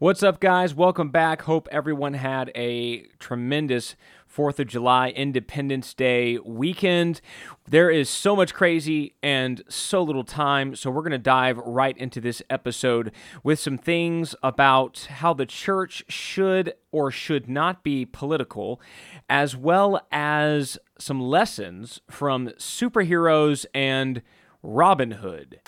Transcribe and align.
What's 0.00 0.24
up, 0.24 0.40
guys? 0.40 0.74
Welcome 0.74 1.10
back. 1.10 1.42
Hope 1.42 1.68
everyone 1.70 2.14
had 2.14 2.50
a 2.56 3.02
tremendous 3.20 3.94
4th 4.28 4.58
of 4.58 4.66
July 4.66 5.10
Independence 5.10 5.94
Day 5.94 6.36
weekend. 6.38 7.20
There 7.68 7.90
is 7.90 8.10
so 8.10 8.34
much 8.34 8.54
crazy 8.54 9.14
and 9.22 9.62
so 9.68 10.02
little 10.02 10.24
time, 10.24 10.74
so 10.74 10.90
we're 10.90 11.02
going 11.02 11.12
to 11.12 11.18
dive 11.18 11.58
right 11.58 11.96
into 11.96 12.20
this 12.20 12.42
episode 12.50 13.12
with 13.44 13.60
some 13.60 13.78
things 13.78 14.34
about 14.42 15.06
how 15.08 15.32
the 15.32 15.46
church 15.46 16.02
should 16.08 16.74
or 16.90 17.12
should 17.12 17.48
not 17.48 17.84
be 17.84 18.04
political, 18.04 18.80
as 19.28 19.56
well 19.56 20.04
as 20.10 20.76
some 20.98 21.20
lessons 21.20 22.00
from 22.10 22.48
superheroes 22.58 23.64
and 23.72 24.22
Robin 24.60 25.12
Hood. 25.12 25.60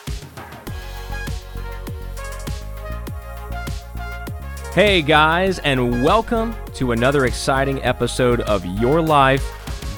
Hey 4.77 5.00
guys, 5.00 5.58
and 5.61 6.04
welcome 6.04 6.55
to 6.74 6.92
another 6.92 7.24
exciting 7.24 7.82
episode 7.82 8.42
of 8.42 8.62
Your 8.78 9.01
Life, 9.01 9.42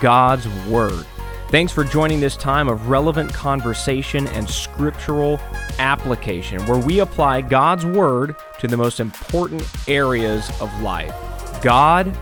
God's 0.01 0.47
Word. 0.69 1.05
Thanks 1.48 1.73
for 1.73 1.83
joining 1.83 2.20
this 2.20 2.37
time 2.37 2.69
of 2.69 2.89
relevant 2.89 3.34
conversation 3.34 4.29
and 4.29 4.48
scriptural 4.48 5.41
application 5.80 6.65
where 6.67 6.79
we 6.79 7.01
apply 7.01 7.41
God's 7.41 7.84
Word 7.87 8.37
to 8.61 8.69
the 8.69 8.77
most 8.77 9.01
important 9.01 9.69
areas 9.89 10.48
of 10.61 10.73
life 10.81 11.12
God, 11.61 12.17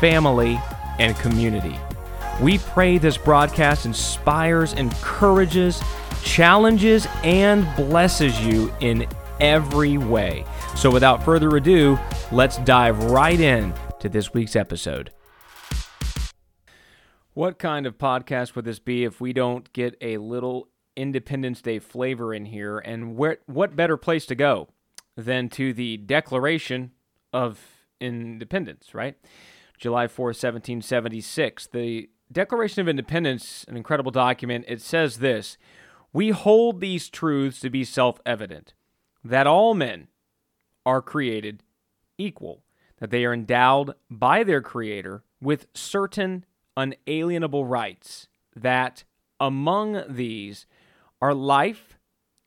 family, 0.00 0.58
and 0.98 1.14
community. 1.16 1.78
We 2.40 2.56
pray 2.56 2.96
this 2.96 3.18
broadcast 3.18 3.84
inspires, 3.84 4.72
encourages, 4.72 5.82
challenges, 6.22 7.06
and 7.22 7.68
blesses 7.76 8.40
you 8.40 8.72
in 8.80 9.06
every 9.38 9.98
way. 9.98 10.46
So, 10.76 10.90
without 10.90 11.22
further 11.22 11.54
ado, 11.56 11.98
let's 12.32 12.56
dive 12.58 13.04
right 13.04 13.38
in 13.38 13.74
to 14.00 14.08
this 14.08 14.32
week's 14.32 14.56
episode. 14.56 15.12
What 17.34 17.58
kind 17.58 17.86
of 17.86 17.98
podcast 17.98 18.56
would 18.56 18.64
this 18.64 18.78
be 18.78 19.04
if 19.04 19.20
we 19.20 19.32
don't 19.32 19.72
get 19.72 19.96
a 20.00 20.18
little 20.18 20.68
Independence 20.96 21.62
Day 21.62 21.78
flavor 21.78 22.34
in 22.34 22.46
here? 22.46 22.78
And 22.78 23.16
where, 23.16 23.38
what 23.46 23.76
better 23.76 23.96
place 23.96 24.26
to 24.26 24.34
go 24.34 24.68
than 25.16 25.48
to 25.50 25.72
the 25.72 25.96
Declaration 25.98 26.92
of 27.32 27.60
Independence, 28.00 28.94
right? 28.94 29.16
July 29.78 30.08
4, 30.08 30.26
1776. 30.26 31.68
The 31.68 32.10
Declaration 32.32 32.80
of 32.80 32.88
Independence, 32.88 33.64
an 33.68 33.76
incredible 33.76 34.12
document, 34.12 34.64
it 34.68 34.80
says 34.80 35.18
this 35.18 35.56
We 36.12 36.30
hold 36.30 36.80
these 36.80 37.08
truths 37.08 37.60
to 37.60 37.70
be 37.70 37.84
self 37.84 38.20
evident 38.24 38.74
that 39.24 39.46
all 39.46 39.74
men 39.74 40.08
are 40.84 41.02
created 41.02 41.62
equal, 42.18 42.62
that 42.98 43.10
they 43.10 43.24
are 43.24 43.32
endowed 43.32 43.94
by 44.10 44.42
their 44.44 44.60
Creator 44.60 45.22
with 45.40 45.66
certain 45.74 46.44
unalienable 46.76 47.64
rights, 47.64 48.28
that 48.54 49.04
among 49.38 50.02
these 50.08 50.66
are 51.20 51.34
life, 51.34 51.98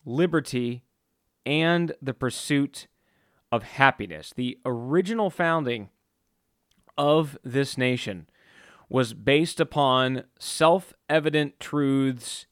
liberty, 0.05 0.83
and 1.45 1.93
the 2.01 2.13
pursuit 2.13 2.87
of 3.51 3.63
happiness. 3.63 4.33
The 4.35 4.57
original 4.65 5.29
founding 5.29 5.89
of 6.97 7.37
this 7.43 7.77
nation 7.77 8.27
was 8.89 9.13
based 9.13 9.59
upon 9.59 10.23
self 10.39 10.93
evident 11.09 11.59
truths 11.59 12.45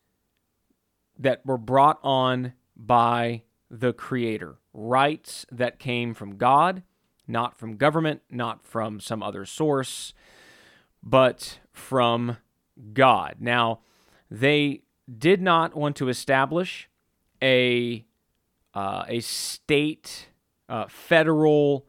that 1.18 1.46
were 1.46 1.58
brought 1.58 2.00
on 2.04 2.54
by 2.76 3.44
the 3.70 3.94
Creator, 3.94 4.58
rights 4.74 5.46
that 5.52 5.80
came 5.80 6.14
from 6.14 6.38
God, 6.38 6.84
not 7.28 7.58
from 7.58 7.78
government, 7.78 8.22
not 8.30 8.64
from 8.64 9.00
some 9.00 9.22
other 9.22 9.46
source, 9.46 10.14
but 11.04 11.60
from 11.72 12.38
God. 12.94 13.36
Now, 13.40 13.80
they 14.30 14.82
did 15.18 15.42
not 15.42 15.76
want 15.76 15.96
to 15.98 16.10
establish 16.10 16.90
a 17.42 18.06
uh, 18.74 19.04
a 19.08 19.20
state 19.20 20.28
uh, 20.70 20.86
federal 20.88 21.86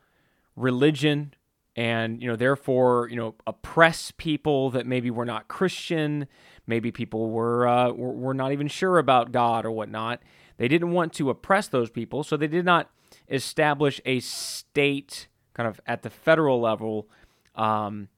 religion 0.57 1.35
and 1.77 2.21
you 2.21 2.29
know 2.29 2.37
therefore 2.37 3.09
you 3.09 3.17
know 3.17 3.35
oppress 3.47 4.13
people 4.17 4.71
that 4.71 4.87
maybe 4.87 5.11
were 5.11 5.25
not 5.25 5.49
christian 5.49 6.27
maybe 6.67 6.91
people 6.91 7.31
were 7.31 7.67
uh, 7.67 7.91
were, 7.91 8.13
were 8.13 8.35
not 8.35 8.53
even 8.53 8.69
sure 8.69 8.99
about 8.99 9.33
god 9.33 9.65
or 9.65 9.71
whatnot 9.71 10.21
they 10.57 10.69
didn't 10.69 10.93
want 10.93 11.13
to 11.13 11.31
oppress 11.31 11.69
those 11.69 11.91
people 11.91 12.23
so 12.23 12.37
they 12.37 12.47
did 12.47 12.65
not 12.65 12.91
establish 13.29 14.01
a 14.05 14.21
state 14.21 15.29
kind 15.55 15.69
of 15.69 15.81
at 15.87 16.03
the 16.03 16.11
federal 16.11 16.61
level 16.61 17.09
um, 17.55 18.09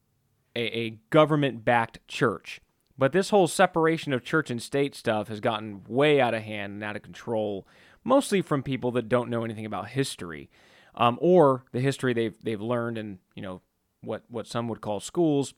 a, 0.55 0.61
a 0.77 0.89
government 1.09 1.65
backed 1.65 1.99
church 2.07 2.61
but 2.97 3.11
this 3.11 3.29
whole 3.29 3.47
separation 3.47 4.13
of 4.13 4.23
church 4.23 4.49
and 4.49 4.61
state 4.61 4.95
stuff 4.95 5.27
has 5.27 5.39
gotten 5.39 5.83
way 5.87 6.21
out 6.21 6.33
of 6.33 6.43
hand 6.43 6.73
and 6.73 6.83
out 6.83 6.95
of 6.95 7.01
control 7.01 7.67
mostly 8.03 8.41
from 8.41 8.63
people 8.63 8.91
that 8.91 9.09
don't 9.09 9.29
know 9.29 9.43
anything 9.43 9.65
about 9.65 9.89
history 9.89 10.49
um, 10.95 11.17
or 11.21 11.65
the 11.71 11.79
history 11.79 12.13
they've 12.13 12.35
they've 12.41 12.61
learned 12.61 12.97
in 12.97 13.19
you 13.35 13.41
know 13.41 13.61
what 14.01 14.23
what 14.29 14.47
some 14.47 14.67
would 14.67 14.81
call 14.81 14.99
schools, 14.99 15.53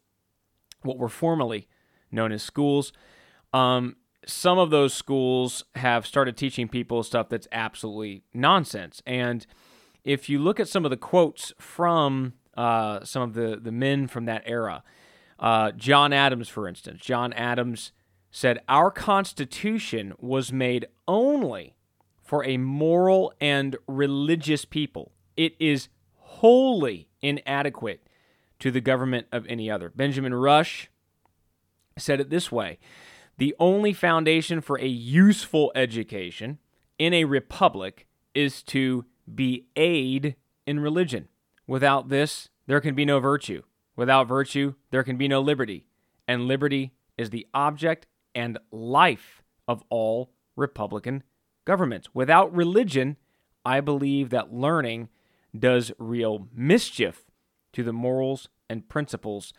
what 0.82 0.98
were 0.98 1.10
formerly 1.10 1.68
known 2.12 2.32
as 2.32 2.42
schools. 2.42 2.92
Um, 3.54 3.98
some 4.28 4.60
of 4.60 4.70
those 4.70 4.94
schools 4.94 5.64
have 5.76 6.06
started 6.06 6.38
teaching 6.38 6.68
people 6.68 7.02
stuff 7.02 7.30
that's 7.30 7.48
absolutely 7.52 8.24
nonsense. 8.34 9.02
And 9.06 9.48
if 10.04 10.30
you 10.30 10.38
look 10.38 10.60
at 10.60 10.68
some 10.68 10.86
of 10.86 10.92
the 10.92 10.98
quotes 10.98 11.54
from 11.58 12.34
uh, 12.56 13.04
some 13.04 13.22
of 13.22 13.34
the 13.34 13.60
the 13.62 13.72
men 13.72 14.08
from 14.08 14.26
that 14.26 14.44
era, 14.46 14.84
uh, 15.40 15.72
John 15.72 16.14
Adams, 16.14 16.50
for 16.50 16.68
instance, 16.68 17.02
John 17.02 17.34
Adams 17.34 17.92
said, 18.30 18.60
"Our 18.68 18.92
Constitution 18.92 20.14
was 20.20 20.52
made 20.52 20.86
only." 21.08 21.74
For 22.24 22.44
a 22.44 22.58
moral 22.58 23.32
and 23.40 23.78
religious 23.88 24.66
people. 24.66 25.14
It 25.38 25.56
is 25.62 25.88
wholly 26.18 27.08
inadequate 27.22 28.06
to 28.60 28.70
the 28.70 28.82
government 28.82 29.28
of 29.32 29.48
any 29.48 29.72
other. 29.72 29.90
Benjamin 29.90 30.34
Rush 30.34 30.90
said 31.98 32.20
it 32.20 32.30
this 32.30 32.52
way 32.52 32.80
The 33.38 33.56
only 33.60 33.94
foundation 33.94 34.62
for 34.62 34.80
a 34.80 34.88
useful 34.88 35.72
education 35.76 36.60
in 36.98 37.14
a 37.14 37.26
republic 37.26 38.08
is 38.34 38.64
to 38.64 39.06
be 39.34 39.68
aid 39.76 40.36
in 40.66 40.80
religion. 40.80 41.28
Without 41.68 42.10
this, 42.10 42.50
there 42.66 42.82
can 42.82 42.96
be 42.96 43.06
no 43.06 43.20
virtue. 43.20 43.62
Without 43.96 44.28
virtue, 44.28 44.74
there 44.92 45.04
can 45.04 45.18
be 45.18 45.28
no 45.28 45.42
liberty. 45.42 45.86
And 46.28 46.48
liberty 46.48 46.94
is 47.18 47.30
the 47.30 47.48
object 47.54 48.08
and 48.34 48.58
life 48.72 49.42
of 49.68 49.84
all 49.90 50.32
republican 50.56 51.24
governments. 51.66 52.10
Without 52.14 52.54
religion, 52.56 53.18
I 53.66 53.82
believe 53.82 54.30
that 54.30 54.54
learning 54.54 55.10
does 55.58 55.92
real 55.98 56.48
mischief 56.54 57.26
to 57.74 57.84
the 57.84 57.94
morals 57.94 58.50
and 58.70 58.88
principles 58.88 59.54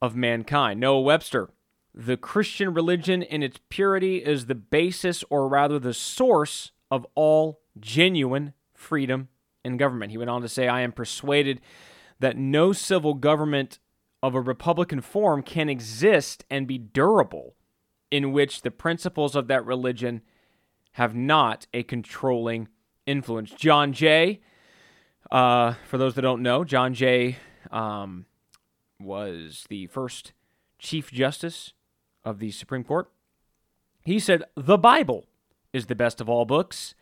of 0.00 0.14
mankind. 0.16 0.80
Noah 0.80 1.00
Webster, 1.00 1.50
the 1.94 2.16
Christian 2.16 2.72
religion 2.72 3.22
in 3.22 3.42
its 3.42 3.58
purity 3.68 4.18
is 4.18 4.46
the 4.46 4.54
basis, 4.54 5.24
or 5.30 5.48
rather 5.48 5.78
the 5.78 5.94
source, 5.94 6.72
of 6.90 7.06
all 7.14 7.60
genuine 7.80 8.52
freedom 8.74 9.28
in 9.64 9.78
government. 9.78 10.10
He 10.10 10.18
went 10.18 10.28
on 10.30 10.42
to 10.42 10.48
say, 10.48 10.68
I 10.68 10.82
am 10.82 10.92
persuaded 10.92 11.60
that 12.20 12.36
no 12.36 12.72
civil 12.72 13.14
government 13.14 13.78
of 14.22 14.34
a 14.34 14.40
Republican 14.40 15.00
form 15.00 15.42
can 15.42 15.68
exist 15.68 16.44
and 16.50 16.66
be 16.66 16.78
durable 16.78 17.56
in 18.10 18.32
which 18.32 18.60
the 18.60 18.70
principles 18.70 19.34
of 19.34 19.48
that 19.48 19.64
religion 19.64 20.20
have 20.92 21.14
not 21.14 21.66
a 21.72 21.82
controlling 21.82 22.68
influence. 23.06 23.50
John 23.52 23.92
Jay, 23.92 24.40
uh, 25.30 25.74
for 25.88 25.96
those 25.96 26.14
that 26.14 26.22
don't 26.22 26.42
know, 26.42 26.62
John 26.62 26.92
Jay 26.92 27.38
um, 27.70 28.26
was 29.00 29.64
the 29.70 29.86
first 29.86 30.34
Chief 30.78 31.10
Justice 31.10 31.72
of 32.24 32.38
the 32.38 32.50
Supreme 32.50 32.84
Court. 32.84 33.10
He 34.02 34.18
said, 34.18 34.44
The 34.56 34.78
Bible 34.78 35.26
is 35.72 35.86
the 35.86 35.94
best 35.94 36.20
of 36.20 36.28
all 36.28 36.44
books. 36.44 36.94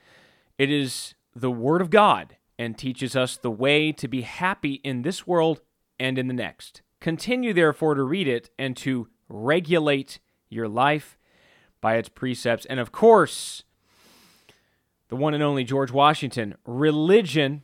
It 0.58 0.70
is 0.70 1.14
the 1.34 1.50
Word 1.50 1.80
of 1.80 1.90
God 1.90 2.36
and 2.58 2.76
teaches 2.76 3.16
us 3.16 3.36
the 3.36 3.50
way 3.50 3.92
to 3.92 4.06
be 4.06 4.22
happy 4.22 4.74
in 4.84 5.02
this 5.02 5.26
world 5.26 5.60
and 5.98 6.18
in 6.18 6.28
the 6.28 6.34
next. 6.34 6.82
Continue, 7.00 7.54
therefore, 7.54 7.94
to 7.94 8.02
read 8.02 8.28
it 8.28 8.50
and 8.58 8.76
to 8.78 9.08
regulate 9.28 10.18
your 10.50 10.68
life 10.68 11.16
by 11.80 11.96
its 11.96 12.10
precepts. 12.10 12.66
And 12.66 12.78
of 12.78 12.92
course, 12.92 13.64
the 15.08 15.16
one 15.16 15.32
and 15.32 15.42
only 15.42 15.64
George 15.64 15.90
Washington 15.90 16.54
religion 16.66 17.62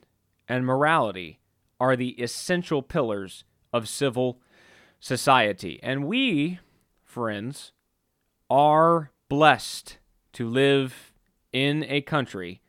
and 0.49 0.65
morality 0.65 1.41
are 1.79 1.97
the 1.97 2.21
essential 2.21 2.83
pillars 2.83 3.45
of 3.73 3.89
civil 3.89 4.41
society. 4.99 5.79
And 5.83 6.07
we, 6.07 6.59
friends, 7.17 7.73
are 8.51 9.11
blessed 9.31 9.97
to 10.35 10.47
live 10.47 11.15
in 11.51 11.83
a 11.89 12.03
country 12.03 12.61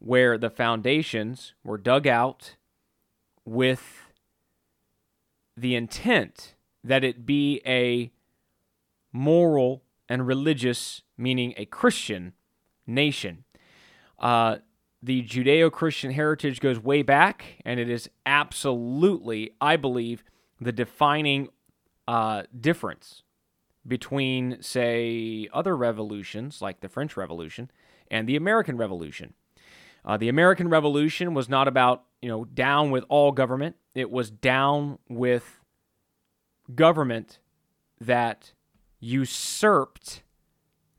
where 0.00 0.36
the 0.36 0.50
foundations 0.50 1.54
were 1.62 1.78
dug 1.78 2.04
out 2.04 2.56
with 3.44 4.10
the 5.56 5.76
intent 5.76 6.56
that 6.82 7.04
it 7.04 7.24
be 7.24 7.62
a 7.64 8.10
moral 9.12 9.84
and 10.08 10.26
religious, 10.26 11.02
meaning 11.16 11.54
a 11.56 11.64
Christian 11.64 12.32
nation. 12.88 13.44
Uh, 14.18 14.56
the 15.00 15.22
Judeo 15.22 15.70
Christian 15.70 16.10
heritage 16.10 16.58
goes 16.58 16.80
way 16.80 17.02
back, 17.02 17.62
and 17.64 17.78
it 17.78 17.88
is 17.88 18.10
absolutely, 18.26 19.52
I 19.60 19.76
believe, 19.76 20.24
the 20.60 20.72
defining 20.72 21.50
uh, 22.08 22.42
difference 22.60 23.22
between, 23.86 24.60
say, 24.60 25.48
other 25.52 25.76
revolutions 25.76 26.60
like 26.60 26.80
the 26.80 26.88
French 26.88 27.16
Revolution 27.16 27.70
and 28.10 28.28
the 28.28 28.36
American 28.36 28.76
Revolution. 28.76 29.34
Uh, 30.04 30.16
the 30.16 30.28
American 30.28 30.68
Revolution 30.68 31.34
was 31.34 31.48
not 31.48 31.66
about, 31.66 32.04
you 32.22 32.28
know, 32.28 32.44
down 32.44 32.90
with 32.90 33.04
all 33.08 33.32
government. 33.32 33.76
It 33.94 34.10
was 34.10 34.30
down 34.30 34.98
with 35.08 35.60
government 36.74 37.40
that 38.00 38.52
usurped 39.00 40.22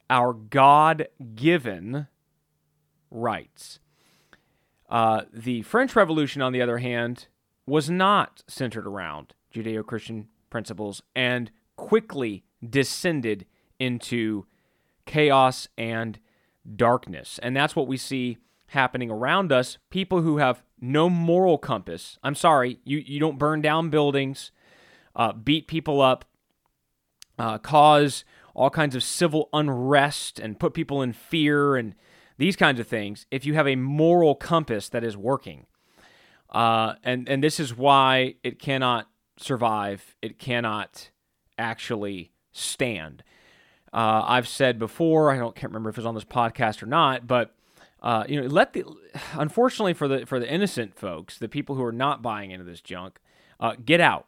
our 0.09 0.33
God 0.33 1.07
given 1.35 2.07
rights. 3.11 3.79
Uh, 4.89 5.23
the 5.33 5.61
French 5.63 5.95
Revolution, 5.95 6.41
on 6.41 6.53
the 6.53 6.61
other 6.61 6.77
hand, 6.77 7.27
was 7.65 7.89
not 7.89 8.43
centered 8.47 8.87
around 8.87 9.33
Judeo 9.53 9.85
Christian 9.85 10.27
principles 10.49 11.01
and 11.15 11.51
quickly 11.75 12.43
descended 12.67 13.45
into 13.79 14.45
chaos 15.05 15.67
and 15.77 16.19
darkness. 16.75 17.39
And 17.41 17.55
that's 17.55 17.75
what 17.75 17.87
we 17.87 17.97
see 17.97 18.37
happening 18.67 19.09
around 19.09 19.51
us. 19.51 19.77
People 19.89 20.21
who 20.21 20.37
have 20.37 20.63
no 20.79 21.09
moral 21.09 21.57
compass. 21.57 22.17
I'm 22.23 22.35
sorry, 22.35 22.79
you, 22.83 22.97
you 22.97 23.19
don't 23.19 23.39
burn 23.39 23.61
down 23.61 23.89
buildings, 23.89 24.51
uh, 25.15 25.33
beat 25.33 25.67
people 25.67 26.01
up, 26.01 26.25
uh, 27.39 27.57
cause 27.57 28.23
all 28.53 28.69
kinds 28.69 28.95
of 28.95 29.03
civil 29.03 29.49
unrest, 29.53 30.39
and 30.39 30.59
put 30.59 30.73
people 30.73 31.01
in 31.01 31.13
fear 31.13 31.75
and 31.75 31.95
these 32.37 32.55
kinds 32.55 32.79
of 32.79 32.87
things 32.87 33.25
if 33.31 33.45
you 33.45 33.53
have 33.53 33.67
a 33.67 33.75
moral 33.75 34.35
compass 34.35 34.89
that 34.89 35.03
is 35.03 35.15
working. 35.17 35.65
Uh, 36.49 36.93
and, 37.03 37.27
and 37.27 37.43
this 37.43 37.59
is 37.59 37.75
why 37.75 38.35
it 38.43 38.59
cannot 38.59 39.07
survive, 39.37 40.15
it 40.21 40.39
cannot 40.39 41.11
actually 41.57 42.31
stand. 42.57 43.23
Uh, 43.93 44.23
I've 44.25 44.47
said 44.47 44.79
before, 44.79 45.31
I 45.31 45.37
don't 45.37 45.55
can't 45.55 45.71
remember 45.71 45.89
if 45.89 45.97
it 45.97 46.01
was 46.01 46.05
on 46.05 46.15
this 46.15 46.25
podcast 46.25 46.83
or 46.83 46.87
not, 46.87 47.27
but 47.27 47.55
uh, 48.01 48.25
you 48.27 48.41
know, 48.41 48.47
let 48.47 48.73
the 48.73 48.83
unfortunately 49.33 49.93
for 49.93 50.07
the 50.07 50.25
for 50.25 50.39
the 50.39 50.51
innocent 50.51 50.95
folks, 50.95 51.37
the 51.37 51.47
people 51.47 51.75
who 51.75 51.83
are 51.83 51.91
not 51.91 52.21
buying 52.21 52.51
into 52.51 52.65
this 52.65 52.81
junk, 52.81 53.19
uh, 53.59 53.75
get 53.83 53.99
out, 53.99 54.27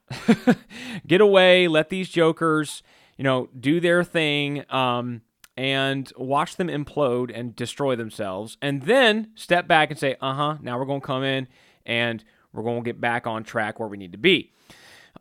get 1.07 1.21
away. 1.21 1.67
Let 1.67 1.89
these 1.89 2.09
jokers, 2.09 2.83
you 3.17 3.23
know, 3.23 3.49
do 3.59 3.79
their 3.79 4.03
thing. 4.03 4.65
Um, 4.69 5.21
and 5.57 6.13
watch 6.15 6.55
them 6.55 6.69
implode 6.69 7.37
and 7.37 7.53
destroy 7.53 7.93
themselves, 7.93 8.57
and 8.61 8.83
then 8.83 9.29
step 9.35 9.67
back 9.67 9.91
and 9.91 9.99
say, 9.99 10.15
uh 10.21 10.33
huh, 10.33 10.57
now 10.61 10.79
we're 10.79 10.85
going 10.85 11.01
to 11.01 11.05
come 11.05 11.21
in 11.21 11.49
and 11.85 12.23
we're 12.53 12.63
going 12.63 12.81
to 12.81 12.85
get 12.85 13.01
back 13.01 13.27
on 13.27 13.43
track 13.43 13.77
where 13.77 13.89
we 13.89 13.97
need 13.97 14.13
to 14.13 14.17
be. 14.17 14.53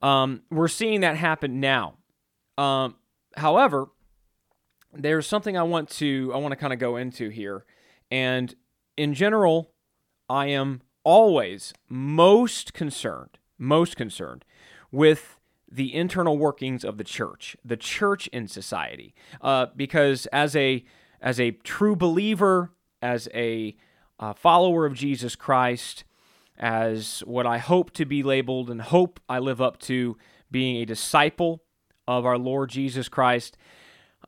Um, 0.01 0.43
we're 0.49 0.69
seeing 0.69 1.01
that 1.01 1.17
happen 1.17 1.59
now. 1.59 1.95
Um, 2.59 2.97
however, 3.37 3.87
there's 4.93 5.27
something 5.27 5.57
I 5.57 5.63
want 5.63 5.89
to 5.91 6.33
I 6.35 6.39
want 6.39 6.53
to 6.53 6.57
kind 6.57 6.73
of 6.73 6.79
go 6.79 6.97
into 6.97 7.31
here, 7.31 7.65
and 8.11 8.55
in 8.97 9.15
general, 9.15 9.71
I 10.29 10.47
am 10.47 10.83
always 11.05 11.73
most 11.89 12.75
concerned, 12.75 13.39
most 13.59 13.97
concerned 13.97 14.45
with 14.91 15.39
the 15.71 15.95
internal 15.95 16.37
workings 16.37 16.85
of 16.85 16.99
the 16.99 17.05
church, 17.05 17.57
the 17.65 17.77
church 17.77 18.27
in 18.29 18.49
society. 18.49 19.15
Uh, 19.41 19.67
because 19.77 20.27
as 20.27 20.57
a 20.57 20.85
as 21.21 21.39
a 21.39 21.53
true 21.53 21.95
believer, 21.95 22.73
as 23.01 23.29
a 23.35 23.77
uh, 24.19 24.33
follower 24.33 24.85
of 24.85 24.95
Jesus 24.95 25.37
Christ, 25.37 26.05
as 26.59 27.21
what 27.21 27.47
I 27.47 27.59
hope 27.59 27.93
to 27.93 28.05
be 28.05 28.23
labeled 28.23 28.69
and 28.69 28.83
hope 28.83 29.21
I 29.29 29.39
live 29.39 29.61
up 29.61 29.79
to 29.83 30.17
being 30.51 30.77
a 30.77 30.85
disciple 30.85 31.63
of 32.09 32.25
our 32.25 32.39
Lord 32.39 32.71
Jesus 32.71 33.09
Christ, 33.09 33.57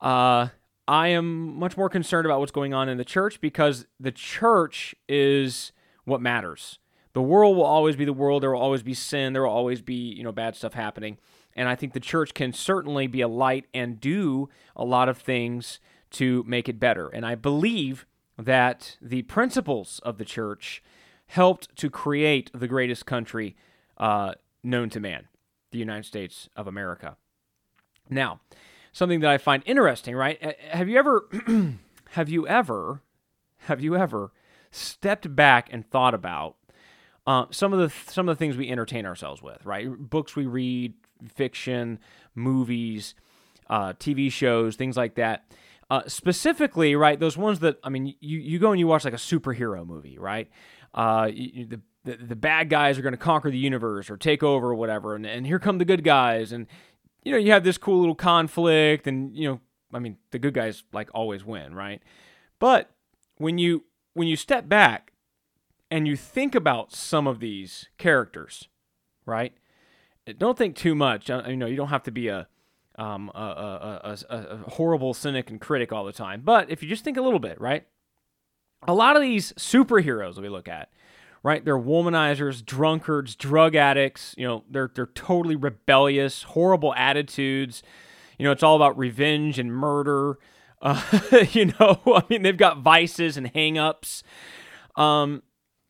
uh, 0.01 0.49
I 0.87 1.09
am 1.09 1.59
much 1.59 1.77
more 1.77 1.89
concerned 1.89 2.27
about 2.27 2.39
what's 2.39 2.53
going 2.53 2.75
on 2.75 2.89
in 2.89 2.99
the 2.99 3.05
church 3.05 3.41
because 3.41 3.87
the 3.99 4.13
church 4.13 4.95
is 5.09 5.73
what 6.05 6.21
matters. 6.21 6.79
The 7.15 7.23
world 7.23 7.57
will 7.57 7.65
always 7.65 7.97
be 7.97 8.05
the 8.05 8.13
world. 8.13 8.43
There 8.43 8.53
will 8.53 8.61
always 8.61 8.83
be 8.83 8.95
sin. 8.95 9.33
There 9.33 9.43
will 9.43 9.51
always 9.51 9.81
be, 9.81 9.95
you 9.95 10.23
know, 10.23 10.31
bad 10.31 10.55
stuff 10.55 10.75
happening. 10.75 11.19
And 11.57 11.69
I 11.69 11.75
think 11.75 11.95
the 11.95 12.01
church 12.01 12.35
can 12.35 12.53
certainly 12.53 13.07
be 13.07 13.23
a 13.23 13.29
light 13.29 13.67
and 13.75 14.01
do 14.01 14.49
a 14.77 14.85
lot 14.85 15.09
of 15.09 15.19
things 15.19 15.81
to 16.13 16.45
make 16.47 16.69
it 16.69 16.79
better. 16.79 17.09
And 17.09 17.25
I 17.25 17.35
believe 17.35 18.07
that 18.39 18.97
the 19.01 19.23
principles 19.23 20.01
of 20.05 20.19
the 20.19 20.25
church 20.25 20.83
helped 21.29 21.75
to 21.77 21.89
create 21.89 22.51
the 22.53 22.69
greatest 22.69 23.07
country 23.07 23.57
uh, 23.97 24.35
known 24.63 24.91
to 24.91 25.01
man, 25.01 25.29
the 25.71 25.79
United 25.79 26.05
States 26.05 26.49
of 26.57 26.67
America. 26.67 27.17
Now, 28.11 28.41
something 28.93 29.21
that 29.21 29.31
I 29.31 29.39
find 29.39 29.63
interesting, 29.67 30.15
right? 30.17 30.57
Have 30.71 30.89
you 30.89 30.99
ever, 30.99 31.29
have 32.11 32.29
you 32.29 32.47
ever, 32.47 33.03
have 33.61 33.81
you 33.81 33.97
ever 33.97 34.33
stepped 34.71 35.35
back 35.35 35.69
and 35.73 35.89
thought 35.89 36.15
about 36.15 36.57
uh, 37.27 37.47
some 37.51 37.73
of 37.73 37.79
the 37.79 38.11
some 38.11 38.29
of 38.29 38.37
the 38.37 38.39
things 38.39 38.57
we 38.57 38.71
entertain 38.71 39.07
ourselves 39.07 39.43
with, 39.43 39.65
right? 39.65 39.89
Books 39.89 40.35
we 40.35 40.47
read, 40.47 40.95
fiction, 41.35 41.99
movies, 42.35 43.15
uh, 43.69 43.93
TV 43.95 44.33
shows, 44.33 44.77
things 44.77 44.97
like 44.97 45.15
that. 45.17 45.45
Uh, 45.91 46.03
specifically, 46.07 46.95
right, 46.95 47.19
those 47.19 47.37
ones 47.37 47.61
that 47.61 47.79
I 47.85 47.89
mean, 47.89 48.15
you 48.21 48.39
you 48.39 48.59
go 48.59 48.71
and 48.71 48.79
you 48.79 48.87
watch 48.87 49.05
like 49.05 49.15
a 49.15 49.19
superhero 49.19 49.87
movie, 49.87 50.19
right? 50.19 50.49
Uh, 50.95 51.29
you, 51.33 51.67
the, 51.67 51.81
the 52.05 52.17
the 52.17 52.37
bad 52.37 52.71
guys 52.71 52.99
are 52.99 53.03
going 53.03 53.13
to 53.13 53.19
conquer 53.19 53.51
the 53.51 53.59
universe 53.59 54.09
or 54.09 54.17
take 54.17 54.43
over 54.43 54.71
or 54.71 54.75
whatever, 54.75 55.15
and 55.15 55.27
and 55.27 55.47
here 55.47 55.59
come 55.59 55.79
the 55.79 55.85
good 55.85 56.05
guys, 56.05 56.53
and 56.53 56.67
you 57.23 57.33
know 57.33 57.39
you 57.39 57.53
have 57.53 57.65
this 57.65 57.79
cool 57.79 58.01
little 58.01 58.15
conflict, 58.15 59.07
and 59.07 59.35
you 59.37 59.49
know, 59.49 59.61
I 59.93 59.99
mean, 59.99 60.17
the 60.31 60.39
good 60.39 60.55
guys 60.55 60.85
like 60.93 61.11
always 61.15 61.45
win, 61.45 61.75
right? 61.75 62.03
But 62.59 62.91
when 63.37 63.59
you 63.59 63.85
when 64.15 64.29
you 64.29 64.37
step 64.37 64.69
back 64.69 65.13
and 65.91 66.07
you 66.07 66.17
think 66.17 66.55
about 66.55 66.93
some 66.93 67.27
of 67.27 67.41
these 67.41 67.89
characters, 67.99 68.69
right? 69.27 69.55
don't 70.39 70.57
think 70.57 70.77
too 70.77 70.95
much. 70.95 71.31
Uh, 71.31 71.43
you 71.49 71.57
know, 71.57 71.67
you 71.67 71.77
don't 71.77 71.89
have 71.89 72.03
to 72.05 72.11
be 72.11 72.29
a, 72.29 72.47
um, 72.97 73.31
a, 73.35 73.39
a, 73.39 74.17
a, 74.29 74.37
a 74.37 74.57
horrible 74.71 75.15
cynic 75.15 75.51
and 75.51 75.61
critic 75.61 75.93
all 75.93 76.05
the 76.05 76.13
time. 76.13 76.43
But 76.45 76.71
if 76.71 76.83
you 76.83 76.89
just 76.89 77.05
think 77.05 77.17
a 77.17 77.23
little 77.23 77.39
bit, 77.39 77.61
right? 77.61 77.87
A 78.87 78.95
lot 78.95 79.17
of 79.17 79.23
these 79.23 79.53
superheroes 79.55 80.37
that 80.37 80.43
we 80.43 80.49
look 80.49 80.69
at, 80.69 80.91
right? 81.43 81.65
They're 81.65 81.79
womanizers, 81.79 82.65
drunkards, 82.65 83.35
drug 83.37 83.75
addicts. 83.75 84.35
You 84.37 84.47
know, 84.47 84.65
they're 84.71 84.91
they're 84.95 85.07
totally 85.07 85.57
rebellious, 85.57 86.43
horrible 86.43 86.95
attitudes. 86.95 87.83
You 88.39 88.45
know, 88.45 88.53
it's 88.53 88.63
all 88.63 88.77
about 88.77 88.97
revenge 88.99 89.59
and 89.59 89.73
murder. 89.73 90.39
Uh, 90.83 91.03
you 91.53 91.67
know, 91.79 92.01
I 92.07 92.23
mean, 92.31 92.41
they've 92.41 92.57
got 92.57 92.79
vices 92.79 93.37
and 93.37 93.53
hangups. 93.53 94.23
Um, 94.97 95.43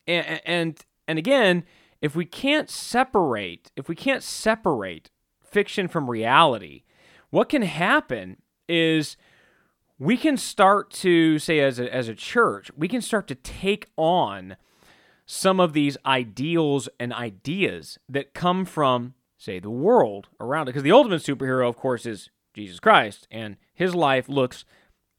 and 0.08 0.40
and 0.44 0.80
and 1.06 1.16
again, 1.16 1.62
if 2.02 2.16
we 2.16 2.24
can't 2.24 2.68
separate, 2.68 3.70
if 3.76 3.88
we 3.88 3.94
can't 3.94 4.20
separate 4.20 5.10
fiction 5.40 5.86
from 5.86 6.10
reality, 6.10 6.82
what 7.30 7.48
can 7.48 7.62
happen 7.62 8.38
is 8.68 9.16
we 9.98 10.16
can 10.16 10.36
start 10.36 10.90
to 10.90 11.38
say 11.38 11.60
as 11.60 11.78
a, 11.78 11.94
as 11.94 12.08
a 12.08 12.14
church, 12.14 12.70
we 12.76 12.88
can 12.88 13.00
start 13.00 13.28
to 13.28 13.34
take 13.34 13.90
on 13.96 14.56
some 15.32 15.60
of 15.60 15.74
these 15.74 15.96
ideals 16.04 16.88
and 16.98 17.12
ideas 17.12 18.00
that 18.08 18.34
come 18.34 18.64
from 18.64 19.14
say 19.38 19.60
the 19.60 19.70
world 19.70 20.26
around 20.40 20.62
it 20.62 20.72
because 20.72 20.82
the 20.82 20.90
ultimate 20.90 21.22
superhero 21.22 21.68
of 21.68 21.76
course 21.76 22.04
is 22.04 22.30
Jesus 22.52 22.80
Christ 22.80 23.28
and 23.30 23.56
his 23.72 23.94
life 23.94 24.28
looks 24.28 24.64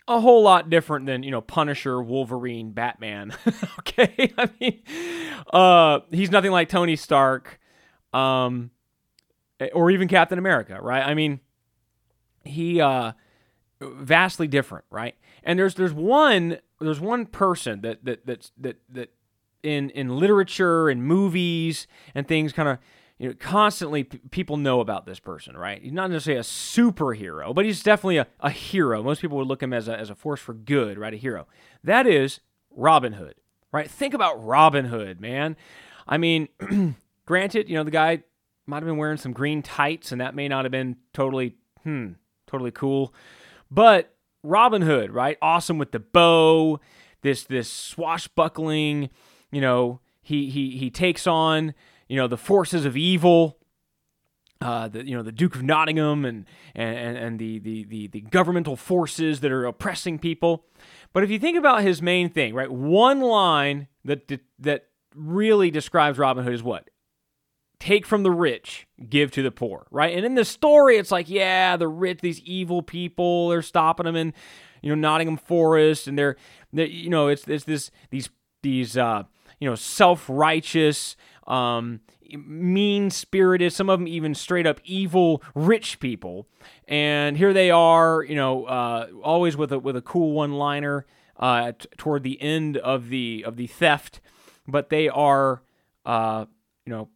a 0.10 0.20
whole 0.20 0.44
lot 0.44 0.70
different 0.70 1.06
than 1.06 1.24
you 1.24 1.32
know 1.32 1.40
Punisher, 1.40 2.02
Wolverine, 2.02 2.72
Batman. 2.72 3.34
okay, 3.80 4.34
I 4.38 4.50
mean, 4.60 4.82
uh, 5.54 6.00
he's 6.12 6.30
nothing 6.30 6.52
like 6.52 6.68
Tony 6.68 6.98
Stark, 6.98 7.62
um, 8.12 8.72
or 9.74 9.92
even 9.92 10.10
Captain 10.10 10.38
America, 10.38 10.78
right? 10.82 11.08
I 11.08 11.14
mean, 11.14 11.40
he 12.44 12.82
uh, 12.82 13.14
vastly 13.80 14.48
different, 14.50 14.84
right? 14.90 15.16
And 15.44 15.58
there's 15.58 15.76
there's 15.76 15.94
one 15.94 16.58
there's 16.82 17.00
one 17.00 17.28
person 17.28 17.80
that 17.82 18.04
that 18.04 18.26
that 18.26 18.52
that 18.58 18.78
that 18.90 19.10
in 19.64 19.90
in 19.92 20.18
literature 20.18 20.90
and 20.90 21.04
movies 21.04 21.88
and 22.16 22.28
things 22.28 22.54
kind 22.54 22.70
of 22.70 22.78
you 23.22 23.28
know, 23.28 23.36
constantly 23.38 24.04
p- 24.04 24.20
people 24.32 24.58
know 24.58 24.80
about 24.80 25.06
this 25.06 25.20
person, 25.20 25.56
right? 25.56 25.80
He's 25.80 25.92
not 25.92 26.10
necessarily 26.10 26.40
a 26.40 26.44
superhero, 26.44 27.54
but 27.54 27.66
he's 27.66 27.84
definitely 27.84 28.18
a, 28.18 28.26
a 28.40 28.50
hero. 28.50 29.04
Most 29.04 29.22
people 29.22 29.38
would 29.38 29.46
look 29.46 29.62
him 29.62 29.74
as 29.74 29.88
a, 29.88 29.96
as 29.96 30.10
a 30.10 30.16
force 30.16 30.40
for 30.40 30.56
good, 30.56 30.98
right? 30.98 31.14
A 31.14 31.18
hero. 31.18 31.48
That 31.84 32.08
is 32.08 32.40
Robin 32.76 33.14
Hood, 33.14 33.36
right? 33.72 33.88
Think 33.90 34.16
about 34.16 34.44
Robin 34.44 34.86
Hood, 34.86 35.22
man. 35.22 35.56
I 36.08 36.18
mean, 36.18 36.48
granted, 37.28 37.70
you 37.70 37.76
know, 37.76 37.84
the 37.84 37.92
guy 37.92 38.24
might 38.66 38.78
have 38.78 38.86
been 38.86 38.98
wearing 38.98 39.18
some 39.18 39.34
green 39.34 39.62
tights, 39.62 40.12
and 40.12 40.20
that 40.20 40.34
may 40.34 40.48
not 40.48 40.66
have 40.66 40.72
been 40.72 40.98
totally, 41.14 41.56
hmm, 41.84 42.14
totally 42.48 42.72
cool. 42.72 43.14
But 43.70 44.16
Robin 44.44 44.82
Hood, 44.82 45.12
right? 45.12 45.38
Awesome 45.44 45.78
with 45.78 45.92
the 45.92 46.00
bow, 46.00 46.80
this 47.22 47.44
this 47.44 47.72
swashbuckling, 47.72 49.12
you 49.52 49.62
know, 49.62 50.00
he 50.22 50.50
he 50.50 50.78
he 50.78 50.90
takes 50.90 51.28
on, 51.28 51.74
you 52.08 52.18
know, 52.18 52.28
the 52.28 52.38
forces 52.38 52.86
of 52.86 52.96
evil. 52.96 53.58
Uh, 54.62 54.88
the 54.88 55.08
you 55.08 55.18
know 55.18 55.24
the 55.24 55.32
Duke 55.32 55.56
of 55.56 55.64
Nottingham 55.64 56.24
and 56.24 56.46
and 56.76 57.18
and 57.18 57.40
the, 57.40 57.58
the 57.58 57.84
the 57.86 58.08
the 58.08 58.22
governmental 58.22 58.76
forces 58.76 59.40
that 59.40 59.52
are 59.52 59.66
oppressing 59.66 60.20
people, 60.20 60.66
but 61.14 61.24
if 61.24 61.32
you 61.32 61.40
think 61.40 61.58
about 61.58 61.82
his 61.82 62.00
main 62.00 62.30
thing, 62.30 62.54
right, 62.54 62.72
one 62.72 63.22
line 63.22 63.88
that 64.06 64.32
that 64.60 64.86
really 65.16 65.72
describes 65.72 66.20
Robin 66.20 66.44
Hood 66.44 66.54
is 66.54 66.62
what 66.62 66.92
take 67.82 68.06
from 68.06 68.22
the 68.22 68.32
rich, 68.32 68.88
give 69.10 69.32
to 69.32 69.42
the 69.42 69.50
poor, 69.52 69.88
right? 69.90 70.16
And 70.16 70.24
in 70.24 70.36
the 70.36 70.46
story, 70.46 70.98
it's 70.98 71.12
like, 71.12 71.28
yeah, 71.28 71.76
the 71.78 71.88
rich, 71.88 72.20
these 72.22 72.40
evil 72.42 72.84
people, 72.84 73.50
they're 73.50 73.64
stopping 73.64 74.06
them 74.06 74.16
in, 74.16 74.34
you 74.84 74.90
know, 74.90 74.96
Nottingham 74.96 75.38
Forest, 75.38 76.08
and 76.08 76.18
they're, 76.18 76.38
they're 76.72 76.86
you 76.86 77.10
know, 77.10 77.28
it's 77.28 77.48
it's 77.48 77.66
this 77.66 77.90
these 78.12 78.30
these 78.62 78.98
uh, 78.98 79.24
you 79.62 79.70
know, 79.70 79.76
self 79.76 80.26
righteous, 80.28 81.16
um, 81.48 82.02
mean 82.34 83.10
spirited, 83.10 83.72
some 83.72 83.90
of 83.90 84.00
them 84.00 84.08
even 84.08 84.36
straight 84.36 84.68
up 84.68 84.82
evil 84.84 85.42
rich 85.56 86.02
people, 86.02 86.48
and 86.90 87.38
here 87.38 87.54
they 87.54 87.72
are, 87.72 88.24
you 88.24 88.36
know, 88.36 88.66
uh, 88.66 89.08
always 89.24 89.56
with 89.56 89.72
a 89.72 89.80
with 89.80 89.96
a 89.96 90.02
cool 90.02 90.34
one 90.34 90.52
liner 90.52 91.06
uh, 91.38 91.72
t- 91.72 91.88
toward 91.98 92.24
the 92.24 92.42
end 92.42 92.76
of 92.76 93.08
the 93.08 93.46
of 93.48 93.56
the 93.56 93.68
theft, 93.68 94.20
but 94.68 94.90
they 94.90 95.08
are, 95.08 95.62
uh, 96.06 96.46
you 96.86 96.92
know 96.92 97.08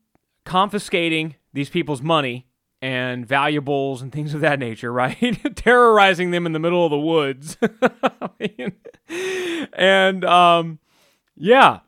confiscating 0.45 1.35
these 1.53 1.69
people's 1.69 2.01
money 2.01 2.47
and 2.81 3.25
valuables 3.25 4.01
and 4.01 4.11
things 4.11 4.33
of 4.33 4.41
that 4.41 4.59
nature, 4.59 4.93
right? 4.93 5.37
Terrorizing 5.55 6.31
them 6.31 6.45
in 6.45 6.53
the 6.53 6.59
middle 6.59 6.85
of 6.85 6.91
the 6.91 6.99
woods. 6.99 7.57
and 9.73 10.23
um, 10.23 10.79
yeah, 11.35 11.79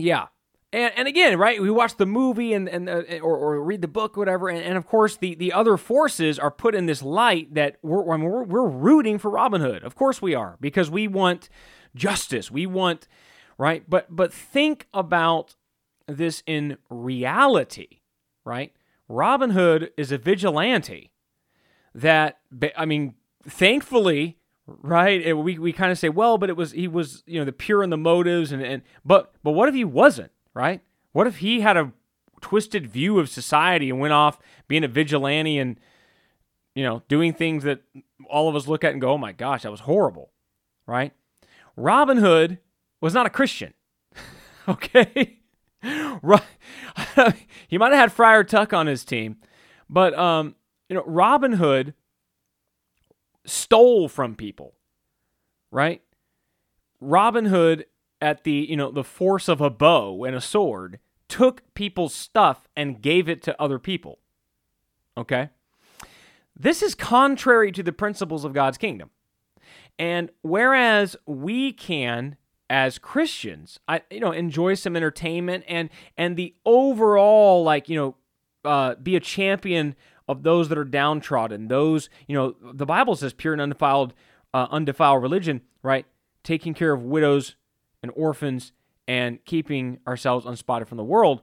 yeah. 0.00 0.26
And, 0.72 0.92
and 0.96 1.08
again, 1.08 1.38
right, 1.38 1.60
we 1.60 1.70
watch 1.70 1.96
the 1.96 2.06
movie 2.06 2.52
and, 2.52 2.68
and 2.68 2.88
uh, 2.88 3.02
or, 3.22 3.36
or 3.36 3.62
read 3.62 3.82
the 3.82 3.88
book, 3.88 4.16
whatever, 4.16 4.48
and, 4.48 4.62
and 4.62 4.76
of 4.76 4.86
course 4.86 5.16
the, 5.16 5.34
the 5.34 5.52
other 5.52 5.76
forces 5.76 6.38
are 6.38 6.50
put 6.50 6.74
in 6.74 6.86
this 6.86 7.02
light 7.02 7.54
that 7.54 7.76
we're, 7.82 8.12
I 8.12 8.16
mean, 8.16 8.30
we're 8.30 8.44
we're 8.44 8.68
rooting 8.68 9.18
for 9.18 9.30
Robin 9.30 9.60
Hood. 9.60 9.82
Of 9.82 9.96
course 9.96 10.22
we 10.22 10.34
are 10.34 10.56
because 10.60 10.90
we 10.90 11.08
want 11.08 11.48
justice. 11.94 12.50
We 12.50 12.66
want 12.66 13.08
right, 13.58 13.82
but 13.88 14.06
but 14.14 14.32
think 14.32 14.86
about 14.94 15.56
this 16.06 16.42
in 16.46 16.78
reality, 16.88 18.00
right? 18.44 18.72
Robin 19.08 19.50
Hood 19.50 19.90
is 19.96 20.12
a 20.12 20.18
vigilante 20.18 21.10
that, 21.94 22.38
I 22.76 22.84
mean, 22.84 23.14
thankfully, 23.42 24.38
right? 24.82 25.20
It, 25.20 25.34
we 25.34 25.58
we 25.58 25.72
kind 25.72 25.92
of 25.92 25.98
say, 25.98 26.08
well, 26.08 26.38
but 26.38 26.50
it 26.50 26.56
was 26.56 26.72
he 26.72 26.88
was 26.88 27.22
you 27.26 27.38
know 27.38 27.44
the 27.44 27.52
pure 27.52 27.82
in 27.82 27.90
the 27.90 27.96
motives 27.96 28.52
and 28.52 28.62
and 28.62 28.82
but 29.04 29.32
but 29.42 29.52
what 29.52 29.68
if 29.68 29.74
he 29.74 29.84
wasn't 29.84 30.32
right? 30.54 30.80
What 31.12 31.26
if 31.26 31.38
he 31.38 31.60
had 31.60 31.76
a 31.76 31.92
twisted 32.40 32.86
view 32.86 33.18
of 33.18 33.28
society 33.28 33.90
and 33.90 34.00
went 34.00 34.12
off 34.12 34.38
being 34.68 34.84
a 34.84 34.88
vigilante 34.88 35.58
and 35.58 35.78
you 36.74 36.84
know 36.84 37.02
doing 37.08 37.32
things 37.32 37.64
that 37.64 37.82
all 38.28 38.48
of 38.48 38.56
us 38.56 38.66
look 38.66 38.84
at 38.84 38.92
and 38.92 39.00
go, 39.00 39.12
oh 39.12 39.18
my 39.18 39.32
gosh, 39.32 39.62
that 39.62 39.70
was 39.70 39.80
horrible, 39.80 40.30
right? 40.86 41.12
Robin 41.76 42.18
Hood 42.18 42.58
was 43.00 43.14
not 43.14 43.26
a 43.26 43.30
Christian, 43.30 43.74
okay? 44.68 45.38
right. 46.22 46.42
he 47.68 47.78
might 47.78 47.92
have 47.92 48.00
had 48.00 48.12
Friar 48.12 48.44
Tuck 48.44 48.72
on 48.72 48.86
his 48.86 49.04
team, 49.04 49.36
but 49.88 50.16
um, 50.18 50.54
you 50.88 50.96
know, 50.96 51.04
Robin 51.06 51.52
Hood 51.52 51.94
stole 53.44 54.08
from 54.08 54.34
people, 54.34 54.74
right? 55.70 56.02
Robin 57.00 57.46
Hood 57.46 57.86
at 58.20 58.44
the, 58.44 58.66
you 58.68 58.76
know, 58.76 58.90
the 58.90 59.04
force 59.04 59.48
of 59.48 59.60
a 59.60 59.70
bow 59.70 60.24
and 60.24 60.36
a 60.36 60.40
sword 60.40 60.98
took 61.28 61.62
people's 61.74 62.14
stuff 62.14 62.68
and 62.76 63.00
gave 63.00 63.28
it 63.28 63.42
to 63.42 63.60
other 63.60 63.78
people. 63.78 64.18
Okay? 65.16 65.50
This 66.54 66.82
is 66.82 66.94
contrary 66.94 67.72
to 67.72 67.82
the 67.82 67.92
principles 67.92 68.44
of 68.44 68.52
God's 68.52 68.76
kingdom. 68.76 69.10
And 69.98 70.30
whereas 70.42 71.16
we 71.26 71.72
can 71.72 72.36
as 72.70 72.98
Christians, 72.98 73.80
I 73.88 74.02
you 74.10 74.20
know 74.20 74.30
enjoy 74.30 74.74
some 74.74 74.96
entertainment 74.96 75.64
and 75.66 75.90
and 76.16 76.36
the 76.36 76.54
overall 76.64 77.64
like 77.64 77.88
you 77.88 77.96
know 77.96 78.16
uh, 78.64 78.94
be 78.94 79.16
a 79.16 79.20
champion 79.20 79.96
of 80.30 80.42
those 80.42 80.68
that 80.68 80.78
are 80.78 80.84
downtrodden. 80.84 81.68
Those 81.68 82.08
you 82.26 82.36
know 82.36 82.54
the 82.72 82.86
Bible 82.86 83.16
says 83.16 83.32
pure 83.32 83.52
and 83.52 83.62
undefiled 83.62 84.14
uh, 84.54 84.66
undefiled 84.70 85.22
religion, 85.22 85.62
right? 85.82 86.06
Taking 86.42 86.74
care 86.74 86.92
of 86.92 87.02
widows 87.02 87.56
and 88.02 88.12
orphans 88.14 88.72
and 89.06 89.44
keeping 89.44 89.98
ourselves 90.06 90.46
unspotted 90.46 90.88
from 90.88 90.96
the 90.96 91.04
world. 91.04 91.42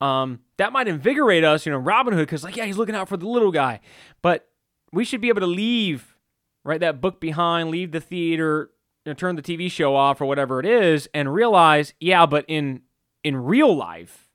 Um, 0.00 0.40
that 0.58 0.72
might 0.72 0.86
invigorate 0.86 1.42
us, 1.42 1.66
you 1.66 1.72
know, 1.72 1.78
Robin 1.78 2.14
Hood, 2.14 2.26
because 2.26 2.44
like 2.44 2.56
yeah, 2.56 2.64
he's 2.64 2.76
looking 2.76 2.94
out 2.94 3.08
for 3.08 3.16
the 3.16 3.28
little 3.28 3.50
guy, 3.50 3.80
but 4.22 4.48
we 4.92 5.04
should 5.04 5.20
be 5.20 5.28
able 5.28 5.40
to 5.40 5.46
leave 5.46 6.16
right 6.64 6.80
that 6.80 7.00
book 7.00 7.20
behind, 7.20 7.70
leave 7.70 7.90
the 7.92 8.00
theater, 8.00 8.70
know, 9.08 9.14
turn 9.14 9.36
the 9.36 9.42
TV 9.42 9.70
show 9.70 9.96
off 9.96 10.20
or 10.20 10.26
whatever 10.26 10.60
it 10.60 10.66
is 10.66 11.08
and 11.12 11.32
realize, 11.32 11.94
yeah, 11.98 12.26
but 12.26 12.44
in 12.46 12.82
in 13.24 13.36
real 13.36 13.74
life, 13.74 14.28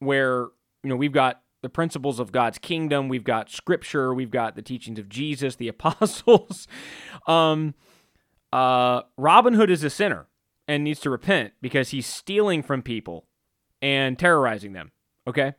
where 0.00 0.48
you 0.82 0.90
know 0.90 0.96
we've 0.96 1.12
got 1.12 1.42
the 1.64 1.70
principles 1.70 2.20
of 2.20 2.30
God's 2.30 2.58
kingdom, 2.58 3.08
we've 3.08 3.24
got 3.24 3.50
scripture, 3.50 4.12
we've 4.12 4.30
got 4.30 4.54
the 4.54 4.60
teachings 4.60 4.98
of 4.98 5.08
Jesus, 5.08 5.56
the 5.56 5.66
apostles. 5.74 6.68
um, 7.26 7.74
uh, 8.52 9.02
Robin 9.16 9.54
Hood 9.54 9.70
is 9.70 9.82
a 9.82 9.90
sinner 9.90 10.26
and 10.68 10.84
needs 10.84 11.00
to 11.00 11.10
repent 11.10 11.54
because 11.60 11.88
he's 11.88 12.06
stealing 12.06 12.62
from 12.62 12.82
people 12.82 13.26
and 13.82 14.18
terrorizing 14.18 14.74
them. 14.74 14.92
Okay. 15.26 15.54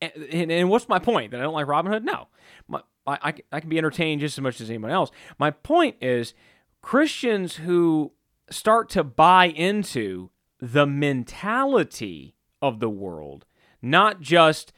And, 0.00 0.12
and, 0.30 0.52
and 0.52 0.70
what's 0.70 0.88
my 0.88 0.98
point? 0.98 1.32
That 1.32 1.40
I 1.40 1.42
don't 1.42 1.54
like 1.54 1.66
Robin 1.66 1.90
Hood? 1.90 2.04
No. 2.04 2.28
My, 2.68 2.82
I, 3.06 3.18
I, 3.22 3.34
I 3.52 3.60
can 3.60 3.70
be 3.70 3.78
entertained 3.78 4.20
just 4.20 4.38
as 4.38 4.42
much 4.42 4.60
as 4.60 4.68
anyone 4.68 4.90
else. 4.90 5.10
My 5.38 5.50
point 5.50 5.96
is 6.00 6.34
Christians 6.82 7.56
who 7.56 8.12
start 8.50 8.90
to 8.90 9.02
buy 9.02 9.46
into 9.46 10.30
the 10.60 10.86
mentality 10.86 12.34
of 12.60 12.80
the 12.80 12.90
world, 12.90 13.46
not 13.82 14.20
just 14.20 14.72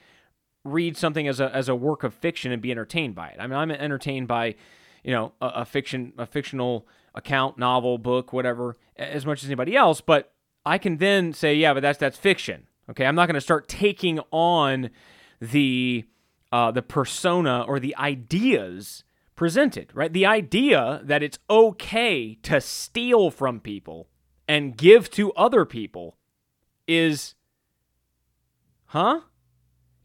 read 0.65 0.97
something 0.97 1.27
as 1.27 1.41
a 1.41 1.55
as 1.55 1.69
a 1.69 1.75
work 1.75 2.05
of 2.05 2.15
fiction 2.15 2.53
and 2.53 2.61
be 2.61 2.71
entertained 2.71 3.15
by 3.15 3.29
it. 3.29 3.37
I 3.39 3.47
mean, 3.47 3.57
I'm 3.57 3.71
entertained 3.71 4.29
by, 4.29 4.55
you 5.03 5.13
know, 5.13 5.33
a, 5.41 5.47
a 5.47 5.65
fiction 5.65 6.13
a 6.19 6.27
fictional 6.27 6.87
account, 7.15 7.59
novel, 7.59 7.99
book, 7.99 8.33
whatever, 8.33 8.77
as 8.97 9.27
much 9.27 9.43
as 9.43 9.49
anybody 9.49 9.77
else, 9.77 10.01
but 10.01 10.33
I 10.65 10.79
can 10.79 10.99
then 10.99 11.33
say, 11.33 11.55
yeah, 11.55 11.75
but 11.75 11.81
that's 11.81 11.99
that's 11.99 12.19
fiction. 12.19 12.67
Okay, 12.89 13.07
I'm 13.07 13.15
not 13.15 13.27
going 13.27 13.35
to 13.35 13.41
start 13.41 13.69
taking 13.69 14.21
on 14.31 14.91
the 15.41 16.05
uh, 16.53 16.71
the 16.71 16.83
persona 16.83 17.65
or 17.67 17.79
the 17.81 17.97
ideas 17.97 19.05
presented, 19.37 19.91
right? 19.95 20.13
The 20.13 20.27
idea 20.27 21.01
that 21.05 21.23
it's 21.23 21.39
okay 21.49 22.35
to 22.43 22.61
steal 22.61 23.31
from 23.31 23.61
people 23.61 24.09
and 24.47 24.77
give 24.77 25.11
to 25.13 25.33
other 25.33 25.65
people 25.65 26.19
is, 26.87 27.37
huh? 28.91 29.21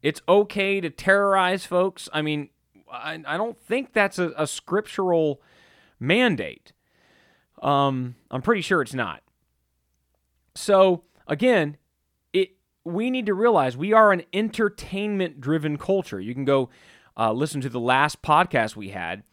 It's 0.04 0.22
okay 0.30 0.80
to 0.80 0.92
terrorize 0.92 1.66
folks. 1.66 2.08
I 2.14 2.22
mean, 2.22 2.50
I, 2.92 3.20
I 3.26 3.36
don't 3.36 3.60
think 3.60 3.94
that's 3.94 4.20
a, 4.20 4.32
a 4.38 4.46
scriptural 4.46 5.42
mandate. 6.00 6.72
Um, 7.64 8.16
I'm 8.30 8.44
pretty 8.44 8.62
sure 8.62 8.84
it's 8.84 8.94
not. 8.94 9.24
So 10.54 11.04
again, 11.28 11.78
it 12.32 12.52
we 12.84 13.10
need 13.10 13.26
to 13.26 13.34
realize 13.34 13.76
we 13.76 13.92
are 13.92 14.12
an 14.12 14.22
entertainment 14.32 15.42
driven 15.42 15.78
culture. 15.80 16.20
You 16.20 16.36
can 16.36 16.46
go 16.46 16.70
uh, 17.18 17.32
listen 17.32 17.62
to 17.62 17.70
the 17.70 17.80
last 17.80 18.22
podcast 18.22 18.76
we 18.76 18.90
had, 18.90 19.24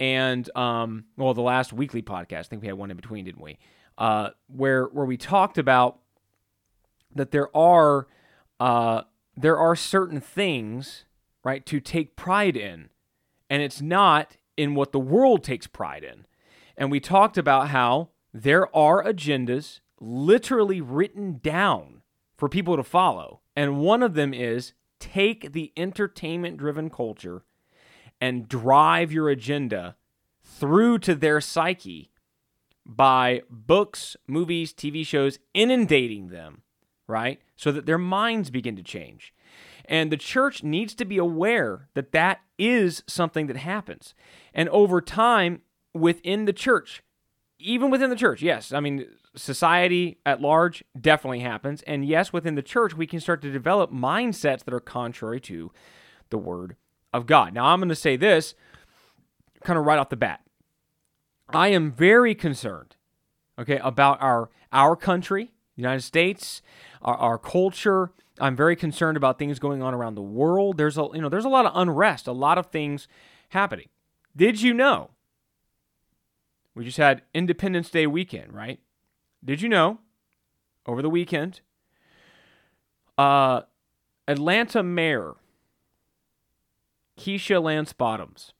and 0.00 0.50
um, 0.56 1.04
well, 1.16 1.32
the 1.32 1.42
last 1.42 1.72
weekly 1.72 2.02
podcast. 2.02 2.40
I 2.40 2.42
think 2.42 2.62
we 2.62 2.68
had 2.68 2.76
one 2.76 2.90
in 2.90 2.96
between, 2.96 3.24
didn't 3.24 3.42
we? 3.42 3.58
Uh, 3.96 4.30
where 4.48 4.86
where 4.86 5.06
we 5.06 5.16
talked 5.16 5.58
about 5.58 6.00
that 7.14 7.30
there 7.30 7.56
are 7.56 8.08
uh, 8.60 9.02
there 9.36 9.58
are 9.58 9.76
certain 9.76 10.20
things 10.20 11.04
right 11.44 11.64
to 11.66 11.80
take 11.80 12.16
pride 12.16 12.56
in, 12.56 12.90
and 13.48 13.62
it's 13.62 13.80
not 13.80 14.36
in 14.56 14.74
what 14.74 14.92
the 14.92 14.98
world 14.98 15.44
takes 15.44 15.66
pride 15.66 16.02
in. 16.02 16.26
And 16.76 16.90
we 16.90 17.00
talked 17.00 17.38
about 17.38 17.68
how 17.68 18.10
there 18.32 18.74
are 18.76 19.02
agendas 19.02 19.80
literally 20.00 20.80
written 20.80 21.40
down 21.42 22.02
for 22.36 22.48
people 22.48 22.76
to 22.76 22.82
follow. 22.82 23.40
And 23.54 23.78
one 23.78 24.02
of 24.02 24.14
them 24.14 24.34
is 24.34 24.72
take 24.98 25.52
the 25.52 25.72
entertainment 25.76 26.58
driven 26.58 26.90
culture 26.90 27.44
and 28.20 28.48
drive 28.48 29.12
your 29.12 29.28
agenda 29.28 29.96
through 30.42 30.98
to 31.00 31.14
their 31.14 31.40
psyche 31.40 32.10
by 32.84 33.42
books, 33.50 34.16
movies, 34.26 34.72
TV 34.72 35.04
shows 35.04 35.38
inundating 35.54 36.28
them, 36.28 36.62
right? 37.06 37.40
So 37.56 37.72
that 37.72 37.86
their 37.86 37.98
minds 37.98 38.50
begin 38.50 38.76
to 38.76 38.82
change. 38.82 39.32
And 39.84 40.10
the 40.10 40.16
church 40.16 40.62
needs 40.62 40.94
to 40.96 41.04
be 41.04 41.18
aware 41.18 41.88
that 41.94 42.12
that 42.12 42.40
is 42.58 43.02
something 43.06 43.46
that 43.46 43.56
happens. 43.56 44.14
And 44.52 44.68
over 44.70 45.00
time, 45.00 45.62
within 45.94 46.44
the 46.44 46.52
church, 46.52 47.02
even 47.58 47.90
within 47.90 48.10
the 48.10 48.16
church, 48.16 48.42
yes, 48.42 48.72
I 48.72 48.80
mean, 48.80 49.06
society 49.36 50.18
at 50.26 50.40
large 50.40 50.84
definitely 51.00 51.40
happens. 51.40 51.82
And 51.82 52.04
yes, 52.04 52.32
within 52.32 52.54
the 52.54 52.62
church, 52.62 52.94
we 52.94 53.06
can 53.06 53.20
start 53.20 53.42
to 53.42 53.52
develop 53.52 53.92
mindsets 53.92 54.64
that 54.64 54.74
are 54.74 54.80
contrary 54.80 55.40
to 55.42 55.70
the 56.30 56.38
word 56.38 56.76
of 57.12 57.26
God. 57.26 57.54
Now, 57.54 57.66
I'm 57.66 57.78
going 57.78 57.88
to 57.88 57.94
say 57.94 58.16
this 58.16 58.54
kind 59.64 59.78
of 59.78 59.84
right 59.84 59.98
off 59.98 60.10
the 60.10 60.16
bat. 60.16 60.40
I 61.50 61.68
am 61.68 61.92
very 61.92 62.34
concerned, 62.34 62.96
okay, 63.58 63.78
about 63.82 64.20
our 64.20 64.50
our 64.72 64.96
country, 64.96 65.52
United 65.76 66.02
States, 66.02 66.60
our, 67.06 67.16
our 67.16 67.38
culture. 67.38 68.10
I'm 68.38 68.54
very 68.54 68.76
concerned 68.76 69.16
about 69.16 69.38
things 69.38 69.58
going 69.58 69.82
on 69.82 69.94
around 69.94 70.16
the 70.16 70.22
world. 70.22 70.76
There's 70.76 70.98
a 70.98 71.08
you 71.14 71.22
know 71.22 71.30
there's 71.30 71.46
a 71.46 71.50
lot 71.50 71.64
of 71.64 71.72
unrest, 71.74 72.26
a 72.26 72.32
lot 72.32 72.58
of 72.58 72.66
things 72.66 73.08
happening. 73.50 73.88
Did 74.36 74.60
you 74.60 74.74
know? 74.74 75.10
We 76.74 76.84
just 76.84 76.98
had 76.98 77.22
Independence 77.32 77.88
Day 77.88 78.06
weekend, 78.06 78.52
right? 78.52 78.80
Did 79.42 79.62
you 79.62 79.68
know 79.70 80.00
over 80.84 81.00
the 81.00 81.08
weekend, 81.08 81.60
uh, 83.16 83.62
Atlanta 84.28 84.82
Mayor 84.82 85.36
Keisha 87.18 87.62
Lance 87.62 87.92
Bottoms 87.92 88.52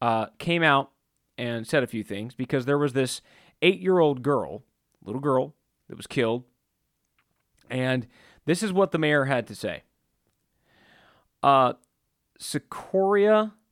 uh, 0.00 0.26
came 0.38 0.62
out 0.62 0.92
and 1.36 1.66
said 1.66 1.82
a 1.82 1.86
few 1.86 2.04
things 2.04 2.34
because 2.34 2.66
there 2.66 2.78
was 2.78 2.92
this 2.92 3.20
eight 3.62 3.80
year 3.80 3.98
old 3.98 4.22
girl, 4.22 4.62
little 5.04 5.20
girl, 5.20 5.54
that 5.88 5.96
was 5.96 6.06
killed. 6.06 6.44
And 7.70 8.06
this 8.44 8.62
is 8.62 8.72
what 8.72 8.92
the 8.92 8.98
mayor 8.98 9.24
had 9.26 9.46
to 9.48 9.54
say 9.54 9.82
uh, 11.42 11.74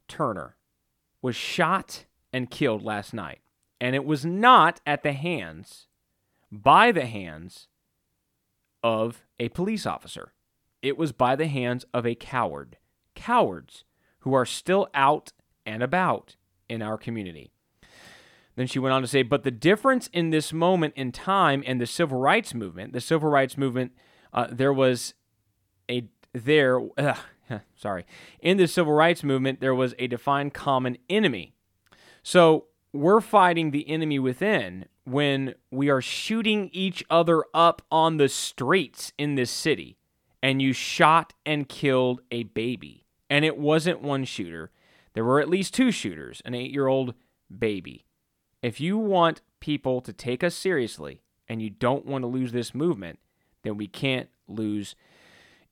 Turner 0.08 0.56
was 1.22 1.36
shot 1.36 2.04
and 2.32 2.50
killed 2.50 2.82
last 2.82 3.14
night. 3.14 3.40
And 3.80 3.94
it 3.94 4.04
was 4.04 4.24
not 4.24 4.80
at 4.86 5.02
the 5.02 5.12
hands, 5.12 5.88
by 6.50 6.92
the 6.92 7.06
hands 7.06 7.68
of 8.82 9.24
a 9.40 9.48
police 9.50 9.86
officer. 9.86 10.32
It 10.82 10.96
was 10.96 11.12
by 11.12 11.34
the 11.34 11.48
hands 11.48 11.84
of 11.92 12.06
a 12.06 12.14
coward. 12.14 12.76
Cowards 13.14 13.84
who 14.20 14.34
are 14.34 14.46
still 14.46 14.88
out 14.94 15.32
and 15.66 15.82
about 15.82 16.36
in 16.68 16.82
our 16.82 16.98
community. 16.98 17.53
Then 18.56 18.66
she 18.66 18.78
went 18.78 18.92
on 18.92 19.02
to 19.02 19.08
say, 19.08 19.22
but 19.22 19.42
the 19.42 19.50
difference 19.50 20.08
in 20.12 20.30
this 20.30 20.52
moment 20.52 20.94
in 20.96 21.10
time 21.12 21.62
and 21.66 21.80
the 21.80 21.86
civil 21.86 22.18
rights 22.18 22.54
movement, 22.54 22.92
the 22.92 23.00
civil 23.00 23.28
rights 23.28 23.58
movement, 23.58 23.92
uh, 24.32 24.46
there 24.50 24.72
was 24.72 25.14
a 25.90 26.08
there. 26.32 26.80
Ugh, 26.96 27.18
sorry, 27.76 28.06
in 28.40 28.56
the 28.56 28.68
civil 28.68 28.92
rights 28.92 29.22
movement, 29.22 29.60
there 29.60 29.74
was 29.74 29.94
a 29.98 30.06
defined 30.06 30.54
common 30.54 30.98
enemy. 31.08 31.54
So 32.22 32.66
we're 32.92 33.20
fighting 33.20 33.70
the 33.70 33.88
enemy 33.88 34.18
within 34.18 34.86
when 35.04 35.54
we 35.70 35.90
are 35.90 36.00
shooting 36.00 36.70
each 36.72 37.04
other 37.10 37.44
up 37.52 37.82
on 37.90 38.16
the 38.16 38.28
streets 38.28 39.12
in 39.18 39.34
this 39.34 39.50
city, 39.50 39.98
and 40.42 40.62
you 40.62 40.72
shot 40.72 41.34
and 41.44 41.68
killed 41.68 42.20
a 42.30 42.44
baby, 42.44 43.04
and 43.28 43.44
it 43.44 43.58
wasn't 43.58 44.00
one 44.00 44.24
shooter. 44.24 44.70
There 45.12 45.24
were 45.24 45.40
at 45.40 45.48
least 45.48 45.74
two 45.74 45.90
shooters, 45.90 46.40
an 46.44 46.54
eight-year-old 46.54 47.14
baby. 47.56 48.04
If 48.64 48.80
you 48.80 48.96
want 48.96 49.42
people 49.60 50.00
to 50.00 50.10
take 50.10 50.42
us 50.42 50.54
seriously 50.54 51.20
and 51.50 51.60
you 51.60 51.68
don't 51.68 52.06
want 52.06 52.22
to 52.22 52.28
lose 52.28 52.50
this 52.52 52.74
movement, 52.74 53.18
then 53.62 53.76
we 53.76 53.86
can't 53.86 54.30
lose 54.48 54.96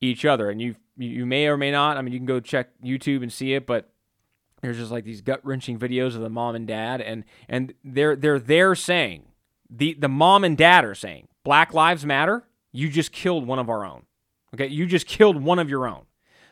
each 0.03 0.27
other. 0.27 0.51
And 0.51 0.61
you 0.61 0.77
you 0.99 1.25
may 1.25 1.47
or 1.47 1.57
may 1.57 1.71
not. 1.71 1.97
I 1.97 2.03
mean, 2.03 2.13
you 2.13 2.19
can 2.19 2.27
go 2.27 2.39
check 2.39 2.69
YouTube 2.85 3.23
and 3.23 3.33
see 3.33 3.55
it, 3.55 3.67
but 3.67 3.89
there's 4.61 4.77
just 4.77 4.91
like 4.91 5.05
these 5.05 5.23
gut 5.23 5.41
wrenching 5.43 5.79
videos 5.79 6.15
of 6.15 6.21
the 6.21 6.29
mom 6.29 6.55
and 6.55 6.67
dad, 6.67 7.01
and 7.01 7.25
and 7.49 7.73
they're 7.83 8.15
they're 8.15 8.39
there 8.39 8.75
saying 8.75 9.23
the 9.71 9.95
the 9.95 10.09
mom 10.09 10.45
and 10.45 10.59
dad 10.59 10.85
are 10.85 10.95
saying 10.95 11.29
Black 11.45 11.73
Lives 11.73 12.05
Matter. 12.05 12.45
You 12.73 12.91
just 12.91 13.11
killed 13.11 13.47
one 13.47 13.59
of 13.59 13.71
our 13.71 13.87
own. 13.87 14.03
Okay, 14.55 14.67
you 14.67 14.85
just 14.85 15.07
killed 15.07 15.43
one 15.43 15.59
of 15.59 15.71
your 15.71 15.87
own. 15.87 16.03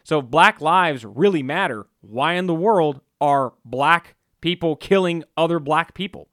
So 0.04 0.20
if 0.20 0.24
Black 0.24 0.62
lives 0.62 1.04
really 1.04 1.42
matter, 1.42 1.86
why 2.00 2.32
in 2.32 2.46
the 2.46 2.54
world 2.54 3.02
are 3.20 3.52
black 3.62 4.16
people 4.40 4.76
killing 4.76 5.24
other 5.36 5.58
black 5.58 5.94
people? 5.94 6.28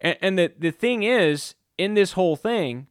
And, 0.00 0.16
and 0.20 0.38
the, 0.38 0.52
the 0.58 0.70
thing 0.70 1.02
is, 1.02 1.54
in 1.78 1.94
this 1.94 2.12
whole 2.12 2.36
thing, 2.36 2.86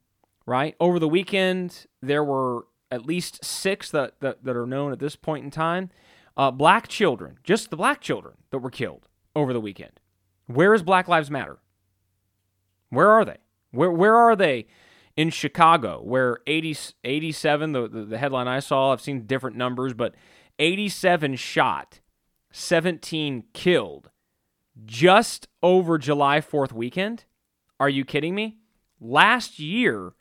right, 0.45 0.75
over 0.79 0.99
the 0.99 1.07
weekend, 1.07 1.85
there 2.01 2.23
were 2.23 2.67
at 2.91 3.05
least 3.05 3.43
six 3.43 3.89
that, 3.91 4.19
that, 4.19 4.43
that 4.43 4.55
are 4.55 4.67
known 4.67 4.91
at 4.91 4.99
this 4.99 5.15
point 5.15 5.43
in 5.43 5.51
time. 5.51 5.89
Uh, 6.35 6.51
black 6.51 6.87
children, 6.87 7.37
just 7.43 7.69
the 7.69 7.77
black 7.77 8.01
children 8.01 8.35
that 8.49 8.59
were 8.59 8.71
killed 8.71 9.07
over 9.35 9.53
the 9.53 9.61
weekend. 9.61 9.99
Where 10.47 10.73
is 10.73 10.83
Black 10.83 11.07
Lives 11.07 11.31
Matter? 11.31 11.59
Where 12.89 13.09
are 13.09 13.25
they? 13.25 13.37
Where, 13.71 13.91
where 13.91 14.15
are 14.15 14.35
they 14.35 14.67
in 15.15 15.29
Chicago, 15.29 16.01
where 16.03 16.39
80, 16.47 16.75
87, 17.03 17.71
the, 17.71 17.87
the, 17.87 18.05
the 18.05 18.17
headline 18.17 18.47
I 18.47 18.59
saw, 18.59 18.91
I've 18.91 19.01
seen 19.01 19.25
different 19.25 19.55
numbers, 19.55 19.93
but 19.93 20.15
87 20.59 21.35
shot, 21.35 21.99
17 22.53 23.45
killed 23.53 24.11
just 24.85 25.47
over 25.61 25.97
July 25.97 26.39
4th 26.39 26.71
weekend? 26.71 27.25
Are 27.79 27.89
you 27.89 28.05
kidding 28.05 28.35
me? 28.35 28.57
Last 29.01 29.59
year, 29.59 30.13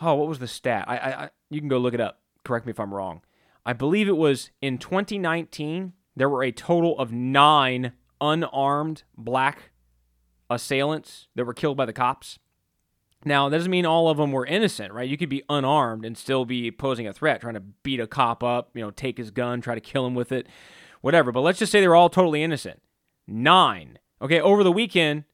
oh, 0.00 0.14
what 0.14 0.28
was 0.28 0.40
the 0.40 0.48
stat? 0.48 0.84
I, 0.88 0.96
I, 0.98 1.24
I, 1.24 1.30
you 1.48 1.60
can 1.60 1.68
go 1.68 1.78
look 1.78 1.94
it 1.94 2.00
up. 2.00 2.20
Correct 2.44 2.66
me 2.66 2.70
if 2.70 2.80
I'm 2.80 2.92
wrong. 2.92 3.22
I 3.64 3.72
believe 3.72 4.08
it 4.08 4.16
was 4.16 4.50
in 4.60 4.76
2019, 4.76 5.92
there 6.16 6.28
were 6.28 6.42
a 6.42 6.50
total 6.50 6.98
of 6.98 7.12
nine 7.12 7.92
unarmed 8.20 9.04
black 9.16 9.70
assailants 10.50 11.28
that 11.36 11.44
were 11.44 11.54
killed 11.54 11.76
by 11.76 11.86
the 11.86 11.92
cops. 11.92 12.40
Now, 13.24 13.48
that 13.48 13.56
doesn't 13.56 13.70
mean 13.70 13.86
all 13.86 14.08
of 14.08 14.16
them 14.16 14.32
were 14.32 14.44
innocent, 14.44 14.92
right? 14.92 15.08
You 15.08 15.16
could 15.16 15.28
be 15.28 15.44
unarmed 15.48 16.04
and 16.04 16.18
still 16.18 16.44
be 16.44 16.72
posing 16.72 17.06
a 17.06 17.12
threat, 17.12 17.40
trying 17.40 17.54
to 17.54 17.60
beat 17.60 18.00
a 18.00 18.08
cop 18.08 18.42
up, 18.42 18.70
you 18.74 18.80
know, 18.80 18.90
take 18.90 19.16
his 19.16 19.30
gun, 19.30 19.60
try 19.60 19.76
to 19.76 19.80
kill 19.80 20.04
him 20.04 20.16
with 20.16 20.32
it, 20.32 20.48
whatever. 21.02 21.30
But 21.30 21.42
let's 21.42 21.58
just 21.58 21.70
say 21.70 21.80
they're 21.80 21.94
all 21.94 22.08
totally 22.08 22.42
innocent. 22.42 22.80
Nine. 23.26 23.98
Okay, 24.22 24.40
over 24.40 24.64
the 24.64 24.72
weekend 24.72 25.24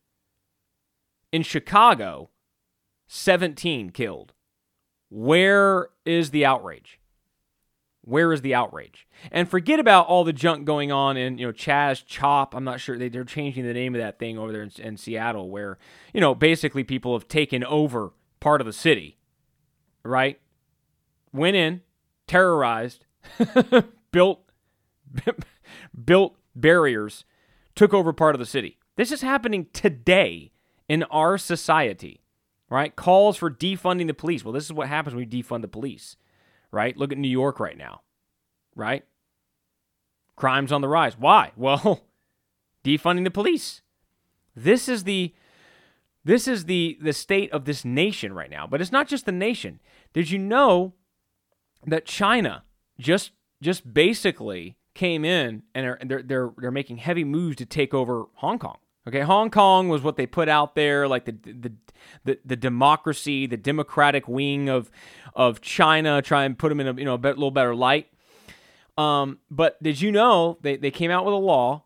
in 1.31 1.43
Chicago, 1.43 2.31
17 3.07 3.91
killed. 3.91 4.33
Where 5.11 5.89
is 6.05 6.31
the 6.31 6.45
outrage? 6.45 6.99
Where 8.03 8.33
is 8.33 8.41
the 8.41 8.55
outrage? 8.55 9.07
And 9.31 9.49
forget 9.49 9.79
about 9.79 10.07
all 10.07 10.25
the 10.25 10.33
junk 10.33 10.65
going 10.65 10.91
on 10.91 11.19
in, 11.19 11.37
you 11.37 11.47
know, 11.47 11.53
Chaz 11.53 12.05
Chop. 12.07 12.55
I'm 12.55 12.65
not 12.65 12.81
sure 12.81 12.97
they, 12.97 13.11
they're 13.11 13.25
changing 13.25 13.67
the 13.67 13.75
name 13.75 13.95
of 13.95 14.01
that 14.01 14.19
thing 14.19 14.39
over 14.39 14.51
there 14.51 14.63
in, 14.63 14.71
in 14.79 14.97
Seattle, 14.97 15.51
where, 15.51 15.79
you 16.15 16.21
know, 16.21 16.35
basically 16.35 16.85
people 16.85 17.13
have 17.13 17.29
taken 17.29 17.63
over 17.65 18.13
part 18.41 18.63
of 18.63 18.67
the 18.67 18.73
city, 18.73 19.19
right? 20.03 20.41
Went 21.33 21.57
in, 21.57 21.83
terrorized, 22.27 23.05
built, 24.13 24.41
built 26.05 26.37
barriers 26.55 27.25
took 27.75 27.95
over 27.95 28.13
part 28.13 28.35
of 28.35 28.39
the 28.39 28.47
city. 28.47 28.79
This 28.97 29.13
is 29.13 29.23
happening 29.23 29.67
today 29.73 30.51
in 30.89 31.05
our 31.05 31.39
society, 31.39 32.23
right? 32.69 32.95
Calls 32.95 33.37
for 33.37 33.51
defunding 33.51 34.07
the 34.07 34.15
police. 34.15 34.45
Well, 34.45 34.53
this 34.53 34.65
is 34.65 34.73
what 34.73 34.89
happens 34.89 35.15
when 35.15 35.31
you 35.31 35.43
defund 35.43 35.63
the 35.63 35.69
police, 35.69 36.17
right? 36.73 36.97
Look 36.97 37.13
at 37.13 37.19
New 37.19 37.29
York 37.29 37.61
right 37.61 37.77
now, 37.77 38.01
right? 38.75 39.05
Crime's 40.35 40.73
on 40.73 40.81
the 40.81 40.89
rise. 40.89 41.19
Why? 41.19 41.53
Well, 41.57 42.07
defunding 42.85 43.25
the 43.25 43.31
police. 43.31 43.83
This 44.57 44.89
is 44.89 45.05
the 45.05 45.35
this 46.25 46.49
is 46.49 46.65
the 46.65 46.99
the 47.01 47.13
state 47.13 47.53
of 47.53 47.65
this 47.65 47.85
nation 47.85 48.33
right 48.33 48.51
now. 48.51 48.67
But 48.67 48.81
it's 48.81 48.93
not 48.93 49.09
just 49.09 49.27
the 49.27 49.33
nation. 49.33 49.81
Did 50.13 50.31
you 50.31 50.39
know 50.39 50.95
that 51.87 52.07
China 52.07 52.65
just 52.99 53.33
just 53.61 53.93
basically 53.93 54.77
came 54.99 55.25
in 55.25 55.63
and 55.77 55.87
are, 55.87 55.99
they're 56.05 56.23
they're 56.23 56.51
they're 56.59 56.71
making 56.73 56.97
heavy 56.97 57.23
moves 57.23 57.57
to 57.57 57.65
take 57.65 57.95
over 57.95 58.27
Hong 58.35 58.59
Kong. 58.59 58.79
Okay, 59.07 59.21
Hong 59.21 59.49
Kong 59.49 59.89
was 59.89 60.03
what 60.03 60.17
they 60.17 60.27
put 60.27 60.49
out 60.49 60.75
there, 60.75 61.07
like 61.07 61.25
the 61.25 61.33
the 61.33 61.73
the, 62.25 62.39
the 62.45 62.57
democracy, 62.57 63.47
the 63.47 63.57
democratic 63.57 64.27
wing 64.27 64.69
of 64.69 64.91
of 65.35 65.61
China, 65.61 66.21
try 66.21 66.45
and 66.45 66.59
put 66.59 66.69
them 66.71 66.81
in 66.81 66.89
a 66.89 66.95
you 66.95 67.05
know 67.05 67.15
a 67.15 67.19
bit, 67.19 67.39
little 67.39 67.53
better 67.53 67.77
light. 67.77 68.09
Um, 68.99 69.39
but 69.49 69.81
did 69.81 70.01
you 70.01 70.11
know 70.11 70.59
they, 70.63 70.77
they 70.77 70.91
came 70.91 71.13
out 71.13 71.25
with 71.25 71.33
a 71.33 71.37
law 71.37 71.85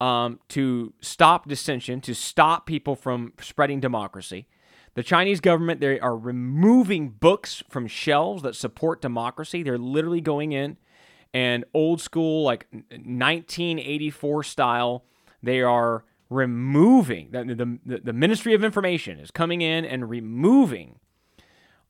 um, 0.00 0.38
to 0.50 0.94
stop 1.00 1.48
dissension, 1.48 2.00
to 2.02 2.14
stop 2.14 2.64
people 2.64 2.94
from 2.94 3.32
spreading 3.40 3.80
democracy? 3.80 4.46
The 4.94 5.02
Chinese 5.02 5.40
government 5.40 5.80
they 5.80 5.98
are 5.98 6.16
removing 6.16 7.08
books 7.08 7.64
from 7.68 7.88
shelves 7.88 8.42
that 8.42 8.54
support 8.54 9.02
democracy. 9.02 9.64
They're 9.64 9.76
literally 9.76 10.20
going 10.20 10.52
in 10.52 10.76
and 11.36 11.66
old 11.74 12.00
school, 12.00 12.44
like 12.44 12.66
1984 12.72 14.42
style. 14.42 15.04
They 15.42 15.60
are 15.60 16.02
removing 16.30 17.28
the, 17.30 17.78
the, 17.84 18.00
the 18.02 18.12
Ministry 18.14 18.54
of 18.54 18.64
Information 18.64 19.20
is 19.20 19.30
coming 19.30 19.60
in 19.60 19.84
and 19.84 20.08
removing 20.08 20.98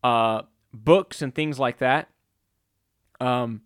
uh, 0.02 0.42
books 0.74 1.22
and 1.22 1.32
things 1.32 1.60
like 1.60 1.78
that. 1.78 2.08
Um, 3.20 3.60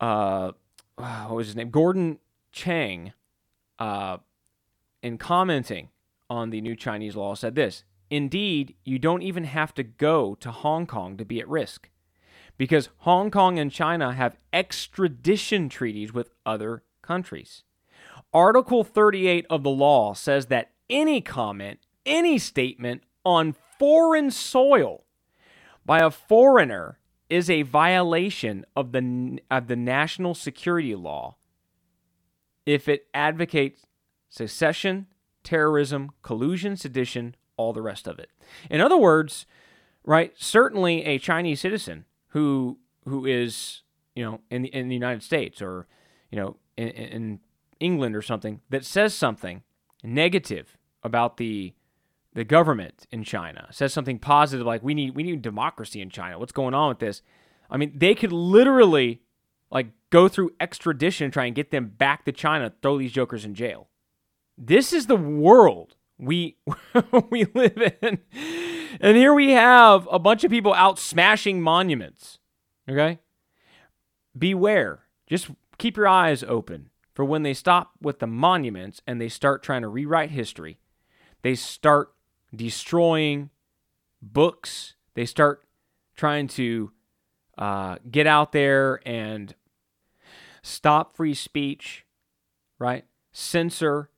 uh, 0.00 0.52
what 0.94 1.34
was 1.34 1.48
his 1.48 1.56
name? 1.56 1.70
Gordon 1.70 2.20
Chang, 2.52 3.14
uh, 3.80 4.18
in 5.02 5.18
commenting 5.18 5.88
on 6.30 6.50
the 6.50 6.60
new 6.60 6.76
Chinese 6.76 7.16
law, 7.16 7.34
said 7.34 7.56
this 7.56 7.82
Indeed, 8.10 8.76
you 8.84 9.00
don't 9.00 9.22
even 9.22 9.42
have 9.42 9.74
to 9.74 9.82
go 9.82 10.36
to 10.36 10.52
Hong 10.52 10.86
Kong 10.86 11.16
to 11.16 11.24
be 11.24 11.40
at 11.40 11.48
risk 11.48 11.90
because 12.58 12.90
Hong 12.98 13.30
Kong 13.30 13.58
and 13.58 13.72
China 13.72 14.12
have 14.12 14.36
extradition 14.52 15.68
treaties 15.68 16.12
with 16.12 16.30
other 16.44 16.82
countries. 17.00 17.62
Article 18.34 18.84
38 18.84 19.46
of 19.48 19.62
the 19.62 19.70
law 19.70 20.12
says 20.12 20.46
that 20.46 20.72
any 20.90 21.20
comment, 21.20 21.78
any 22.04 22.38
statement 22.38 23.02
on 23.24 23.54
foreign 23.78 24.30
soil 24.30 25.04
by 25.86 26.00
a 26.00 26.10
foreigner 26.10 26.98
is 27.30 27.48
a 27.48 27.62
violation 27.62 28.64
of 28.74 28.92
the 28.92 29.38
of 29.50 29.68
the 29.68 29.76
national 29.76 30.34
security 30.34 30.94
law 30.94 31.36
if 32.66 32.88
it 32.88 33.06
advocates 33.14 33.86
secession, 34.28 35.06
terrorism, 35.42 36.10
collusion, 36.22 36.76
sedition, 36.76 37.34
all 37.56 37.72
the 37.72 37.82
rest 37.82 38.06
of 38.06 38.18
it. 38.18 38.30
In 38.70 38.80
other 38.80 38.96
words, 38.96 39.46
right, 40.04 40.32
certainly 40.36 41.04
a 41.04 41.18
Chinese 41.18 41.60
citizen 41.60 42.04
who 42.28 42.78
who 43.06 43.26
is, 43.26 43.82
you 44.14 44.24
know, 44.24 44.40
in 44.50 44.62
the 44.62 44.74
in 44.74 44.88
the 44.88 44.94
United 44.94 45.22
States 45.22 45.62
or, 45.62 45.86
you 46.30 46.38
know, 46.38 46.56
in, 46.76 46.88
in 46.88 47.40
England 47.80 48.16
or 48.16 48.22
something 48.22 48.60
that 48.70 48.84
says 48.84 49.14
something 49.14 49.62
negative 50.02 50.76
about 51.02 51.36
the 51.36 51.74
the 52.34 52.44
government 52.44 53.06
in 53.10 53.24
China, 53.24 53.68
says 53.70 53.92
something 53.92 54.18
positive 54.18 54.66
like 54.66 54.82
we 54.82 54.94
need 54.94 55.14
we 55.14 55.22
need 55.22 55.42
democracy 55.42 56.00
in 56.00 56.10
China. 56.10 56.38
What's 56.38 56.52
going 56.52 56.74
on 56.74 56.88
with 56.88 56.98
this? 56.98 57.22
I 57.70 57.76
mean, 57.76 57.92
they 57.94 58.14
could 58.14 58.32
literally 58.32 59.22
like 59.70 59.88
go 60.10 60.28
through 60.28 60.52
extradition 60.60 61.24
and 61.24 61.32
try 61.32 61.46
and 61.46 61.54
get 61.54 61.70
them 61.70 61.88
back 61.88 62.24
to 62.24 62.32
China, 62.32 62.72
throw 62.82 62.98
these 62.98 63.12
jokers 63.12 63.44
in 63.44 63.54
jail. 63.54 63.88
This 64.56 64.92
is 64.92 65.06
the 65.06 65.16
world 65.16 65.96
we 66.18 66.56
we 67.30 67.46
live 67.54 67.94
in. 68.02 68.18
And 69.00 69.16
here 69.16 69.32
we 69.34 69.52
have 69.52 70.08
a 70.10 70.18
bunch 70.18 70.44
of 70.44 70.50
people 70.50 70.74
out 70.74 70.98
smashing 70.98 71.62
monuments. 71.62 72.38
Okay? 72.88 73.20
Beware. 74.36 75.04
Just 75.26 75.50
keep 75.78 75.96
your 75.96 76.08
eyes 76.08 76.42
open 76.42 76.90
for 77.14 77.24
when 77.24 77.42
they 77.42 77.54
stop 77.54 77.92
with 78.00 78.18
the 78.18 78.26
monuments 78.26 79.00
and 79.06 79.20
they 79.20 79.28
start 79.28 79.62
trying 79.62 79.82
to 79.82 79.88
rewrite 79.88 80.30
history. 80.30 80.78
They 81.42 81.54
start 81.54 82.12
destroying 82.54 83.50
books. 84.20 84.94
They 85.14 85.26
start 85.26 85.64
trying 86.16 86.48
to 86.48 86.92
uh, 87.56 87.96
get 88.10 88.26
out 88.26 88.52
there 88.52 89.00
and 89.06 89.54
stop 90.62 91.16
free 91.16 91.34
speech, 91.34 92.04
right? 92.78 93.04
Censor 93.32 94.10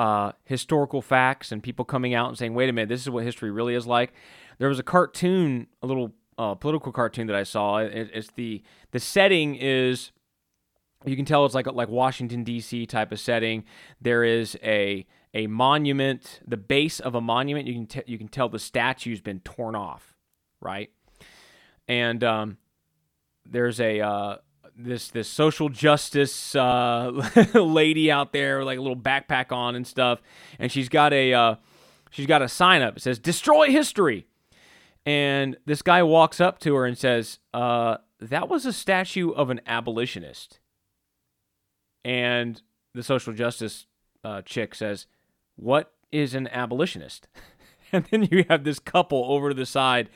uh, 0.00 0.32
historical 0.44 1.02
facts 1.02 1.52
and 1.52 1.62
people 1.62 1.84
coming 1.84 2.14
out 2.14 2.28
and 2.30 2.38
saying, 2.38 2.54
wait 2.54 2.70
a 2.70 2.72
minute, 2.72 2.88
this 2.88 3.02
is 3.02 3.10
what 3.10 3.22
history 3.22 3.50
really 3.50 3.74
is 3.74 3.86
like. 3.86 4.14
There 4.56 4.70
was 4.70 4.78
a 4.78 4.82
cartoon, 4.82 5.66
a 5.82 5.86
little 5.86 6.14
uh, 6.38 6.54
political 6.54 6.90
cartoon 6.90 7.26
that 7.26 7.36
I 7.36 7.42
saw. 7.42 7.76
It, 7.76 8.08
it's 8.14 8.30
the 8.30 8.62
the 8.92 8.98
setting 8.98 9.56
is 9.56 10.10
you 11.04 11.16
can 11.16 11.26
tell 11.26 11.44
it's 11.44 11.54
like 11.54 11.66
like 11.66 11.90
Washington 11.90 12.44
D.C. 12.44 12.86
type 12.86 13.12
of 13.12 13.20
setting. 13.20 13.64
There 14.00 14.24
is 14.24 14.56
a 14.62 15.06
a 15.34 15.46
monument, 15.48 16.40
the 16.46 16.56
base 16.56 16.98
of 17.00 17.14
a 17.14 17.20
monument. 17.20 17.68
You 17.68 17.74
can 17.74 17.86
t- 17.86 18.02
you 18.06 18.16
can 18.16 18.28
tell 18.28 18.48
the 18.48 18.58
statue's 18.58 19.20
been 19.20 19.40
torn 19.40 19.74
off, 19.74 20.16
right? 20.62 20.88
And 21.88 22.24
um, 22.24 22.56
there's 23.44 23.80
a 23.80 24.00
uh, 24.00 24.36
this 24.76 25.08
this 25.08 25.28
social 25.28 25.68
justice 25.68 26.54
uh, 26.54 27.10
lady 27.54 28.10
out 28.10 28.32
there 28.32 28.58
with 28.58 28.66
like 28.66 28.78
a 28.78 28.80
little 28.80 28.96
backpack 28.96 29.52
on 29.52 29.74
and 29.74 29.86
stuff, 29.86 30.20
and 30.58 30.70
she's 30.70 30.88
got 30.88 31.12
a 31.12 31.32
uh, 31.32 31.54
she's 32.10 32.26
got 32.26 32.42
a 32.42 32.48
sign 32.48 32.82
up. 32.82 32.96
It 32.96 33.00
says 33.00 33.18
"Destroy 33.18 33.70
History," 33.70 34.26
and 35.04 35.56
this 35.66 35.82
guy 35.82 36.02
walks 36.02 36.40
up 36.40 36.58
to 36.60 36.74
her 36.74 36.86
and 36.86 36.96
says, 36.96 37.38
uh, 37.54 37.98
"That 38.20 38.48
was 38.48 38.66
a 38.66 38.72
statue 38.72 39.30
of 39.30 39.50
an 39.50 39.60
abolitionist." 39.66 40.60
And 42.04 42.62
the 42.94 43.02
social 43.02 43.32
justice 43.32 43.86
uh, 44.24 44.42
chick 44.42 44.74
says, 44.74 45.06
"What 45.56 45.92
is 46.10 46.34
an 46.34 46.48
abolitionist?" 46.48 47.28
and 47.92 48.06
then 48.10 48.28
you 48.30 48.44
have 48.48 48.64
this 48.64 48.78
couple 48.78 49.24
over 49.28 49.50
to 49.50 49.54
the 49.54 49.66
side, 49.66 50.08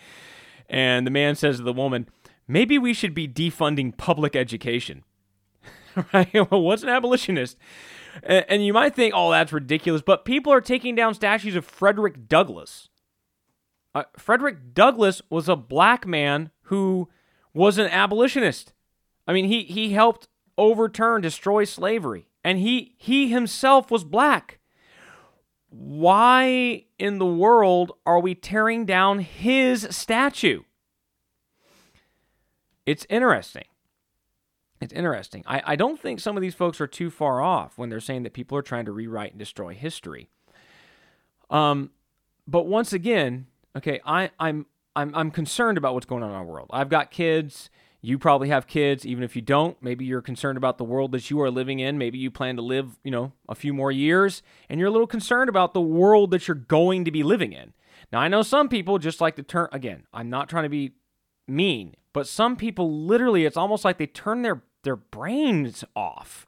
and 0.69 1.07
the 1.07 1.11
man 1.11 1.37
says 1.37 1.59
to 1.59 1.63
the 1.63 1.73
woman 1.73 2.09
maybe 2.47 2.79
we 2.79 2.95
should 2.95 3.15
be 3.15 3.29
defunding 3.29 3.97
public 3.97 4.37
education. 4.37 5.05
right? 6.13 6.33
Well, 6.51 6.63
what's 6.63 6.83
an 6.83 6.89
abolitionist? 6.89 7.57
And 8.23 8.65
you 8.65 8.73
might 8.73 8.95
think, 8.95 9.13
oh, 9.17 9.31
that's 9.33 9.53
ridiculous, 9.53 10.03
but 10.03 10.25
people 10.25 10.53
are 10.53 10.61
taking 10.61 10.95
down 10.95 11.15
statues 11.15 11.57
of 11.57 11.65
Frederick 11.65 12.29
Douglass. 12.29 12.89
Uh, 13.95 14.05
Frederick 14.17 14.73
Douglass 14.73 15.21
was 15.31 15.49
a 15.49 15.57
black 15.57 16.07
man 16.07 16.51
who 16.65 17.09
was 17.53 17.79
an 17.79 17.87
abolitionist. 17.87 18.73
I 19.27 19.33
mean, 19.33 19.47
he, 19.47 19.65
he 19.65 19.93
helped 19.93 20.29
overturn, 20.57 21.23
destroy 21.23 21.65
slavery, 21.65 22.29
and 22.43 22.59
he, 22.59 22.95
he 22.99 23.29
himself 23.29 23.91
was 23.91 24.05
black. 24.05 24.59
Why 25.71 26.85
in 26.99 27.19
the 27.19 27.27
world 27.27 27.93
are 28.07 28.21
we 28.21 28.35
tearing 28.35 28.85
down 28.85 29.19
his 29.21 29.89
statue? 29.91 30.63
It's 32.87 33.07
interesting. 33.09 33.65
It's 34.81 34.93
interesting. 34.93 35.45
I, 35.47 35.63
I 35.65 35.77
don't 35.77 35.99
think 35.99 36.21
some 36.21 36.37
of 36.37 36.43
these 36.43 36.55
folks 36.55 36.81
are 36.81 36.87
too 36.87 37.11
far 37.11 37.41
off 37.41 37.79
when 37.79 37.89
they're 37.89 38.01
saying 38.01 38.25
that 38.25 38.33
people 38.33 38.59
are 38.59 38.63
trying 38.63 38.85
to 38.85 38.93
rewrite 38.93 39.31
and 39.31 39.39
destroy 39.39 39.75
history. 39.75 40.29
Um, 41.49 41.91
but 42.47 42.67
once 42.67 42.93
again, 42.93 43.47
okay, 43.77 44.01
I, 44.05 44.31
I'm 44.39 44.67
I'm 44.97 45.15
I'm 45.15 45.31
concerned 45.31 45.79
about 45.79 45.95
what's 45.95 46.07
going 46.07 46.23
on 46.23 46.31
in 46.31 46.37
our 46.37 46.45
world. 46.45 46.69
I've 46.73 46.89
got 46.89 47.11
kids. 47.11 47.71
You 48.01 48.19
probably 48.19 48.51
have 48.51 48.67
kids, 48.67 49.07
even 49.07 49.25
if 49.25 49.35
you 49.35 49.41
don't. 49.41 49.83
Maybe 49.83 50.05
you're 50.05 50.21
concerned 50.21 50.59
about 50.59 50.77
the 50.77 50.85
world 50.85 51.13
that 51.13 51.31
you 51.31 51.41
are 51.41 51.51
living 51.51 51.79
in. 51.79 51.97
Maybe 51.97 52.19
you 52.19 52.31
plan 52.31 52.57
to 52.57 52.63
live, 52.63 52.99
you 53.03 53.11
know, 53.11 53.33
a 53.49 53.55
few 53.55 53.73
more 53.73 53.91
years, 53.91 54.43
and 54.69 54.79
you're 54.79 54.91
a 54.91 54.93
little 54.93 55.07
concerned 55.07 55.49
about 55.49 55.73
the 55.73 55.81
world 55.81 56.31
that 56.33 56.47
you're 56.47 56.55
going 56.55 57.07
to 57.07 57.11
be 57.11 57.23
living 57.23 57.55
in. 57.55 57.73
Now, 58.13 58.21
I 58.21 58.29
know 58.29 58.43
some 58.43 58.69
people 58.69 58.99
just 58.99 59.23
like 59.23 59.37
to 59.37 59.43
turn. 59.43 59.69
Again, 59.73 60.05
I'm 60.13 60.29
not 60.29 60.51
trying 60.51 60.65
to 60.65 60.69
be 60.69 60.93
mean. 61.49 61.95
But 62.15 62.27
some 62.27 62.57
people 62.57 63.05
literally, 63.05 63.45
it's 63.45 63.59
almost 63.59 63.85
like 63.85 63.99
they 63.99 64.07
turn 64.07 64.41
their, 64.41 64.63
their 64.85 64.97
brains 64.97 65.85
off. 65.95 66.47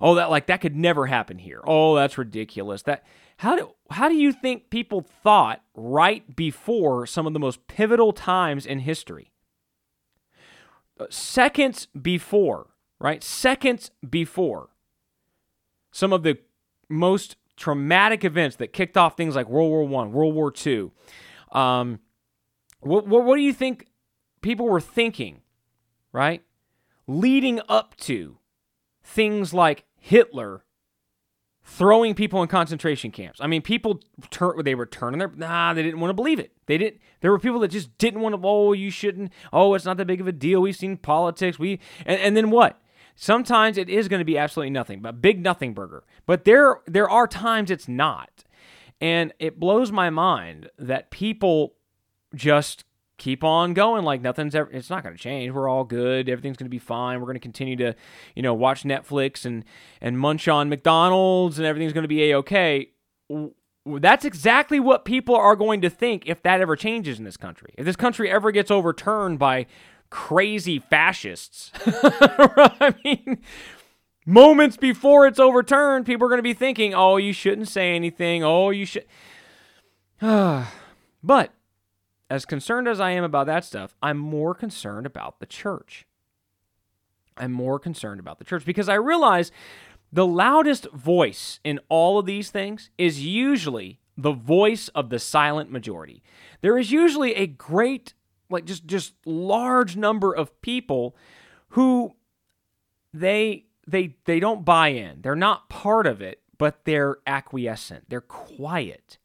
Oh, 0.00 0.16
that 0.16 0.30
like 0.30 0.46
that 0.46 0.60
could 0.60 0.74
never 0.74 1.06
happen 1.06 1.38
here. 1.38 1.60
Oh, 1.64 1.94
that's 1.94 2.18
ridiculous. 2.18 2.82
That 2.82 3.04
how 3.36 3.54
do 3.54 3.70
how 3.90 4.08
do 4.08 4.16
you 4.16 4.32
think 4.32 4.70
people 4.70 5.02
thought 5.22 5.62
right 5.74 6.34
before 6.34 7.06
some 7.06 7.28
of 7.28 7.32
the 7.32 7.38
most 7.38 7.66
pivotal 7.68 8.12
times 8.12 8.66
in 8.66 8.80
history? 8.80 9.30
Uh, 10.98 11.06
seconds 11.10 11.86
before, 12.00 12.68
right? 12.98 13.22
Seconds 13.22 13.92
before 14.08 14.70
some 15.92 16.12
of 16.12 16.24
the 16.24 16.38
most 16.88 17.36
traumatic 17.56 18.24
events 18.24 18.56
that 18.56 18.72
kicked 18.72 18.96
off 18.96 19.16
things 19.16 19.36
like 19.36 19.48
World 19.48 19.70
War 19.70 19.84
One, 19.84 20.12
World 20.12 20.34
War 20.34 20.50
Two. 20.50 20.90
Um, 21.52 22.00
what, 22.80 23.06
what, 23.06 23.24
what 23.24 23.36
do 23.36 23.42
you 23.42 23.52
think 23.52 23.86
people 24.44 24.68
were 24.68 24.80
thinking, 24.80 25.40
right? 26.12 26.42
Leading 27.06 27.60
up 27.68 27.96
to 27.96 28.38
things 29.02 29.52
like 29.52 29.84
Hitler 29.98 30.64
throwing 31.66 32.14
people 32.14 32.42
in 32.42 32.48
concentration 32.48 33.10
camps. 33.10 33.40
I 33.40 33.46
mean, 33.46 33.62
people 33.62 34.02
turn 34.30 34.62
they 34.64 34.74
were 34.74 34.86
turning 34.86 35.18
their 35.18 35.32
nah, 35.34 35.72
they 35.72 35.82
didn't 35.82 35.98
want 35.98 36.10
to 36.10 36.14
believe 36.14 36.38
it. 36.38 36.52
They 36.66 36.76
didn't 36.76 37.00
there 37.20 37.30
were 37.30 37.38
people 37.38 37.58
that 37.60 37.68
just 37.68 37.96
didn't 37.96 38.20
want 38.20 38.34
to 38.34 38.40
oh, 38.44 38.72
you 38.74 38.90
shouldn't. 38.90 39.32
Oh, 39.52 39.74
it's 39.74 39.86
not 39.86 39.96
that 39.96 40.06
big 40.06 40.20
of 40.20 40.28
a 40.28 40.32
deal. 40.32 40.60
We've 40.60 40.76
seen 40.76 40.98
politics. 40.98 41.58
We 41.58 41.80
and, 42.04 42.20
and 42.20 42.36
then 42.36 42.50
what? 42.50 42.80
Sometimes 43.16 43.78
it 43.78 43.88
is 43.88 44.08
going 44.08 44.20
to 44.20 44.24
be 44.24 44.36
absolutely 44.36 44.70
nothing, 44.70 45.00
but 45.00 45.22
big 45.22 45.42
nothing 45.42 45.72
burger. 45.72 46.04
But 46.26 46.44
there 46.44 46.80
there 46.86 47.08
are 47.08 47.26
times 47.26 47.70
it's 47.70 47.88
not. 47.88 48.44
And 49.00 49.32
it 49.38 49.58
blows 49.58 49.90
my 49.90 50.10
mind 50.10 50.70
that 50.78 51.10
people 51.10 51.74
just 52.34 52.84
keep 53.18 53.44
on 53.44 53.74
going. 53.74 54.04
Like 54.04 54.20
nothing's 54.20 54.54
ever 54.54 54.70
it's 54.70 54.90
not 54.90 55.02
going 55.02 55.14
to 55.14 55.20
change. 55.22 55.52
We're 55.52 55.68
all 55.68 55.84
good. 55.84 56.28
Everything's 56.28 56.56
going 56.56 56.66
to 56.66 56.70
be 56.70 56.78
fine. 56.78 57.20
We're 57.20 57.26
going 57.26 57.36
to 57.36 57.40
continue 57.40 57.76
to 57.76 57.94
you 58.34 58.42
know 58.42 58.54
watch 58.54 58.82
netflix 58.82 59.44
and 59.44 59.64
and 60.00 60.18
munch 60.18 60.48
on 60.48 60.68
mcdonald's 60.68 61.58
and 61.58 61.66
everything's 61.66 61.92
going 61.92 62.02
to 62.02 62.08
be 62.08 62.30
a-okay 62.30 62.90
that's 63.86 64.24
exactly 64.24 64.80
what 64.80 65.04
people 65.04 65.36
are 65.36 65.56
going 65.56 65.82
to 65.82 65.90
think 65.90 66.24
if 66.26 66.42
that 66.42 66.60
ever 66.62 66.74
changes 66.74 67.18
in 67.18 67.24
this 67.26 67.36
country. 67.36 67.74
If 67.76 67.84
this 67.84 67.96
country 67.96 68.30
ever 68.30 68.50
gets 68.50 68.70
overturned 68.70 69.38
by 69.38 69.66
crazy 70.08 70.78
fascists 70.78 71.72
i 71.86 72.94
mean 73.04 73.42
moments 74.26 74.76
before 74.76 75.26
it's 75.26 75.38
overturned, 75.38 76.06
people 76.06 76.26
are 76.26 76.28
going 76.28 76.38
to 76.38 76.42
be 76.42 76.54
thinking, 76.54 76.94
oh, 76.94 77.16
you 77.16 77.32
shouldn't 77.32 77.68
say 77.68 77.94
anything. 77.94 78.42
Oh, 78.42 78.70
you 78.70 78.86
should. 78.86 79.04
but 80.20 81.52
as 82.34 82.44
concerned 82.44 82.88
as 82.88 82.98
I 82.98 83.12
am 83.12 83.22
about 83.22 83.46
that 83.46 83.64
stuff, 83.64 83.94
I'm 84.02 84.18
more 84.18 84.56
concerned 84.56 85.06
about 85.06 85.38
the 85.38 85.46
church. 85.46 86.04
I'm 87.36 87.52
more 87.52 87.78
concerned 87.78 88.18
about 88.18 88.38
the 88.38 88.44
church 88.44 88.64
because 88.64 88.88
I 88.88 88.94
realize 88.94 89.52
the 90.12 90.26
loudest 90.26 90.90
voice 90.90 91.60
in 91.62 91.78
all 91.88 92.18
of 92.18 92.26
these 92.26 92.50
things 92.50 92.90
is 92.98 93.24
usually 93.24 94.00
the 94.16 94.32
voice 94.32 94.88
of 94.88 95.10
the 95.10 95.20
silent 95.20 95.70
majority. 95.70 96.24
There 96.60 96.76
is 96.76 96.90
usually 96.90 97.36
a 97.36 97.46
great, 97.46 98.14
like 98.50 98.64
just 98.64 98.84
just 98.84 99.14
large 99.24 99.96
number 99.96 100.32
of 100.34 100.60
people 100.60 101.14
who 101.68 102.16
they 103.12 103.66
they 103.86 104.16
they 104.24 104.40
don't 104.40 104.64
buy 104.64 104.88
in. 104.88 105.22
They're 105.22 105.36
not 105.36 105.68
part 105.68 106.08
of 106.08 106.20
it, 106.20 106.42
but 106.58 106.84
they're 106.84 107.18
acquiescent. 107.28 108.06
They're 108.08 108.20
quiet, 108.20 109.18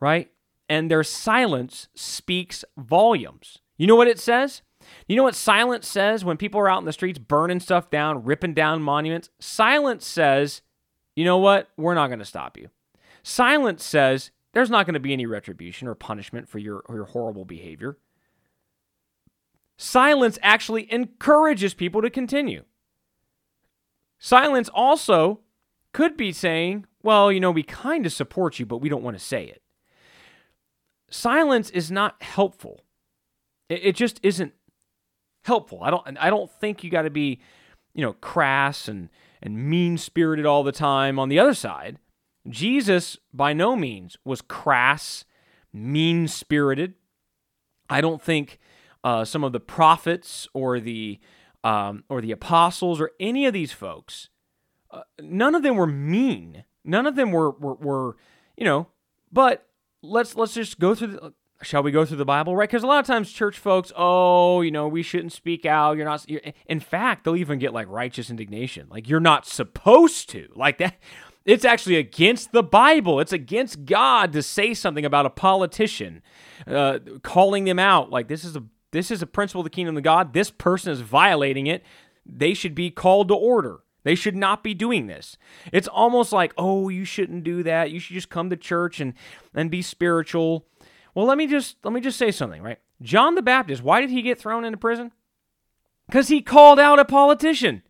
right? 0.00 0.32
And 0.70 0.90
their 0.90 1.02
silence 1.02 1.88
speaks 1.96 2.64
volumes. 2.78 3.58
You 3.76 3.88
know 3.88 3.96
what 3.96 4.06
it 4.08 4.20
says? 4.20 4.62
You 5.08 5.16
know 5.16 5.24
what 5.24 5.34
silence 5.34 5.88
says 5.88 6.24
when 6.24 6.36
people 6.36 6.60
are 6.60 6.70
out 6.70 6.78
in 6.78 6.84
the 6.84 6.92
streets 6.92 7.18
burning 7.18 7.58
stuff 7.58 7.90
down, 7.90 8.22
ripping 8.22 8.54
down 8.54 8.80
monuments? 8.80 9.30
Silence 9.40 10.06
says, 10.06 10.62
you 11.16 11.24
know 11.24 11.38
what? 11.38 11.68
We're 11.76 11.94
not 11.94 12.06
going 12.06 12.20
to 12.20 12.24
stop 12.24 12.56
you. 12.56 12.70
Silence 13.24 13.84
says 13.84 14.30
there's 14.52 14.70
not 14.70 14.86
going 14.86 14.94
to 14.94 15.00
be 15.00 15.12
any 15.12 15.26
retribution 15.26 15.88
or 15.88 15.96
punishment 15.96 16.48
for 16.48 16.58
your, 16.58 16.84
your 16.88 17.06
horrible 17.06 17.44
behavior. 17.44 17.98
Silence 19.76 20.38
actually 20.40 20.92
encourages 20.92 21.74
people 21.74 22.00
to 22.00 22.10
continue. 22.10 22.62
Silence 24.20 24.68
also 24.72 25.40
could 25.92 26.16
be 26.16 26.30
saying, 26.30 26.86
well, 27.02 27.32
you 27.32 27.40
know, 27.40 27.50
we 27.50 27.64
kind 27.64 28.06
of 28.06 28.12
support 28.12 28.60
you, 28.60 28.66
but 28.66 28.78
we 28.78 28.88
don't 28.88 29.02
want 29.02 29.18
to 29.18 29.24
say 29.24 29.44
it. 29.46 29.62
Silence 31.10 31.70
is 31.70 31.90
not 31.90 32.22
helpful. 32.22 32.80
It, 33.68 33.80
it 33.84 33.96
just 33.96 34.20
isn't 34.22 34.52
helpful. 35.44 35.80
I 35.82 35.90
don't 35.90 36.16
I 36.18 36.30
don't 36.30 36.50
think 36.50 36.84
you 36.84 36.90
got 36.90 37.02
to 37.02 37.10
be, 37.10 37.40
you 37.94 38.02
know, 38.02 38.14
crass 38.14 38.88
and 38.88 39.08
and 39.42 39.70
mean-spirited 39.70 40.46
all 40.46 40.62
the 40.62 40.72
time 40.72 41.18
on 41.18 41.28
the 41.28 41.38
other 41.38 41.54
side. 41.54 41.98
Jesus 42.48 43.18
by 43.32 43.52
no 43.52 43.76
means 43.76 44.16
was 44.24 44.42
crass, 44.42 45.24
mean-spirited. 45.72 46.94
I 47.88 48.00
don't 48.00 48.22
think 48.22 48.58
uh, 49.02 49.24
some 49.24 49.42
of 49.42 49.52
the 49.52 49.60
prophets 49.60 50.46
or 50.54 50.78
the 50.78 51.18
um, 51.64 52.04
or 52.08 52.20
the 52.20 52.32
apostles 52.32 53.00
or 53.00 53.10
any 53.18 53.46
of 53.46 53.52
these 53.52 53.72
folks, 53.72 54.30
uh, 54.90 55.02
none 55.20 55.54
of 55.54 55.62
them 55.62 55.76
were 55.76 55.86
mean. 55.86 56.64
None 56.84 57.06
of 57.06 57.16
them 57.16 57.32
were, 57.32 57.50
were, 57.50 57.74
were, 57.74 58.16
you 58.56 58.64
know. 58.64 58.88
But 59.30 59.66
let's 60.02 60.36
let's 60.36 60.54
just 60.54 60.78
go 60.78 60.94
through. 60.94 61.08
The, 61.08 61.34
shall 61.62 61.82
we 61.82 61.90
go 61.90 62.04
through 62.04 62.16
the 62.16 62.24
Bible, 62.24 62.56
right? 62.56 62.68
Because 62.68 62.82
a 62.82 62.86
lot 62.86 63.00
of 63.00 63.06
times 63.06 63.30
church 63.30 63.58
folks, 63.58 63.92
oh, 63.96 64.62
you 64.62 64.70
know, 64.70 64.88
we 64.88 65.02
shouldn't 65.02 65.32
speak 65.32 65.66
out. 65.66 65.96
You're 65.96 66.06
not. 66.06 66.28
You're, 66.28 66.40
in 66.66 66.80
fact, 66.80 67.24
they'll 67.24 67.36
even 67.36 67.58
get 67.58 67.72
like 67.72 67.88
righteous 67.88 68.30
indignation, 68.30 68.86
like 68.90 69.08
you're 69.08 69.20
not 69.20 69.46
supposed 69.46 70.28
to, 70.30 70.48
like 70.56 70.78
that. 70.78 70.96
It's 71.46 71.64
actually 71.64 71.96
against 71.96 72.52
the 72.52 72.62
Bible. 72.62 73.18
It's 73.18 73.32
against 73.32 73.86
God 73.86 74.32
to 74.34 74.42
say 74.42 74.74
something 74.74 75.06
about 75.06 75.26
a 75.26 75.30
politician, 75.30 76.22
uh, 76.66 76.98
calling 77.22 77.64
them 77.64 77.78
out. 77.78 78.10
Like 78.10 78.28
this 78.28 78.44
is 78.44 78.56
a 78.56 78.64
this 78.92 79.10
is 79.10 79.22
a 79.22 79.26
principle 79.26 79.60
of 79.60 79.64
the 79.64 79.70
kingdom 79.70 79.96
of 79.96 80.02
God. 80.02 80.32
This 80.32 80.50
person 80.50 80.92
is 80.92 81.00
violating 81.00 81.66
it. 81.66 81.82
They 82.26 82.54
should 82.54 82.74
be 82.74 82.90
called 82.90 83.28
to 83.28 83.34
order. 83.34 83.80
They 84.02 84.14
should 84.14 84.36
not 84.36 84.62
be 84.62 84.74
doing 84.74 85.06
this. 85.06 85.36
It's 85.72 85.88
almost 85.88 86.32
like, 86.32 86.52
oh, 86.56 86.88
you 86.88 87.04
shouldn't 87.04 87.44
do 87.44 87.62
that. 87.62 87.90
You 87.90 88.00
should 88.00 88.14
just 88.14 88.30
come 88.30 88.50
to 88.50 88.56
church 88.56 89.00
and, 89.00 89.14
and 89.54 89.70
be 89.70 89.82
spiritual. 89.82 90.66
Well, 91.14 91.26
let 91.26 91.38
me 91.38 91.46
just 91.46 91.76
let 91.84 91.92
me 91.92 92.00
just 92.00 92.18
say 92.18 92.30
something, 92.30 92.62
right? 92.62 92.78
John 93.02 93.34
the 93.34 93.42
Baptist, 93.42 93.82
why 93.82 94.00
did 94.00 94.10
he 94.10 94.22
get 94.22 94.38
thrown 94.38 94.64
into 94.64 94.78
prison? 94.78 95.12
Because 96.06 96.28
he 96.28 96.40
called 96.42 96.80
out 96.80 96.98
a 96.98 97.04
politician 97.04 97.82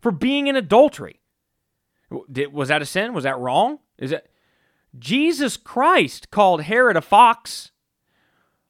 for 0.00 0.10
being 0.10 0.46
in 0.46 0.56
adultery. 0.56 1.20
Was 2.10 2.68
that 2.68 2.82
a 2.82 2.86
sin? 2.86 3.12
Was 3.12 3.24
that 3.24 3.38
wrong? 3.38 3.80
Is 3.98 4.12
it 4.12 4.30
Jesus 4.98 5.56
Christ 5.56 6.30
called 6.30 6.62
Herod 6.62 6.96
a 6.96 7.02
fox 7.02 7.72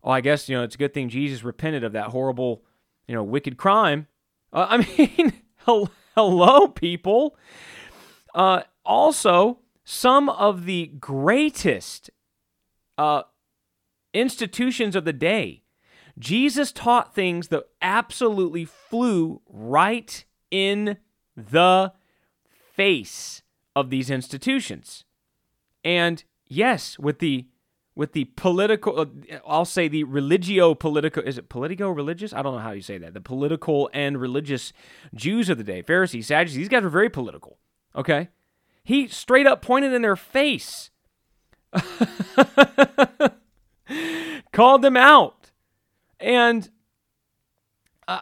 well, 0.06 0.14
I 0.14 0.20
guess, 0.20 0.48
you 0.48 0.56
know, 0.56 0.62
it's 0.62 0.76
a 0.76 0.78
good 0.78 0.94
thing 0.94 1.08
Jesus 1.08 1.42
repented 1.42 1.82
of 1.82 1.94
that 1.94 2.10
horrible, 2.10 2.62
you 3.08 3.14
know, 3.16 3.24
wicked 3.24 3.56
crime. 3.56 4.06
Uh, 4.52 4.66
I 4.70 4.76
mean, 4.98 5.32
hello, 6.16 6.66
people. 6.66 7.36
Uh, 8.34 8.62
also, 8.84 9.58
some 9.84 10.28
of 10.28 10.64
the 10.64 10.86
greatest 10.98 12.10
uh, 12.98 13.22
institutions 14.14 14.96
of 14.96 15.04
the 15.04 15.12
day, 15.12 15.62
Jesus 16.18 16.72
taught 16.72 17.14
things 17.14 17.48
that 17.48 17.64
absolutely 17.82 18.64
flew 18.64 19.42
right 19.48 20.24
in 20.50 20.96
the 21.36 21.92
face 22.74 23.42
of 23.74 23.90
these 23.90 24.08
institutions. 24.08 25.04
And 25.84 26.24
yes, 26.46 26.98
with 26.98 27.18
the 27.18 27.46
with 27.96 28.12
the 28.12 28.26
political, 28.36 29.00
uh, 29.00 29.06
I'll 29.46 29.64
say 29.64 29.88
the 29.88 30.04
religio 30.04 30.74
political, 30.74 31.22
is 31.22 31.38
it 31.38 31.48
politico 31.48 31.88
religious? 31.88 32.34
I 32.34 32.42
don't 32.42 32.54
know 32.54 32.60
how 32.60 32.72
you 32.72 32.82
say 32.82 32.98
that. 32.98 33.14
The 33.14 33.22
political 33.22 33.90
and 33.94 34.20
religious 34.20 34.74
Jews 35.14 35.48
of 35.48 35.56
the 35.56 35.64
day, 35.64 35.80
Pharisees, 35.80 36.26
Sadducees, 36.26 36.56
these 36.58 36.68
guys 36.68 36.82
were 36.82 36.90
very 36.90 37.08
political. 37.08 37.58
Okay? 37.96 38.28
He 38.84 39.08
straight 39.08 39.46
up 39.46 39.62
pointed 39.62 39.94
in 39.94 40.02
their 40.02 40.14
face, 40.14 40.90
called 44.52 44.82
them 44.82 44.98
out. 44.98 45.50
And 46.20 46.68
uh, 48.06 48.20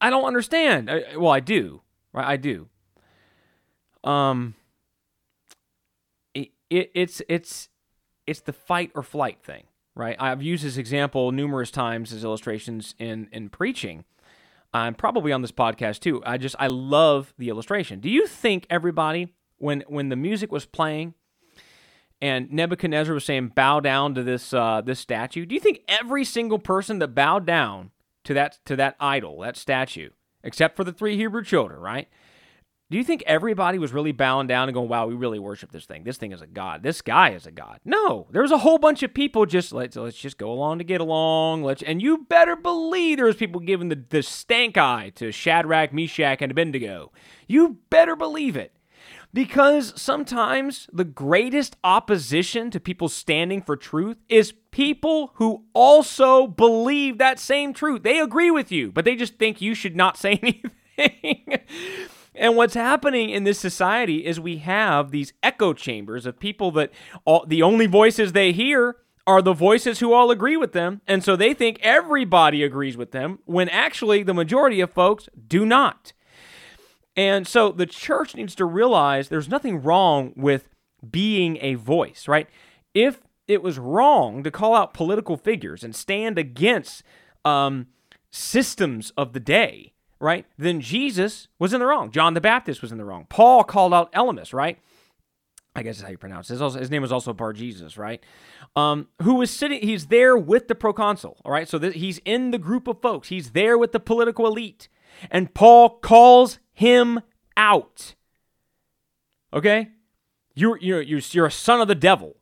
I 0.00 0.08
don't 0.08 0.24
understand. 0.24 0.88
I, 0.88 1.16
well, 1.16 1.32
I 1.32 1.40
do. 1.40 1.82
Right? 2.12 2.28
I 2.28 2.36
do. 2.36 2.68
Um, 4.04 4.54
it, 6.32 6.50
it, 6.70 6.92
it's, 6.94 7.20
it's, 7.28 7.68
it's 8.30 8.40
the 8.40 8.52
fight 8.52 8.92
or 8.94 9.02
flight 9.02 9.42
thing, 9.42 9.64
right? 9.96 10.16
I've 10.20 10.40
used 10.40 10.64
this 10.64 10.76
example 10.76 11.32
numerous 11.32 11.72
times 11.72 12.12
as 12.12 12.22
illustrations 12.22 12.94
in 12.98 13.28
in 13.32 13.48
preaching. 13.48 14.04
I'm 14.72 14.94
probably 14.94 15.32
on 15.32 15.42
this 15.42 15.50
podcast 15.50 15.98
too. 15.98 16.22
I 16.24 16.38
just 16.38 16.54
I 16.60 16.68
love 16.68 17.34
the 17.38 17.48
illustration. 17.48 17.98
Do 17.98 18.08
you 18.08 18.28
think 18.28 18.68
everybody 18.70 19.34
when 19.58 19.82
when 19.88 20.10
the 20.10 20.16
music 20.16 20.52
was 20.52 20.64
playing 20.64 21.14
and 22.22 22.52
Nebuchadnezzar 22.52 23.12
was 23.12 23.24
saying 23.24 23.48
bow 23.48 23.80
down 23.80 24.14
to 24.14 24.22
this 24.22 24.54
uh, 24.54 24.80
this 24.80 25.00
statue, 25.00 25.44
do 25.44 25.56
you 25.56 25.60
think 25.60 25.80
every 25.88 26.24
single 26.24 26.60
person 26.60 27.00
that 27.00 27.08
bowed 27.08 27.44
down 27.44 27.90
to 28.22 28.34
that 28.34 28.60
to 28.66 28.76
that 28.76 28.94
idol, 29.00 29.40
that 29.40 29.56
statue, 29.56 30.10
except 30.44 30.76
for 30.76 30.84
the 30.84 30.92
three 30.92 31.16
Hebrew 31.16 31.42
children, 31.42 31.80
right? 31.80 32.08
Do 32.90 32.96
you 32.96 33.04
think 33.04 33.22
everybody 33.24 33.78
was 33.78 33.92
really 33.92 34.10
bowing 34.10 34.48
down 34.48 34.68
and 34.68 34.74
going, 34.74 34.88
wow, 34.88 35.06
we 35.06 35.14
really 35.14 35.38
worship 35.38 35.70
this 35.70 35.84
thing? 35.84 36.02
This 36.02 36.16
thing 36.16 36.32
is 36.32 36.42
a 36.42 36.46
god. 36.46 36.82
This 36.82 37.00
guy 37.02 37.30
is 37.30 37.46
a 37.46 37.52
god. 37.52 37.78
No, 37.84 38.26
there 38.32 38.42
was 38.42 38.50
a 38.50 38.58
whole 38.58 38.78
bunch 38.78 39.04
of 39.04 39.14
people 39.14 39.46
just 39.46 39.72
let's 39.72 39.94
let's 39.94 40.16
just 40.16 40.38
go 40.38 40.50
along 40.50 40.78
to 40.78 40.84
get 40.84 41.00
along. 41.00 41.62
Let's 41.62 41.82
and 41.82 42.02
you 42.02 42.26
better 42.28 42.56
believe 42.56 43.18
there 43.18 43.26
was 43.26 43.36
people 43.36 43.60
giving 43.60 43.90
the, 43.90 44.04
the 44.08 44.24
stank 44.24 44.76
eye 44.76 45.12
to 45.14 45.30
Shadrach, 45.30 45.92
Meshach, 45.92 46.42
and 46.42 46.50
Abednego. 46.50 47.12
You 47.46 47.78
better 47.90 48.16
believe 48.16 48.56
it. 48.56 48.72
Because 49.32 49.92
sometimes 50.00 50.88
the 50.92 51.04
greatest 51.04 51.76
opposition 51.84 52.72
to 52.72 52.80
people 52.80 53.08
standing 53.08 53.62
for 53.62 53.76
truth 53.76 54.16
is 54.28 54.52
people 54.72 55.30
who 55.34 55.62
also 55.72 56.48
believe 56.48 57.18
that 57.18 57.38
same 57.38 57.72
truth. 57.72 58.02
They 58.02 58.18
agree 58.18 58.50
with 58.50 58.72
you, 58.72 58.90
but 58.90 59.04
they 59.04 59.14
just 59.14 59.38
think 59.38 59.60
you 59.60 59.74
should 59.74 59.94
not 59.94 60.16
say 60.16 60.40
anything. 60.98 61.60
And 62.40 62.56
what's 62.56 62.72
happening 62.72 63.28
in 63.28 63.44
this 63.44 63.58
society 63.58 64.24
is 64.24 64.40
we 64.40 64.56
have 64.56 65.10
these 65.10 65.34
echo 65.42 65.74
chambers 65.74 66.24
of 66.24 66.40
people 66.40 66.70
that 66.72 66.90
all, 67.26 67.44
the 67.46 67.62
only 67.62 67.86
voices 67.86 68.32
they 68.32 68.50
hear 68.50 68.96
are 69.26 69.42
the 69.42 69.52
voices 69.52 69.98
who 69.98 70.14
all 70.14 70.30
agree 70.30 70.56
with 70.56 70.72
them. 70.72 71.02
And 71.06 71.22
so 71.22 71.36
they 71.36 71.52
think 71.52 71.78
everybody 71.82 72.62
agrees 72.62 72.96
with 72.96 73.10
them 73.10 73.40
when 73.44 73.68
actually 73.68 74.22
the 74.22 74.32
majority 74.32 74.80
of 74.80 74.90
folks 74.90 75.28
do 75.46 75.66
not. 75.66 76.14
And 77.14 77.46
so 77.46 77.72
the 77.72 77.84
church 77.84 78.34
needs 78.34 78.54
to 78.54 78.64
realize 78.64 79.28
there's 79.28 79.50
nothing 79.50 79.82
wrong 79.82 80.32
with 80.34 80.70
being 81.08 81.58
a 81.60 81.74
voice, 81.74 82.26
right? 82.26 82.48
If 82.94 83.20
it 83.48 83.62
was 83.62 83.78
wrong 83.78 84.42
to 84.44 84.50
call 84.50 84.74
out 84.74 84.94
political 84.94 85.36
figures 85.36 85.84
and 85.84 85.94
stand 85.94 86.38
against 86.38 87.02
um, 87.44 87.88
systems 88.30 89.12
of 89.18 89.34
the 89.34 89.40
day, 89.40 89.92
right? 90.20 90.46
Then 90.58 90.80
Jesus 90.80 91.48
was 91.58 91.72
in 91.72 91.80
the 91.80 91.86
wrong. 91.86 92.10
John 92.10 92.34
the 92.34 92.40
Baptist 92.40 92.82
was 92.82 92.92
in 92.92 92.98
the 92.98 93.04
wrong. 93.04 93.26
Paul 93.28 93.64
called 93.64 93.94
out 93.94 94.12
Elymas, 94.12 94.52
right? 94.52 94.78
I 95.74 95.82
guess 95.82 95.98
is 95.98 96.02
how 96.02 96.10
you 96.10 96.18
pronounce. 96.18 96.48
His, 96.48 96.60
his 96.60 96.90
name 96.90 97.02
was 97.02 97.12
also 97.12 97.32
Bar 97.32 97.52
Jesus, 97.52 97.96
right? 97.96 98.22
Um, 98.76 99.08
who 99.22 99.34
was 99.36 99.50
sitting, 99.50 99.80
he's 99.80 100.06
there 100.06 100.36
with 100.36 100.68
the 100.68 100.74
proconsul, 100.74 101.38
all 101.44 101.52
right? 101.52 101.68
So 101.68 101.78
th- 101.78 101.94
he's 101.94 102.18
in 102.24 102.50
the 102.50 102.58
group 102.58 102.86
of 102.86 103.00
folks. 103.00 103.28
He's 103.28 103.52
there 103.52 103.78
with 103.78 103.92
the 103.92 104.00
political 104.00 104.46
elite. 104.46 104.88
And 105.30 105.54
Paul 105.54 105.98
calls 105.98 106.58
him 106.72 107.20
out. 107.56 108.14
Okay? 109.52 109.90
You're 110.54 110.78
you're 110.78 111.02
you're, 111.02 111.20
you're 111.30 111.46
a 111.46 111.50
son 111.50 111.80
of 111.80 111.88
the 111.88 111.94
devil. 111.94 112.36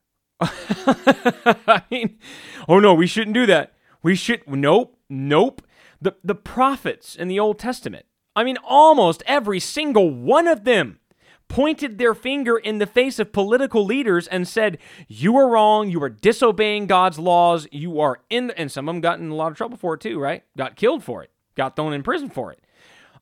I 0.40 1.82
mean, 1.90 2.18
oh 2.68 2.78
no, 2.78 2.94
we 2.94 3.06
shouldn't 3.06 3.34
do 3.34 3.46
that. 3.46 3.74
We 4.02 4.14
should 4.14 4.46
nope, 4.46 4.96
nope. 5.08 5.62
The 6.00 6.16
the 6.22 6.34
prophets 6.34 7.16
in 7.16 7.28
the 7.28 7.40
Old 7.40 7.58
Testament. 7.58 8.06
I 8.36 8.44
mean, 8.44 8.56
almost 8.62 9.22
every 9.26 9.58
single 9.58 10.10
one 10.10 10.46
of 10.46 10.64
them 10.64 11.00
pointed 11.48 11.98
their 11.98 12.14
finger 12.14 12.56
in 12.56 12.78
the 12.78 12.86
face 12.86 13.18
of 13.18 13.32
political 13.32 13.84
leaders 13.84 14.28
and 14.28 14.46
said, 14.46 14.78
You 15.08 15.36
are 15.36 15.48
wrong. 15.48 15.90
You 15.90 16.02
are 16.02 16.10
disobeying 16.10 16.86
God's 16.86 17.18
laws. 17.18 17.66
You 17.72 18.00
are 18.00 18.20
in, 18.30 18.50
and 18.52 18.70
some 18.70 18.88
of 18.88 18.94
them 18.94 19.00
got 19.00 19.18
in 19.18 19.30
a 19.30 19.34
lot 19.34 19.50
of 19.50 19.56
trouble 19.56 19.76
for 19.76 19.94
it 19.94 20.00
too, 20.00 20.18
right? 20.18 20.44
Got 20.56 20.76
killed 20.76 21.02
for 21.02 21.22
it, 21.22 21.30
got 21.56 21.74
thrown 21.74 21.92
in 21.92 22.02
prison 22.02 22.30
for 22.30 22.52
it. 22.52 22.60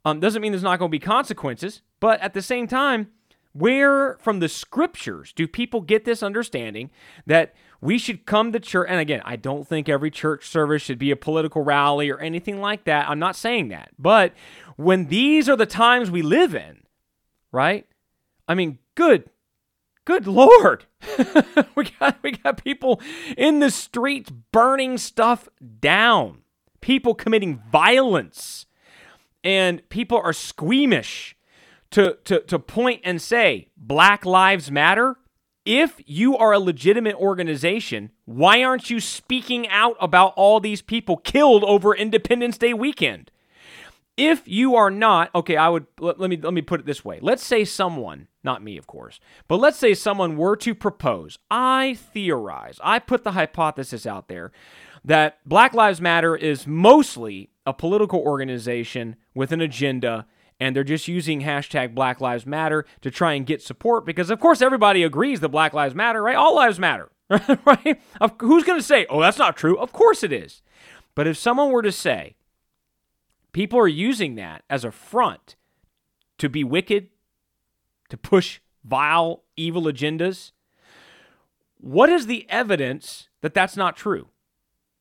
Um, 0.04 0.20
doesn't 0.20 0.42
mean 0.42 0.52
there's 0.52 0.62
not 0.62 0.78
going 0.78 0.90
to 0.90 0.94
be 0.94 1.00
consequences, 1.00 1.82
but 1.98 2.20
at 2.20 2.34
the 2.34 2.42
same 2.42 2.66
time, 2.66 3.08
where 3.52 4.18
from 4.18 4.40
the 4.40 4.48
scriptures 4.48 5.32
do 5.32 5.48
people 5.48 5.80
get 5.80 6.04
this 6.04 6.22
understanding 6.22 6.90
that 7.26 7.54
we 7.80 7.98
should 7.98 8.26
come 8.26 8.52
to 8.52 8.60
church? 8.60 8.86
And 8.88 9.00
again, 9.00 9.22
I 9.24 9.36
don't 9.36 9.66
think 9.66 9.88
every 9.88 10.10
church 10.10 10.46
service 10.48 10.82
should 10.82 10.98
be 10.98 11.10
a 11.10 11.16
political 11.16 11.62
rally 11.62 12.10
or 12.10 12.18
anything 12.18 12.60
like 12.60 12.84
that. 12.84 13.08
I'm 13.08 13.18
not 13.18 13.36
saying 13.36 13.68
that. 13.68 13.90
But 13.98 14.32
when 14.76 15.06
these 15.06 15.48
are 15.48 15.56
the 15.56 15.66
times 15.66 16.10
we 16.10 16.22
live 16.22 16.54
in, 16.54 16.82
right? 17.52 17.86
I 18.48 18.54
mean, 18.54 18.78
good, 18.94 19.30
good 20.04 20.26
Lord. 20.26 20.84
we 21.74 21.84
got 21.98 22.18
we 22.22 22.32
got 22.32 22.62
people 22.62 23.00
in 23.36 23.60
the 23.60 23.70
streets 23.70 24.30
burning 24.30 24.98
stuff 24.98 25.48
down, 25.80 26.42
people 26.80 27.14
committing 27.14 27.62
violence, 27.70 28.66
and 29.44 29.86
people 29.88 30.20
are 30.22 30.32
squeamish 30.32 31.36
to, 31.90 32.18
to, 32.24 32.40
to 32.40 32.58
point 32.58 33.00
and 33.04 33.22
say 33.22 33.68
Black 33.76 34.26
Lives 34.26 34.70
Matter. 34.70 35.16
If 35.66 36.00
you 36.06 36.36
are 36.36 36.52
a 36.52 36.60
legitimate 36.60 37.16
organization, 37.16 38.12
why 38.24 38.62
aren't 38.62 38.88
you 38.88 39.00
speaking 39.00 39.68
out 39.68 39.96
about 40.00 40.32
all 40.36 40.60
these 40.60 40.80
people 40.80 41.16
killed 41.16 41.64
over 41.64 41.94
Independence 41.94 42.56
Day 42.56 42.72
weekend? 42.72 43.30
if 44.16 44.48
you 44.48 44.74
are 44.74 44.90
not 44.90 45.30
okay 45.34 45.56
i 45.56 45.68
would 45.68 45.86
let, 46.00 46.18
let, 46.18 46.30
me 46.30 46.36
let 46.38 46.54
me 46.54 46.62
put 46.62 46.80
it 46.80 46.86
this 46.86 47.04
way 47.04 47.18
let's 47.20 47.44
say 47.44 47.64
someone 47.64 48.28
not 48.42 48.62
me 48.62 48.76
of 48.76 48.86
course 48.86 49.20
but 49.46 49.58
let's 49.58 49.78
say 49.78 49.92
someone 49.94 50.36
were 50.36 50.56
to 50.56 50.74
propose 50.74 51.38
i 51.50 51.94
theorize 52.12 52.78
i 52.82 52.98
put 52.98 53.24
the 53.24 53.32
hypothesis 53.32 54.06
out 54.06 54.28
there 54.28 54.52
that 55.04 55.38
black 55.46 55.74
lives 55.74 56.00
matter 56.00 56.34
is 56.34 56.66
mostly 56.66 57.50
a 57.66 57.72
political 57.72 58.20
organization 58.20 59.16
with 59.34 59.52
an 59.52 59.60
agenda 59.60 60.26
and 60.58 60.74
they're 60.74 60.84
just 60.84 61.08
using 61.08 61.42
hashtag 61.42 61.94
black 61.94 62.20
lives 62.20 62.46
matter 62.46 62.86
to 63.02 63.10
try 63.10 63.34
and 63.34 63.46
get 63.46 63.62
support 63.62 64.04
because 64.06 64.30
of 64.30 64.40
course 64.40 64.62
everybody 64.62 65.02
agrees 65.02 65.40
that 65.40 65.50
black 65.50 65.72
lives 65.72 65.94
matter 65.94 66.22
right 66.22 66.36
all 66.36 66.54
lives 66.54 66.78
matter 66.78 67.10
right 67.28 68.00
who's 68.40 68.64
going 68.64 68.78
to 68.78 68.84
say 68.84 69.06
oh 69.10 69.20
that's 69.20 69.38
not 69.38 69.56
true 69.56 69.78
of 69.78 69.92
course 69.92 70.22
it 70.22 70.32
is 70.32 70.62
but 71.14 71.26
if 71.26 71.36
someone 71.36 71.70
were 71.70 71.82
to 71.82 71.92
say 71.92 72.36
People 73.56 73.78
are 73.78 73.88
using 73.88 74.34
that 74.34 74.64
as 74.68 74.84
a 74.84 74.92
front 74.92 75.56
to 76.36 76.50
be 76.50 76.62
wicked, 76.62 77.08
to 78.10 78.18
push 78.18 78.60
vile, 78.84 79.44
evil 79.56 79.84
agendas. 79.84 80.52
What 81.78 82.10
is 82.10 82.26
the 82.26 82.44
evidence 82.50 83.30
that 83.40 83.54
that's 83.54 83.74
not 83.74 83.96
true? 83.96 84.28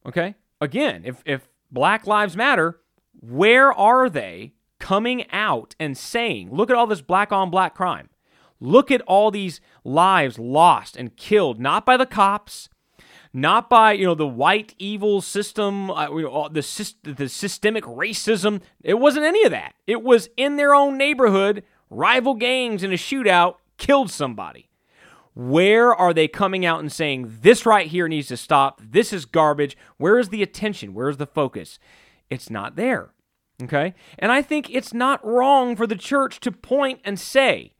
Okay? 0.05 0.35
Again, 0.61 1.01
if, 1.03 1.21
if 1.25 1.49
Black 1.69 2.07
Lives 2.07 2.37
Matter, 2.37 2.79
where 3.19 3.73
are 3.73 4.09
they 4.09 4.53
coming 4.85 5.25
out 5.31 5.73
and 5.79 5.97
saying, 5.97 6.47
look 6.51 6.69
at 6.69 6.75
all 6.75 6.85
this 6.85 7.01
black 7.01 7.31
on 7.31 7.49
black 7.49 7.73
crime? 7.73 8.07
Look 8.59 8.91
at 8.91 9.01
all 9.01 9.31
these 9.31 9.59
lives 9.83 10.37
lost 10.37 10.95
and 10.95 11.17
killed, 11.17 11.59
not 11.59 11.87
by 11.87 11.97
the 11.97 12.05
cops, 12.05 12.69
not 13.33 13.67
by 13.67 13.93
you 13.93 14.05
know 14.05 14.13
the 14.13 14.27
white 14.27 14.75
evil 14.77 15.21
system, 15.21 15.89
uh, 15.89 16.11
you 16.11 16.21
know, 16.21 16.49
the 16.49 16.93
the 17.01 17.27
systemic 17.27 17.83
racism. 17.85 18.61
It 18.83 18.99
wasn't 18.99 19.25
any 19.25 19.43
of 19.43 19.49
that. 19.49 19.73
It 19.87 20.03
was 20.03 20.29
in 20.37 20.55
their 20.57 20.75
own 20.75 20.99
neighborhood, 20.99 21.63
rival 21.89 22.35
gangs 22.35 22.83
in 22.83 22.91
a 22.91 22.95
shootout 22.95 23.55
killed 23.77 24.11
somebody. 24.11 24.69
Where 25.33 25.95
are 25.95 26.13
they 26.13 26.27
coming 26.27 26.63
out 26.63 26.79
and 26.79 26.91
saying 26.91 27.39
this 27.41 27.65
right 27.65 27.87
here 27.87 28.07
needs 28.07 28.27
to 28.27 28.37
stop? 28.37 28.79
This 28.83 29.11
is 29.11 29.25
garbage. 29.25 29.75
Where 29.97 30.19
is 30.19 30.29
the 30.29 30.43
attention? 30.43 30.93
Where 30.93 31.09
is 31.09 31.17
the 31.17 31.25
focus? 31.25 31.79
It's 32.29 32.51
not 32.51 32.75
there. 32.75 33.14
Okay? 33.63 33.93
And 34.19 34.31
I 34.31 34.41
think 34.41 34.69
it's 34.69 34.93
not 34.93 35.25
wrong 35.25 35.75
for 35.75 35.87
the 35.87 35.95
church 35.95 36.39
to 36.41 36.51
point 36.51 36.99
and 37.05 37.19
say 37.19 37.73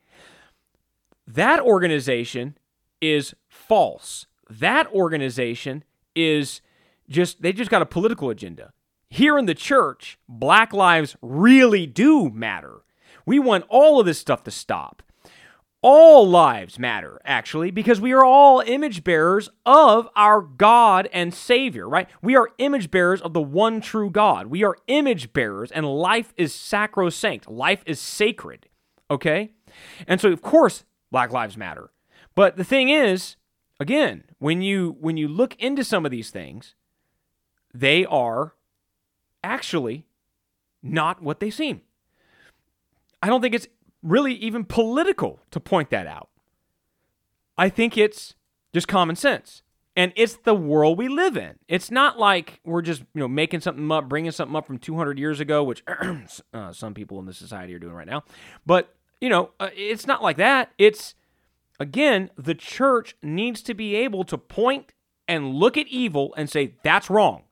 that 1.28 1.60
organization 1.60 2.58
is 3.02 3.36
false 3.50 4.28
that 4.50 4.88
organization 4.94 5.84
is 6.16 6.62
just, 7.10 7.42
they 7.42 7.54
just 7.54 7.72
got 7.72 7.82
a 7.82 7.86
political 7.86 8.30
agenda. 8.30 8.72
Here 9.10 9.38
in 9.38 9.46
the 9.46 9.56
church, 9.56 10.18
black 10.28 10.74
lives 10.74 11.16
really 11.22 11.86
do 11.86 12.30
matter. 12.30 12.82
We 13.26 13.40
want 13.40 13.66
all 13.70 14.00
of 14.00 14.06
this 14.06 14.20
stuff 14.20 14.44
to 14.44 14.52
stop. 14.52 15.02
All 15.88 16.28
lives 16.28 16.80
matter, 16.80 17.21
actually, 17.26 17.69
because 17.69 18.02
we 18.02 18.12
are 18.12 18.26
all 18.26 18.60
image 18.62 19.04
bearers 19.04 19.50
of 19.67 20.10
our 20.15 20.41
God 20.41 21.08
and 21.13 21.32
Savior, 21.32 21.88
right? 21.88 22.10
We 22.24 22.36
are 22.36 22.50
image 22.58 22.89
bearers 22.89 23.21
of 23.21 23.34
the 23.34 23.41
one 23.41 23.82
true 23.82 24.10
God. 24.10 24.48
We 24.48 24.63
are 24.63 24.78
image 24.88 25.32
bearers, 25.32 25.71
and 25.71 25.86
life 25.86 26.34
is 26.38 26.56
sacrosanct. 26.56 27.48
Life 27.48 27.84
is 27.86 28.00
sacred, 28.00 28.67
okay? 29.12 29.52
And 30.08 30.19
so, 30.19 30.32
of 30.32 30.41
course, 30.41 30.86
Black 31.12 31.32
Lives 31.32 31.56
Matter. 31.56 31.91
But 32.34 32.58
the 32.58 32.63
thing 32.63 32.89
is, 32.89 33.36
again, 33.80 34.24
when 34.39 34.63
you 34.63 34.98
when 35.00 35.17
you 35.17 35.28
look 35.28 35.56
into 35.58 35.84
some 35.84 36.04
of 36.04 36.10
these 36.10 36.32
things, 36.32 36.74
they 37.76 38.08
are 38.08 38.56
actually 39.43 40.08
not 40.82 41.21
what 41.21 41.39
they 41.39 41.52
seem. 41.52 41.82
I 43.21 43.28
don't 43.28 43.41
think 43.41 43.54
it's 43.54 43.67
really 44.06 44.34
even 44.36 44.63
political 44.63 45.39
to 45.52 45.60
point 45.60 45.89
that 45.89 46.08
out. 46.08 46.30
I 47.58 47.70
think 47.70 47.98
it's 47.98 48.36
just 48.74 48.88
common 48.88 49.15
sense. 49.15 49.63
And 49.98 50.12
it's 50.18 50.36
the 50.36 50.54
world 50.54 50.98
we 50.98 51.08
live 51.08 51.38
in. 51.38 51.56
It's 51.70 51.89
not 51.89 52.20
like 52.20 52.60
we're 52.65 52.82
just, 52.82 53.02
you 53.13 53.22
know, 53.22 53.30
making 53.30 53.62
something 53.62 53.89
up, 53.91 54.10
bringing 54.10 54.32
something 54.32 54.56
up 54.56 54.68
from 54.68 54.78
200 54.78 55.18
years 55.18 55.39
ago, 55.39 55.63
which 55.63 55.84
uh, 56.54 56.74
some 56.74 56.94
people 56.94 57.18
in 57.20 57.26
the 57.26 57.34
society 57.34 57.74
are 57.74 57.80
doing 57.80 57.94
right 57.94 58.08
now. 58.08 58.24
But, 58.65 58.94
you 59.22 59.30
know, 59.30 59.52
uh, 59.58 59.70
it's 59.74 60.06
not 60.06 60.22
like 60.22 60.36
that. 60.36 60.72
It's 60.78 61.15
Again, 61.80 62.30
the 62.38 62.56
church 62.56 63.15
needs 63.22 63.62
to 63.63 63.74
be 63.74 63.96
able 63.96 64.24
to 64.26 64.38
point 64.38 64.94
and 65.28 65.56
look 65.56 65.78
at 65.78 65.88
evil 65.88 66.34
and 66.38 66.50
say, 66.50 66.76
that's 66.84 67.10
wrong. 67.10 67.44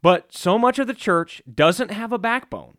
But 0.00 0.32
so 0.32 0.58
much 0.58 0.78
of 0.78 0.86
the 0.86 0.94
church 0.94 1.42
doesn't 1.52 1.90
have 1.90 2.12
a 2.12 2.18
backbone. 2.18 2.78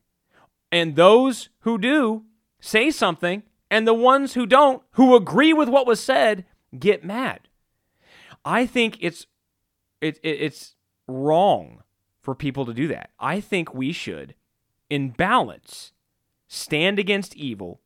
And 0.72 0.96
those 0.96 1.50
who 1.60 1.78
do 1.78 2.24
say 2.64 2.90
something, 2.92 3.44
and 3.70 3.86
the 3.86 3.94
ones 3.94 4.34
who 4.34 4.46
don't, 4.46 4.82
who 4.92 5.16
agree 5.16 5.52
with 5.52 5.68
what 5.68 5.86
was 5.86 6.00
said, 6.00 6.46
get 6.80 7.04
mad. 7.04 7.42
I 8.46 8.66
think 8.66 8.98
it's 9.02 9.28
it, 10.02 10.18
it, 10.24 10.42
it's 10.42 10.76
wrong 11.08 11.84
for 12.22 12.34
people 12.34 12.66
to 12.66 12.74
do 12.74 12.88
that. 12.88 13.10
I 13.20 13.42
think 13.42 13.74
we 13.74 13.92
should, 13.92 14.34
in 14.90 15.10
balance, 15.10 15.92
stand 16.48 17.00
against 17.00 17.36
evil 17.36 17.82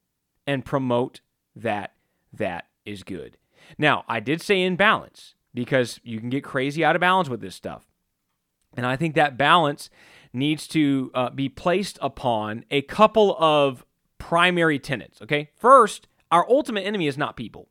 and 0.46 0.64
promote 0.64 1.22
that 1.56 1.94
that 2.32 2.66
is 2.86 3.04
good. 3.04 3.38
Now, 3.78 4.06
I 4.08 4.20
did 4.20 4.42
say 4.42 4.62
in 4.62 4.76
balance 4.76 5.34
because 5.54 6.00
you 6.04 6.20
can 6.20 6.30
get 6.30 6.44
crazy 6.44 6.86
out 6.86 6.96
of 6.96 7.00
balance 7.00 7.30
with 7.30 7.42
this 7.42 7.56
stuff. 7.56 7.88
And 8.76 8.86
I 8.86 8.96
think 8.96 9.16
that 9.16 9.38
balance 9.38 9.90
needs 10.34 10.68
to 10.68 11.10
uh, 11.16 11.30
be 11.32 11.50
placed 11.50 11.98
upon 12.00 12.64
a 12.70 12.84
couple 12.84 13.36
of 13.40 13.84
primary 14.18 14.80
tenets. 14.80 15.22
Okay. 15.22 15.50
First, 15.56 16.08
our 16.32 16.48
ultimate 16.50 16.82
enemy 16.82 17.08
is 17.08 17.18
not 17.18 17.36
people. 17.36 17.68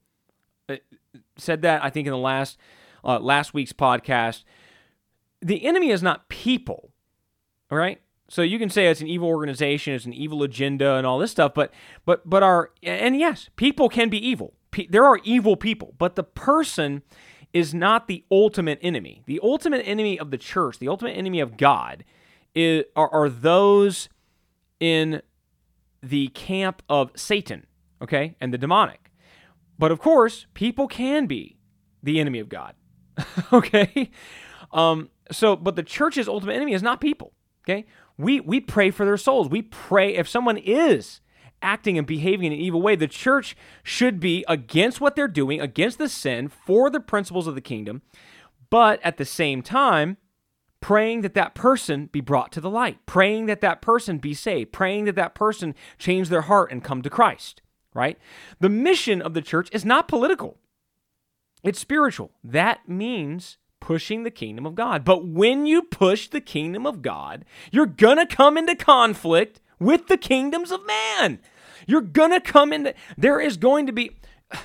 Uh, 0.68 0.76
said 1.36 1.62
that, 1.62 1.84
I 1.84 1.90
think, 1.90 2.06
in 2.06 2.12
the 2.12 2.18
last, 2.18 2.58
uh, 3.04 3.18
last 3.18 3.54
week's 3.54 3.72
podcast. 3.72 4.44
The 5.40 5.64
enemy 5.64 5.90
is 5.90 6.02
not 6.02 6.28
people. 6.28 6.90
All 7.70 7.78
right. 7.78 8.00
So 8.28 8.42
you 8.42 8.58
can 8.58 8.70
say 8.70 8.88
it's 8.88 9.00
an 9.00 9.06
evil 9.06 9.28
organization, 9.28 9.94
it's 9.94 10.04
an 10.04 10.12
evil 10.12 10.42
agenda, 10.42 10.94
and 10.94 11.06
all 11.06 11.18
this 11.18 11.30
stuff. 11.30 11.54
But 11.54 11.72
but 12.04 12.28
but 12.28 12.42
our 12.42 12.72
and 12.82 13.16
yes, 13.16 13.50
people 13.54 13.88
can 13.88 14.08
be 14.08 14.18
evil. 14.18 14.54
there 14.88 15.04
are 15.04 15.20
evil 15.22 15.56
people, 15.56 15.94
but 15.96 16.16
the 16.16 16.24
person 16.24 17.02
is 17.52 17.72
not 17.72 18.08
the 18.08 18.24
ultimate 18.30 18.78
enemy. 18.82 19.22
The 19.26 19.40
ultimate 19.42 19.82
enemy 19.86 20.18
of 20.18 20.30
the 20.30 20.38
church, 20.38 20.78
the 20.78 20.88
ultimate 20.88 21.12
enemy 21.12 21.40
of 21.40 21.56
God, 21.56 22.04
is, 22.54 22.84
are, 22.94 23.08
are 23.08 23.28
those 23.28 24.08
in 24.80 25.22
the 26.02 26.28
camp 26.28 26.82
of 26.88 27.10
Satan, 27.14 27.66
okay, 28.02 28.36
and 28.40 28.52
the 28.52 28.58
demonic. 28.58 29.10
But 29.78 29.92
of 29.92 30.00
course, 30.00 30.46
people 30.54 30.88
can 30.88 31.26
be 31.26 31.56
the 32.02 32.20
enemy 32.20 32.38
of 32.38 32.48
God, 32.48 32.74
okay. 33.52 34.10
Um, 34.72 35.10
so, 35.30 35.56
but 35.56 35.76
the 35.76 35.82
church's 35.82 36.28
ultimate 36.28 36.54
enemy 36.54 36.72
is 36.72 36.82
not 36.82 37.00
people, 37.00 37.32
okay 37.68 37.86
we 38.18 38.40
we 38.40 38.60
pray 38.60 38.90
for 38.90 39.04
their 39.04 39.16
souls. 39.16 39.48
We 39.48 39.62
pray 39.62 40.14
if 40.14 40.28
someone 40.28 40.56
is 40.56 41.20
acting 41.62 41.98
and 41.98 42.06
behaving 42.06 42.46
in 42.46 42.52
an 42.52 42.58
evil 42.58 42.82
way. 42.82 42.96
The 42.96 43.08
church 43.08 43.56
should 43.82 44.20
be 44.20 44.44
against 44.48 45.00
what 45.00 45.16
they're 45.16 45.28
doing, 45.28 45.60
against 45.60 45.98
the 45.98 46.08
sin, 46.08 46.48
for 46.48 46.90
the 46.90 47.00
principles 47.00 47.46
of 47.46 47.54
the 47.54 47.60
kingdom, 47.60 48.02
but 48.70 49.00
at 49.02 49.16
the 49.16 49.24
same 49.24 49.62
time, 49.62 50.18
praying 50.80 51.22
that 51.22 51.34
that 51.34 51.54
person 51.54 52.06
be 52.06 52.20
brought 52.20 52.52
to 52.52 52.60
the 52.60 52.70
light, 52.70 52.98
praying 53.06 53.46
that 53.46 53.60
that 53.60 53.82
person 53.82 54.18
be 54.18 54.34
saved, 54.34 54.72
praying 54.72 55.04
that 55.06 55.16
that 55.16 55.34
person 55.34 55.74
change 55.98 56.28
their 56.28 56.42
heart 56.42 56.70
and 56.70 56.84
come 56.84 57.02
to 57.02 57.10
Christ, 57.10 57.62
right? 57.94 58.18
The 58.60 58.68
mission 58.68 59.22
of 59.22 59.34
the 59.34 59.42
church 59.42 59.68
is 59.72 59.84
not 59.84 60.08
political, 60.08 60.58
it's 61.62 61.80
spiritual. 61.80 62.30
That 62.44 62.88
means 62.88 63.58
pushing 63.80 64.22
the 64.22 64.30
kingdom 64.30 64.66
of 64.66 64.74
God. 64.74 65.04
But 65.04 65.26
when 65.26 65.66
you 65.66 65.82
push 65.82 66.28
the 66.28 66.40
kingdom 66.40 66.86
of 66.86 67.02
God, 67.02 67.44
you're 67.70 67.86
going 67.86 68.18
to 68.18 68.26
come 68.26 68.56
into 68.56 68.74
conflict 68.74 69.60
with 69.78 70.08
the 70.08 70.16
kingdoms 70.16 70.70
of 70.70 70.86
man. 70.86 71.40
You're 71.86 72.00
going 72.00 72.30
to 72.30 72.40
come 72.40 72.72
into, 72.72 72.94
there 73.16 73.40
is 73.40 73.56
going 73.56 73.86
to 73.86 73.92
be 73.92 74.16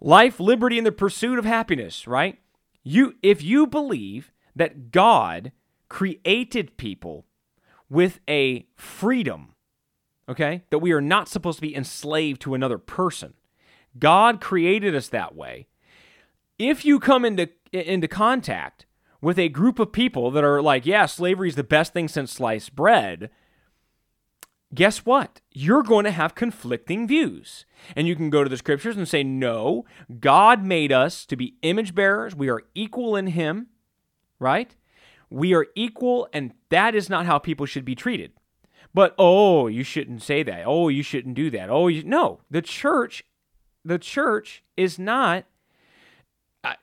life, 0.00 0.40
liberty, 0.40 0.78
and 0.78 0.86
the 0.86 0.92
pursuit 0.92 1.38
of 1.38 1.44
happiness, 1.44 2.06
right? 2.06 2.38
You, 2.82 3.16
if 3.22 3.42
you 3.42 3.66
believe 3.66 4.32
that 4.58 4.90
God 4.90 5.52
created 5.88 6.76
people 6.76 7.24
with 7.88 8.20
a 8.28 8.66
freedom, 8.76 9.54
okay, 10.28 10.62
that 10.70 10.78
we 10.80 10.92
are 10.92 11.00
not 11.00 11.28
supposed 11.28 11.58
to 11.58 11.62
be 11.62 11.74
enslaved 11.74 12.42
to 12.42 12.54
another 12.54 12.78
person, 12.78 13.34
God 13.98 14.40
created 14.40 14.94
us 14.94 15.08
that 15.08 15.34
way. 15.34 15.68
If 16.58 16.84
you 16.84 17.00
come 17.00 17.24
into 17.24 17.48
into 17.72 18.08
contact 18.08 18.86
with 19.20 19.38
a 19.38 19.48
group 19.48 19.78
of 19.78 19.92
people 19.92 20.30
that 20.30 20.44
are 20.44 20.62
like, 20.62 20.86
yeah, 20.86 21.06
slavery 21.06 21.48
is 21.48 21.54
the 21.54 21.64
best 21.64 21.92
thing 21.92 22.08
since 22.08 22.32
sliced 22.32 22.74
bread, 22.74 23.30
guess 24.74 24.98
what? 25.04 25.40
You're 25.52 25.82
going 25.82 26.04
to 26.04 26.10
have 26.10 26.34
conflicting 26.34 27.06
views. 27.06 27.66
And 27.96 28.06
you 28.06 28.16
can 28.16 28.30
go 28.30 28.44
to 28.44 28.50
the 28.50 28.56
scriptures 28.56 28.96
and 28.96 29.08
say, 29.08 29.22
no, 29.22 29.84
God 30.20 30.64
made 30.64 30.92
us 30.92 31.26
to 31.26 31.36
be 31.36 31.56
image 31.62 31.94
bearers. 31.94 32.34
We 32.34 32.48
are 32.48 32.62
equal 32.74 33.16
in 33.16 33.28
Him, 33.28 33.68
right? 34.38 34.74
We 35.30 35.54
are 35.54 35.66
equal, 35.74 36.28
and 36.32 36.52
that 36.70 36.94
is 36.94 37.10
not 37.10 37.26
how 37.26 37.38
people 37.38 37.66
should 37.66 37.84
be 37.84 37.94
treated. 37.94 38.32
But, 38.94 39.14
oh, 39.18 39.66
you 39.66 39.84
shouldn't 39.84 40.22
say 40.22 40.42
that. 40.42 40.64
Oh, 40.66 40.88
you 40.88 41.02
shouldn't 41.02 41.34
do 41.34 41.50
that. 41.50 41.68
Oh, 41.68 41.88
you, 41.88 42.02
no. 42.02 42.40
The 42.50 42.62
church, 42.62 43.24
the 43.84 43.98
church 43.98 44.64
is 44.76 44.98
not 44.98 45.44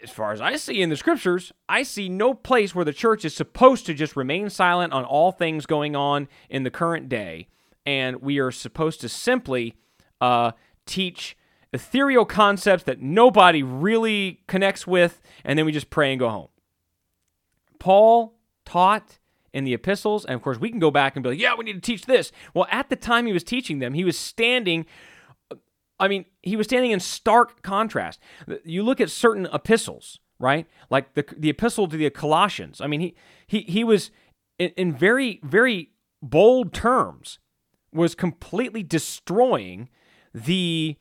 as 0.02 0.10
far 0.10 0.32
as 0.32 0.42
I 0.42 0.56
see 0.56 0.82
in 0.82 0.90
the 0.90 0.96
scriptures, 0.96 1.52
I 1.68 1.84
see 1.84 2.10
no 2.10 2.34
place 2.34 2.74
where 2.74 2.86
the 2.86 2.94
church 2.94 3.26
is 3.26 3.36
supposed 3.36 3.86
to 3.86 3.94
just 3.94 4.16
remain 4.16 4.50
silent 4.50 4.94
on 4.94 5.04
all 5.04 5.32
things 5.32 5.66
going 5.66 5.96
on 5.96 6.28
in 6.50 6.64
the 6.64 6.72
current 6.72 7.10
day. 7.10 7.48
And 7.86 8.22
we 8.22 8.40
are 8.40 8.52
supposed 8.52 9.02
to 9.02 9.10
simply 9.10 9.76
uh, 10.22 10.52
teach 10.86 11.38
ethereal 11.74 12.26
concepts 12.26 12.84
that 12.84 13.02
nobody 13.02 13.62
really 13.62 14.42
connects 14.48 14.88
with, 14.88 15.22
and 15.44 15.60
then 15.60 15.66
we 15.66 15.72
just 15.72 15.90
pray 15.90 16.12
and 16.12 16.20
go 16.20 16.30
home. 16.30 16.48
Paul 17.86 18.34
taught 18.66 19.20
in 19.54 19.64
the 19.64 19.76
epistles, 19.76 20.26
and 20.26 20.34
of 20.34 20.42
course, 20.42 20.58
we 20.58 20.72
can 20.72 20.80
go 20.80 20.90
back 20.90 21.16
and 21.16 21.22
be 21.22 21.30
like, 21.30 21.40
yeah, 21.40 21.54
we 21.56 21.66
need 21.66 21.74
to 21.74 21.80
teach 21.80 22.08
this. 22.08 22.32
Well, 22.56 22.66
at 22.72 22.90
the 22.90 22.96
time 22.96 23.28
he 23.28 23.32
was 23.32 23.44
teaching 23.44 23.78
them, 23.78 23.94
he 23.94 24.04
was 24.04 24.18
standing 24.18 24.88
I 26.00 26.08
mean, 26.08 26.26
he 26.42 26.56
was 26.56 26.66
standing 26.66 26.90
in 26.90 27.00
stark 27.00 27.62
contrast. 27.62 28.20
You 28.64 28.82
look 28.82 29.00
at 29.00 29.12
certain 29.12 29.48
epistles, 29.54 30.20
right? 30.40 30.66
Like 30.90 31.14
the 31.14 31.24
the 31.38 31.52
epistle 31.52 31.88
to 31.88 31.96
the 31.96 32.10
Colossians. 32.10 32.82
I 32.82 32.88
mean, 32.88 33.02
he 33.02 33.16
he 33.46 33.62
he 33.62 33.84
was 33.84 34.10
in, 34.58 34.72
in 34.72 34.92
very 34.92 35.40
very 35.44 35.92
bold 36.24 36.74
terms 36.74 37.38
was 37.94 38.16
completely 38.16 38.82
destroying 38.82 39.90
the 40.34 40.98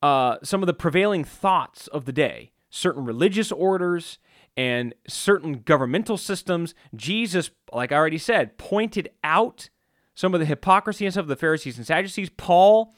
uh, 0.00 0.38
some 0.42 0.62
of 0.62 0.66
the 0.66 0.72
prevailing 0.72 1.24
thoughts 1.24 1.88
of 1.88 2.06
the 2.06 2.12
day, 2.12 2.52
certain 2.70 3.04
religious 3.04 3.52
orders 3.52 4.18
and 4.56 4.94
certain 5.08 5.62
governmental 5.64 6.16
systems. 6.16 6.74
Jesus, 6.94 7.50
like 7.72 7.92
I 7.92 7.96
already 7.96 8.18
said, 8.18 8.58
pointed 8.58 9.10
out 9.24 9.70
some 10.14 10.34
of 10.34 10.40
the 10.40 10.46
hypocrisy 10.46 11.06
and 11.06 11.12
stuff 11.12 11.24
of 11.24 11.28
the 11.28 11.36
Pharisees 11.36 11.78
and 11.78 11.86
Sadducees. 11.86 12.30
Paul, 12.30 12.94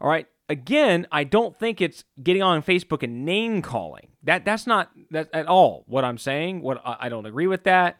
all 0.00 0.08
right, 0.08 0.26
again, 0.48 1.06
I 1.10 1.24
don't 1.24 1.58
think 1.58 1.80
it's 1.80 2.04
getting 2.22 2.42
on 2.42 2.62
Facebook 2.62 3.02
and 3.02 3.24
name 3.24 3.62
calling. 3.62 4.08
That 4.22 4.44
that's 4.44 4.66
not 4.66 4.90
that 5.10 5.28
at 5.32 5.46
all 5.46 5.84
what 5.86 6.04
I'm 6.04 6.18
saying. 6.18 6.60
What 6.60 6.82
I 6.84 7.08
don't 7.08 7.26
agree 7.26 7.46
with 7.46 7.64
that. 7.64 7.98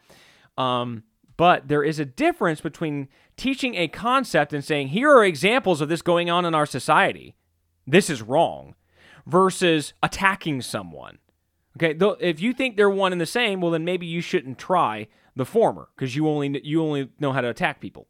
Um, 0.57 1.03
but 1.37 1.67
there 1.69 1.83
is 1.83 1.99
a 1.99 2.05
difference 2.05 2.59
between 2.59 3.07
teaching 3.37 3.75
a 3.75 3.87
concept 3.87 4.51
and 4.51 4.63
saying 4.63 4.89
here 4.89 5.09
are 5.09 5.23
examples 5.23 5.79
of 5.79 5.87
this 5.87 6.01
going 6.01 6.29
on 6.29 6.45
in 6.45 6.53
our 6.53 6.65
society. 6.65 7.35
This 7.87 8.09
is 8.09 8.21
wrong, 8.21 8.75
versus 9.25 9.93
attacking 10.03 10.61
someone. 10.61 11.17
Okay, 11.79 11.93
though 11.93 12.17
if 12.19 12.41
you 12.41 12.51
think 12.53 12.75
they're 12.75 12.89
one 12.89 13.13
and 13.13 13.21
the 13.21 13.25
same, 13.25 13.61
well 13.61 13.71
then 13.71 13.85
maybe 13.85 14.05
you 14.05 14.19
shouldn't 14.19 14.57
try 14.57 15.07
the 15.37 15.45
former 15.45 15.87
because 15.95 16.13
you 16.13 16.27
only 16.27 16.59
you 16.65 16.81
only 16.81 17.09
know 17.19 17.31
how 17.31 17.39
to 17.39 17.47
attack 17.47 17.79
people. 17.79 18.07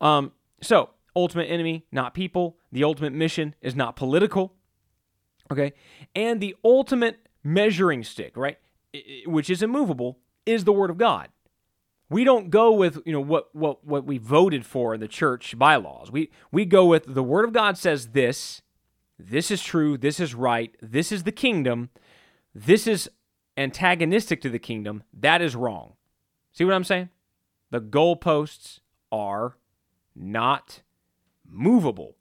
Um, 0.00 0.32
so 0.62 0.90
ultimate 1.14 1.44
enemy, 1.44 1.84
not 1.92 2.14
people. 2.14 2.56
The 2.72 2.84
ultimate 2.84 3.12
mission 3.12 3.54
is 3.60 3.76
not 3.76 3.96
political. 3.96 4.54
Okay? 5.52 5.74
And 6.14 6.40
the 6.40 6.56
ultimate 6.64 7.28
measuring 7.44 8.02
stick, 8.02 8.34
right? 8.34 8.58
Which 9.26 9.50
is 9.50 9.62
immovable, 9.62 10.18
is 10.46 10.64
the 10.64 10.72
word 10.72 10.90
of 10.90 10.96
God. 10.96 11.28
We 12.08 12.24
don't 12.24 12.48
go 12.50 12.72
with, 12.72 13.02
you 13.04 13.12
know, 13.12 13.20
what 13.20 13.54
what 13.54 13.84
what 13.84 14.06
we 14.06 14.16
voted 14.16 14.64
for 14.64 14.94
in 14.94 15.00
the 15.00 15.08
church 15.08 15.58
bylaws. 15.58 16.10
We 16.10 16.30
we 16.50 16.64
go 16.64 16.86
with 16.86 17.04
the 17.06 17.22
word 17.22 17.44
of 17.44 17.52
God 17.52 17.76
says 17.76 18.08
this, 18.08 18.62
this 19.18 19.50
is 19.50 19.62
true, 19.62 19.98
this 19.98 20.18
is 20.18 20.34
right, 20.34 20.74
this 20.80 21.10
is 21.12 21.24
the 21.24 21.32
kingdom, 21.32 21.90
this 22.56 22.86
is 22.86 23.10
antagonistic 23.58 24.40
to 24.40 24.48
the 24.48 24.58
kingdom, 24.58 25.02
that 25.12 25.42
is 25.42 25.54
wrong. 25.54 25.92
See 26.52 26.64
what 26.64 26.72
I'm 26.72 26.84
saying? 26.84 27.10
The 27.70 27.82
goalposts 27.82 28.80
are 29.12 29.58
not 30.14 30.80
movable. 31.46 32.16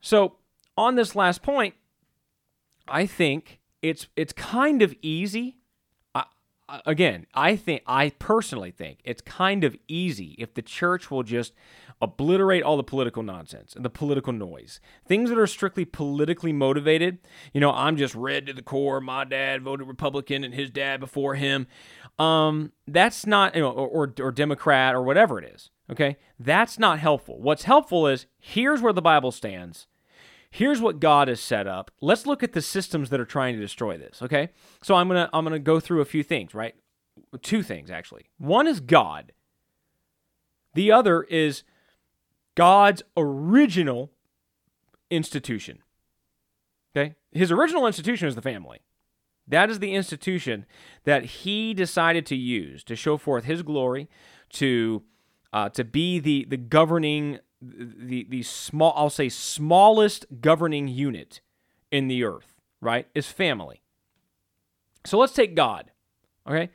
So, 0.00 0.36
on 0.76 0.96
this 0.96 1.14
last 1.14 1.42
point, 1.42 1.74
I 2.88 3.06
think 3.06 3.60
it's 3.82 4.08
it's 4.16 4.32
kind 4.32 4.82
of 4.82 4.96
easy. 5.00 5.58
I, 6.74 6.80
again, 6.86 7.26
I 7.34 7.56
think 7.56 7.82
I 7.86 8.10
personally 8.18 8.70
think 8.70 8.98
it's 9.04 9.22
kind 9.22 9.64
of 9.64 9.76
easy 9.86 10.34
if 10.38 10.54
the 10.54 10.62
church 10.62 11.10
will 11.10 11.22
just 11.22 11.52
obliterate 12.02 12.62
all 12.62 12.76
the 12.76 12.82
political 12.82 13.22
nonsense 13.22 13.74
and 13.76 13.84
the 13.84 13.90
political 13.90 14.32
noise. 14.32 14.80
Things 15.06 15.30
that 15.30 15.38
are 15.38 15.46
strictly 15.46 15.84
politically 15.84 16.52
motivated. 16.52 17.18
You 17.52 17.60
know, 17.60 17.70
I'm 17.70 17.96
just 17.96 18.14
red 18.14 18.46
to 18.46 18.52
the 18.52 18.62
core. 18.62 19.00
My 19.00 19.24
dad 19.24 19.62
voted 19.62 19.86
Republican 19.86 20.42
and 20.42 20.54
his 20.54 20.70
dad 20.70 21.00
before 21.00 21.36
him. 21.36 21.66
Um, 22.18 22.72
that's 22.86 23.26
not 23.26 23.54
you 23.54 23.60
know, 23.60 23.70
or, 23.70 23.88
or, 23.88 24.14
or 24.20 24.32
Democrat 24.32 24.94
or 24.94 25.02
whatever 25.02 25.38
it 25.38 25.52
is. 25.54 25.70
Okay? 25.90 26.16
That's 26.38 26.78
not 26.78 26.98
helpful. 26.98 27.40
What's 27.40 27.64
helpful 27.64 28.06
is 28.08 28.26
here's 28.40 28.82
where 28.82 28.92
the 28.92 29.02
Bible 29.02 29.30
stands. 29.30 29.86
Here's 30.54 30.80
what 30.80 31.00
God 31.00 31.26
has 31.26 31.40
set 31.40 31.66
up. 31.66 31.90
Let's 32.00 32.26
look 32.26 32.44
at 32.44 32.52
the 32.52 32.62
systems 32.62 33.10
that 33.10 33.18
are 33.18 33.24
trying 33.24 33.56
to 33.56 33.60
destroy 33.60 33.98
this, 33.98 34.22
okay? 34.22 34.50
So 34.84 34.94
I'm 34.94 35.08
going 35.08 35.26
to 35.26 35.28
I'm 35.32 35.44
going 35.44 35.52
to 35.52 35.58
go 35.58 35.80
through 35.80 36.00
a 36.00 36.04
few 36.04 36.22
things, 36.22 36.54
right? 36.54 36.76
Two 37.42 37.64
things 37.64 37.90
actually. 37.90 38.26
One 38.38 38.68
is 38.68 38.78
God. 38.78 39.32
The 40.74 40.92
other 40.92 41.24
is 41.24 41.64
God's 42.54 43.02
original 43.16 44.12
institution. 45.10 45.80
Okay? 46.96 47.16
His 47.32 47.50
original 47.50 47.84
institution 47.84 48.28
is 48.28 48.36
the 48.36 48.40
family. 48.40 48.78
That 49.48 49.70
is 49.70 49.80
the 49.80 49.92
institution 49.92 50.66
that 51.02 51.24
he 51.24 51.74
decided 51.74 52.26
to 52.26 52.36
use 52.36 52.84
to 52.84 52.94
show 52.94 53.16
forth 53.16 53.42
his 53.42 53.62
glory, 53.62 54.08
to 54.50 55.02
uh, 55.52 55.70
to 55.70 55.82
be 55.82 56.20
the 56.20 56.46
the 56.48 56.56
governing 56.56 57.40
the 57.64 58.26
the 58.28 58.42
small 58.42 58.92
I'll 58.96 59.10
say 59.10 59.28
smallest 59.28 60.26
governing 60.40 60.88
unit 60.88 61.40
in 61.90 62.08
the 62.08 62.24
earth, 62.24 62.54
right? 62.80 63.06
Is 63.14 63.26
family. 63.28 63.82
So 65.04 65.18
let's 65.18 65.34
take 65.34 65.54
God. 65.54 65.90
Okay? 66.46 66.70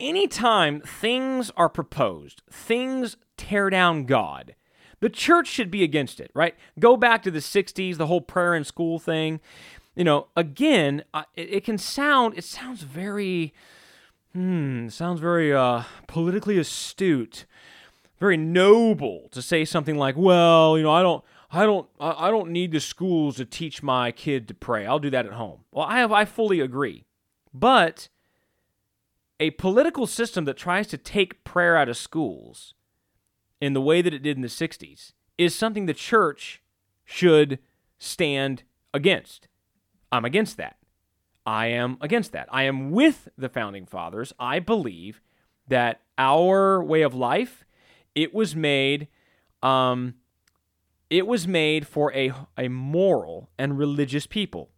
Anytime 0.00 0.80
things 0.80 1.50
are 1.56 1.68
proposed, 1.68 2.42
things 2.50 3.16
tear 3.36 3.70
down 3.70 4.04
God. 4.04 4.54
The 5.00 5.10
church 5.10 5.48
should 5.48 5.70
be 5.70 5.82
against 5.82 6.20
it, 6.20 6.30
right? 6.34 6.54
Go 6.78 6.96
back 6.96 7.22
to 7.24 7.30
the 7.30 7.40
60s, 7.40 7.96
the 7.96 8.06
whole 8.06 8.20
prayer 8.20 8.54
in 8.54 8.64
school 8.64 8.98
thing. 8.98 9.40
You 9.94 10.04
know, 10.04 10.28
again, 10.36 11.04
it, 11.34 11.54
it, 11.54 11.64
can 11.64 11.78
sound 11.78 12.36
it 12.36 12.44
sounds 12.44 12.82
very 12.82 13.52
hmm, 14.32 14.88
sounds 14.88 15.20
very 15.20 15.52
uh 15.52 15.82
politically 16.08 16.58
astute 16.58 17.44
very 18.18 18.36
noble 18.36 19.28
to 19.32 19.42
say 19.42 19.64
something 19.64 19.96
like, 19.96 20.16
"Well, 20.16 20.76
you 20.76 20.82
know, 20.82 20.92
I 20.92 21.02
don't." 21.02 21.24
I 21.56 21.66
don't 21.66 21.88
I 22.00 22.32
don't 22.32 22.50
need 22.50 22.72
the 22.72 22.80
schools 22.80 23.36
to 23.36 23.44
teach 23.44 23.80
my 23.80 24.10
kid 24.10 24.48
to 24.48 24.54
pray. 24.54 24.86
I'll 24.86 24.98
do 24.98 25.10
that 25.10 25.24
at 25.24 25.34
home. 25.34 25.60
Well, 25.70 25.84
I 25.84 26.00
have 26.00 26.10
I 26.10 26.24
fully 26.24 26.58
agree. 26.58 27.04
But 27.52 28.08
a 29.38 29.50
political 29.52 30.08
system 30.08 30.46
that 30.46 30.56
tries 30.56 30.88
to 30.88 30.98
take 30.98 31.44
prayer 31.44 31.76
out 31.76 31.88
of 31.88 31.96
schools 31.96 32.74
in 33.60 33.72
the 33.72 33.80
way 33.80 34.02
that 34.02 34.12
it 34.12 34.22
did 34.22 34.36
in 34.36 34.42
the 34.42 34.48
60s 34.48 35.12
is 35.38 35.54
something 35.54 35.86
the 35.86 35.94
church 35.94 36.60
should 37.04 37.58
stand 37.98 38.64
against. 38.92 39.48
I'm 40.10 40.24
against 40.24 40.56
that. 40.56 40.76
I 41.46 41.66
am 41.66 41.98
against 42.00 42.32
that. 42.32 42.48
I 42.50 42.64
am 42.64 42.90
with 42.90 43.28
the 43.36 43.48
founding 43.48 43.86
fathers. 43.86 44.32
I 44.38 44.58
believe 44.60 45.20
that 45.68 46.00
our 46.16 46.82
way 46.82 47.02
of 47.02 47.14
life, 47.14 47.63
it 48.14 48.34
was 48.34 48.54
made, 48.54 49.08
um, 49.62 50.14
it 51.10 51.26
was 51.26 51.46
made 51.46 51.86
for 51.86 52.12
a, 52.14 52.32
a 52.56 52.68
moral 52.68 53.50
and 53.58 53.78
religious 53.78 54.26
people. 54.26 54.70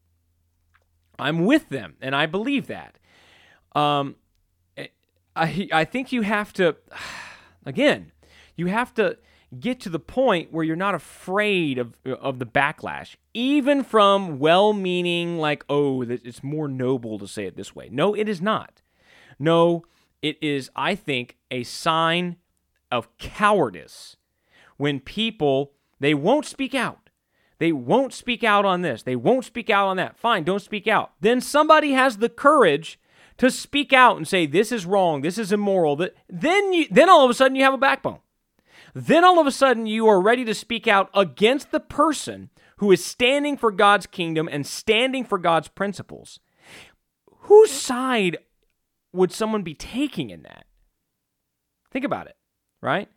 I'm 1.18 1.44
with 1.44 1.68
them, 1.68 1.96
and 2.00 2.14
I 2.14 2.26
believe 2.26 2.66
that. 2.66 2.98
Um, 3.74 4.16
I 5.36 5.68
I 5.72 5.84
think 5.84 6.12
you 6.12 6.22
have 6.22 6.52
to, 6.54 6.76
again, 7.66 8.12
you 8.56 8.66
have 8.66 8.94
to 8.94 9.18
get 9.60 9.80
to 9.80 9.88
the 9.88 10.00
point 10.00 10.52
where 10.52 10.64
you're 10.64 10.76
not 10.76 10.94
afraid 10.94 11.78
of 11.78 11.94
of 12.04 12.38
the 12.38 12.46
backlash, 12.46 13.16
even 13.34 13.84
from 13.84 14.38
well-meaning, 14.38 15.38
like, 15.38 15.64
oh, 15.68 16.02
it's 16.02 16.42
more 16.42 16.68
noble 16.68 17.18
to 17.18 17.28
say 17.28 17.44
it 17.44 17.56
this 17.56 17.74
way. 17.74 17.88
No, 17.90 18.14
it 18.14 18.28
is 18.28 18.40
not. 18.40 18.82
No, 19.38 19.84
it 20.22 20.38
is, 20.42 20.70
I 20.74 20.94
think, 20.94 21.36
a 21.50 21.62
sign 21.62 22.36
of 22.90 23.16
cowardice 23.18 24.16
when 24.76 25.00
people 25.00 25.72
they 25.98 26.14
won't 26.14 26.44
speak 26.44 26.74
out. 26.74 27.10
They 27.58 27.72
won't 27.72 28.12
speak 28.12 28.44
out 28.44 28.66
on 28.66 28.82
this. 28.82 29.02
They 29.02 29.16
won't 29.16 29.46
speak 29.46 29.70
out 29.70 29.88
on 29.88 29.96
that. 29.96 30.18
Fine, 30.18 30.44
don't 30.44 30.60
speak 30.60 30.86
out. 30.86 31.12
Then 31.20 31.40
somebody 31.40 31.92
has 31.92 32.18
the 32.18 32.28
courage 32.28 33.00
to 33.38 33.50
speak 33.50 33.94
out 33.94 34.16
and 34.18 34.28
say 34.28 34.44
this 34.46 34.70
is 34.70 34.84
wrong, 34.84 35.22
this 35.22 35.38
is 35.38 35.52
immoral. 35.52 35.96
That 35.96 36.14
then 36.28 36.72
you 36.72 36.86
then 36.90 37.08
all 37.08 37.24
of 37.24 37.30
a 37.30 37.34
sudden 37.34 37.56
you 37.56 37.64
have 37.64 37.74
a 37.74 37.78
backbone. 37.78 38.20
Then 38.98 39.24
all 39.26 39.38
of 39.38 39.46
a 39.46 39.52
sudden, 39.52 39.84
you 39.84 40.08
are 40.08 40.22
ready 40.22 40.42
to 40.46 40.54
speak 40.54 40.88
out 40.88 41.10
against 41.12 41.70
the 41.70 41.80
person 41.80 42.48
who 42.78 42.90
is 42.90 43.04
standing 43.04 43.58
for 43.58 43.70
God's 43.70 44.06
kingdom 44.06 44.48
and 44.50 44.66
standing 44.66 45.22
for 45.22 45.36
God's 45.36 45.68
principles. 45.68 46.40
Whose 47.40 47.70
side 47.70 48.38
would 49.12 49.32
someone 49.32 49.62
be 49.62 49.74
taking 49.74 50.30
in 50.30 50.44
that? 50.44 50.64
Think 51.90 52.06
about 52.06 52.26
it, 52.26 52.36
right? 52.80 53.08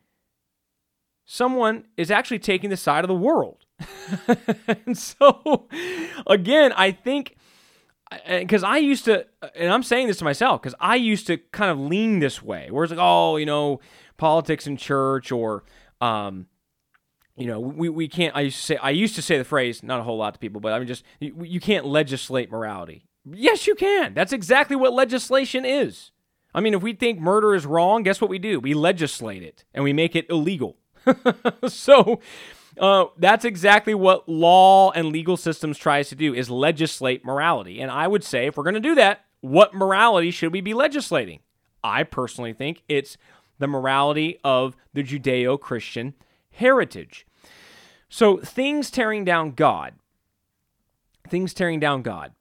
Someone 1.25 1.85
is 1.97 2.09
actually 2.09 2.39
taking 2.39 2.69
the 2.69 2.77
side 2.77 3.03
of 3.03 3.07
the 3.07 3.13
world. 3.13 3.65
and 4.85 4.97
so, 4.97 5.67
again, 6.27 6.73
I 6.73 6.91
think 6.91 7.35
because 8.27 8.63
I 8.63 8.77
used 8.77 9.05
to, 9.05 9.27
and 9.55 9.71
I'm 9.71 9.83
saying 9.83 10.07
this 10.07 10.17
to 10.17 10.23
myself, 10.23 10.61
because 10.61 10.75
I 10.79 10.95
used 10.95 11.27
to 11.27 11.37
kind 11.37 11.69
of 11.69 11.77
lean 11.77 12.19
this 12.19 12.41
way, 12.41 12.69
where 12.71 12.83
it's 12.83 12.91
like, 12.91 12.99
oh, 13.01 13.37
you 13.37 13.45
know, 13.45 13.79
politics 14.17 14.65
and 14.65 14.77
church 14.79 15.31
or 15.31 15.63
um, 16.01 16.47
you 17.39 17.47
know, 17.47 17.59
we, 17.59 17.87
we 17.89 18.07
can't. 18.07 18.35
I 18.35 18.41
used 18.41 18.57
to 18.57 18.63
say 18.63 18.77
I 18.77 18.89
used 18.89 19.15
to 19.15 19.21
say 19.21 19.37
the 19.37 19.45
phrase, 19.45 19.81
not 19.81 19.99
a 19.99 20.03
whole 20.03 20.17
lot 20.17 20.33
to 20.33 20.39
people, 20.39 20.59
but 20.59 20.73
I 20.73 20.79
mean, 20.79 20.87
just 20.87 21.03
you, 21.19 21.35
you 21.41 21.59
can't 21.59 21.85
legislate 21.85 22.51
morality. 22.51 23.05
Yes, 23.25 23.65
you 23.65 23.75
can. 23.75 24.13
That's 24.13 24.33
exactly 24.33 24.75
what 24.75 24.93
legislation 24.93 25.63
is. 25.65 26.11
I 26.53 26.61
mean, 26.61 26.73
if 26.73 26.81
we 26.81 26.93
think 26.93 27.19
murder 27.19 27.53
is 27.53 27.65
wrong, 27.65 28.03
guess 28.03 28.19
what 28.19 28.29
we 28.29 28.39
do? 28.39 28.59
We 28.59 28.73
legislate 28.73 29.43
it 29.43 29.65
and 29.73 29.83
we 29.83 29.93
make 29.93 30.15
it 30.15 30.29
illegal. 30.29 30.77
so 31.67 32.19
uh, 32.79 33.05
that's 33.17 33.45
exactly 33.45 33.93
what 33.93 34.27
law 34.27 34.91
and 34.91 35.07
legal 35.07 35.37
systems 35.37 35.77
tries 35.77 36.09
to 36.09 36.15
do 36.15 36.33
is 36.33 36.49
legislate 36.49 37.23
morality. 37.23 37.79
And 37.81 37.91
I 37.91 38.07
would 38.07 38.23
say 38.23 38.47
if 38.47 38.57
we're 38.57 38.63
going 38.63 38.73
to 38.73 38.79
do 38.79 38.95
that, 38.95 39.25
what 39.41 39.73
morality 39.73 40.31
should 40.31 40.51
we 40.51 40.61
be 40.61 40.73
legislating? 40.73 41.39
I 41.83 42.03
personally 42.03 42.53
think 42.53 42.83
it's 42.89 43.17
the 43.57 43.67
morality 43.67 44.39
of 44.43 44.75
the 44.93 45.03
Judeo 45.03 45.59
Christian 45.59 46.13
heritage. 46.51 47.25
So, 48.09 48.37
things 48.37 48.89
tearing 48.89 49.23
down 49.23 49.51
God, 49.51 49.93
things 51.29 51.53
tearing 51.53 51.79
down 51.79 52.01
God, 52.01 52.33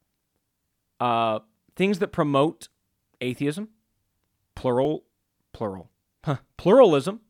uh, 0.99 1.39
things 1.75 1.99
that 1.99 2.07
promote 2.07 2.69
atheism, 3.21 3.69
plural, 4.59 5.05
plural, 5.53 5.89
pluralism, 6.57 7.21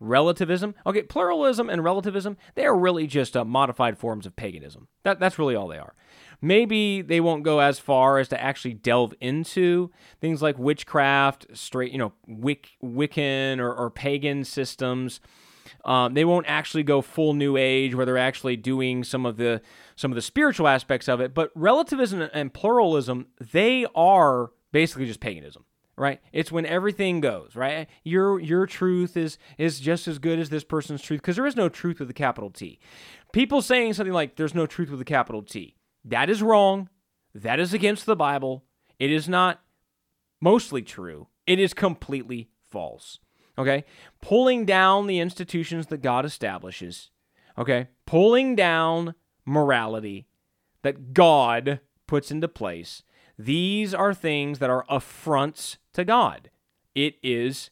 relativism. 0.00 0.74
Okay, 0.86 1.02
pluralism 1.02 1.68
and 1.68 1.84
relativism, 1.84 2.38
they 2.54 2.64
are 2.64 2.74
really 2.74 3.06
just 3.06 3.36
uh, 3.36 3.44
modified 3.44 3.98
forms 3.98 4.24
of 4.24 4.34
paganism. 4.34 4.88
That, 5.02 5.20
that's 5.20 5.38
really 5.38 5.54
all 5.54 5.68
they 5.68 5.76
are. 5.76 5.94
Maybe 6.40 7.02
they 7.02 7.20
won't 7.20 7.42
go 7.42 7.60
as 7.60 7.78
far 7.78 8.18
as 8.18 8.28
to 8.28 8.42
actually 8.42 8.72
delve 8.72 9.12
into 9.20 9.90
things 10.22 10.40
like 10.40 10.58
witchcraft, 10.58 11.48
straight, 11.52 11.92
you 11.92 11.98
know, 11.98 12.14
Wic- 12.26 12.78
Wiccan 12.82 13.58
or, 13.58 13.70
or 13.70 13.90
pagan 13.90 14.44
systems. 14.44 15.20
Um, 15.84 16.14
they 16.14 16.24
won't 16.24 16.46
actually 16.48 16.82
go 16.82 17.02
full 17.02 17.34
New 17.34 17.58
Age 17.58 17.94
where 17.94 18.06
they're 18.06 18.16
actually 18.16 18.56
doing 18.56 19.04
some 19.04 19.26
of 19.26 19.36
the 19.36 19.60
some 19.96 20.10
of 20.10 20.14
the 20.14 20.22
spiritual 20.22 20.66
aspects 20.66 21.10
of 21.10 21.20
it. 21.20 21.34
But 21.34 21.50
relativism 21.54 22.26
and 22.32 22.54
pluralism, 22.54 23.26
they 23.38 23.84
are 23.94 24.50
basically 24.72 25.04
just 25.04 25.20
paganism 25.20 25.66
right 26.00 26.20
it's 26.32 26.50
when 26.50 26.64
everything 26.64 27.20
goes 27.20 27.54
right 27.54 27.88
your 28.04 28.40
your 28.40 28.64
truth 28.64 29.16
is 29.16 29.38
is 29.58 29.78
just 29.78 30.08
as 30.08 30.18
good 30.18 30.38
as 30.38 30.48
this 30.48 30.64
person's 30.64 31.02
truth 31.02 31.20
because 31.20 31.36
there 31.36 31.46
is 31.46 31.56
no 31.56 31.68
truth 31.68 32.00
with 32.00 32.08
a 32.08 32.14
capital 32.14 32.50
t 32.50 32.78
people 33.32 33.60
saying 33.60 33.92
something 33.92 34.14
like 34.14 34.36
there's 34.36 34.54
no 34.54 34.66
truth 34.66 34.90
with 34.90 35.00
a 35.00 35.04
capital 35.04 35.42
t 35.42 35.76
that 36.04 36.30
is 36.30 36.42
wrong. 36.42 36.88
That 37.34 37.60
is 37.60 37.72
against 37.72 38.06
the 38.06 38.16
Bible. 38.16 38.64
It 38.98 39.10
is 39.10 39.28
not 39.28 39.62
mostly 40.40 40.82
true. 40.82 41.28
It 41.46 41.58
is 41.58 41.74
completely 41.74 42.50
false. 42.70 43.18
Okay? 43.58 43.84
Pulling 44.20 44.64
down 44.64 45.06
the 45.06 45.20
institutions 45.20 45.86
that 45.86 46.02
God 46.02 46.24
establishes. 46.24 47.10
Okay? 47.58 47.88
Pulling 48.06 48.56
down 48.56 49.14
morality 49.44 50.26
that 50.82 51.12
God 51.12 51.80
puts 52.06 52.30
into 52.30 52.48
place. 52.48 53.02
These 53.42 53.94
are 53.94 54.12
things 54.12 54.58
that 54.58 54.68
are 54.68 54.84
affronts 54.90 55.78
to 55.94 56.04
God. 56.04 56.50
It 56.94 57.14
is 57.22 57.70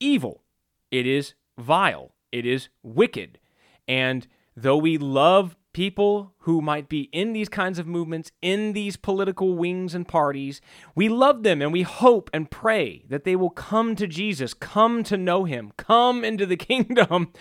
evil. 0.00 0.42
It 0.90 1.06
is 1.06 1.34
vile. 1.58 2.14
It 2.32 2.46
is 2.46 2.70
wicked. 2.82 3.38
And 3.86 4.26
though 4.56 4.78
we 4.78 4.96
love 4.96 5.54
people 5.74 6.32
who 6.38 6.62
might 6.62 6.88
be 6.88 7.10
in 7.12 7.34
these 7.34 7.50
kinds 7.50 7.78
of 7.78 7.86
movements, 7.86 8.32
in 8.40 8.72
these 8.72 8.96
political 8.96 9.54
wings 9.54 9.94
and 9.94 10.08
parties. 10.08 10.62
We 10.94 11.10
love 11.10 11.42
them 11.42 11.60
and 11.60 11.70
we 11.70 11.82
hope 11.82 12.30
and 12.32 12.50
pray 12.50 13.04
that 13.10 13.24
they 13.24 13.36
will 13.36 13.50
come 13.50 13.94
to 13.96 14.06
Jesus, 14.06 14.54
come 14.54 15.04
to 15.04 15.18
know 15.18 15.44
him, 15.44 15.72
come 15.76 16.24
into 16.24 16.46
the 16.46 16.56
kingdom. 16.70 17.34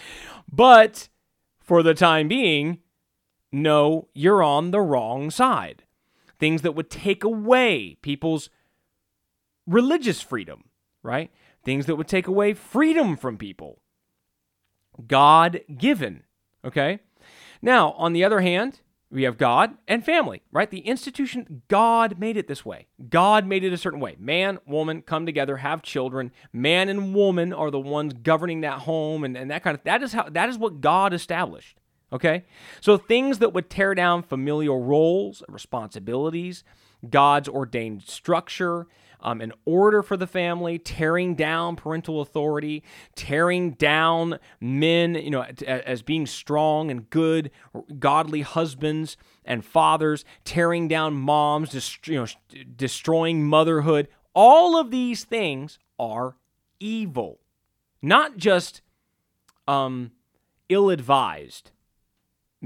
But 0.51 1.08
for 1.58 1.82
the 1.82 1.93
time 1.93 2.28
being, 2.28 2.80
no, 3.53 4.10
you're 4.14 4.43
on 4.43 4.72
the 4.72 4.82
wrong 4.82 5.32
side. 5.32 5.85
Things 6.40 6.62
that 6.64 6.74
would 6.74 6.90
take 6.90 7.24
away 7.24 7.98
people's 8.02 8.50
religious 9.68 10.22
freedom, 10.22 10.66
right? 11.04 11.32
Things 11.64 11.86
that 11.86 11.96
would 11.96 12.08
take 12.08 12.28
away 12.28 12.54
freedom 12.54 13.18
from 13.18 13.38
people. 13.38 13.80
God 15.08 15.62
given, 15.78 16.24
okay? 16.64 17.00
Now, 17.62 17.92
on 17.94 18.14
the 18.14 18.24
other 18.24 18.42
hand, 18.42 18.82
we 19.12 19.24
have 19.24 19.38
God 19.38 19.78
and 19.88 20.04
family, 20.04 20.42
right? 20.52 20.70
The 20.70 20.80
institution, 20.80 21.62
God 21.68 22.20
made 22.20 22.38
it 22.38 22.48
this 22.48 22.66
way. 22.66 22.88
God 23.10 23.46
made 23.46 23.64
it 23.64 23.72
a 23.72 23.78
certain 23.78 24.00
way. 24.00 24.16
Man, 24.20 24.60
woman 24.66 25.02
come 25.02 25.26
together, 25.26 25.58
have 25.58 25.82
children. 25.82 26.32
Man 26.52 26.90
and 26.90 27.14
woman 27.14 27.54
are 27.54 27.72
the 27.72 27.80
ones 27.80 28.14
governing 28.14 28.62
that 28.62 28.80
home 28.80 29.24
and, 29.24 29.38
and 29.38 29.52
that 29.52 29.64
kind 29.64 29.78
of 29.78 29.84
that 29.86 30.04
is 30.04 30.14
how 30.14 30.30
that 30.30 30.50
is 30.50 30.58
what 30.58 30.82
God 30.82 31.14
established. 31.14 31.78
Okay? 32.16 32.45
So 32.80 32.97
things 32.97 33.39
that 33.39 33.53
would 33.53 33.70
tear 33.70 33.93
down 33.93 34.24
familial 34.24 34.82
roles, 34.82 35.43
responsibilities, 35.49 36.63
God's 37.09 37.49
ordained 37.49 38.03
structure, 38.03 38.88
um, 39.20 39.41
an 39.41 39.51
order 39.66 40.01
for 40.01 40.16
the 40.16 40.28
family, 40.28 40.80
tearing 40.80 41.36
down 41.36 41.76
parental 41.76 42.22
authority, 42.22 42.84
tearing 43.16 43.72
down 43.72 44.39
men, 44.61 45.16
you 45.16 45.30
know, 45.30 45.41
as 45.68 46.01
being 46.03 46.26
strong 46.26 46.89
and 46.89 47.09
good, 47.09 47.51
godly 47.99 48.41
husbands 48.41 49.18
and 49.43 49.66
fathers, 49.66 50.24
tearing 50.45 50.88
down 50.88 51.16
moms, 51.16 51.72
dest- 51.72 52.07
you 52.07 52.16
know, 52.16 52.28
destroying 52.76 53.45
motherhood. 53.45 54.07
All 54.34 54.80
of 54.80 54.89
these 54.89 55.26
things 55.26 55.80
are 55.99 56.38
evil, 56.80 57.39
not 58.01 58.38
just 58.38 58.82
um, 59.68 60.11
ill 60.70 60.89
advised. 60.89 61.72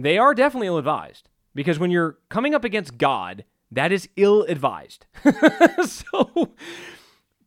They 0.04 0.18
are 0.18 0.34
definitely 0.34 0.68
ill 0.68 0.78
advised 0.78 1.30
because 1.56 1.80
when 1.80 1.91
you're 1.91 2.18
coming 2.30 2.56
up 2.56 2.64
against 2.64 2.97
God, 2.97 3.43
that 3.72 3.91
is 3.91 4.10
ill 4.16 4.43
advised. 4.43 5.06
so, 5.86 6.54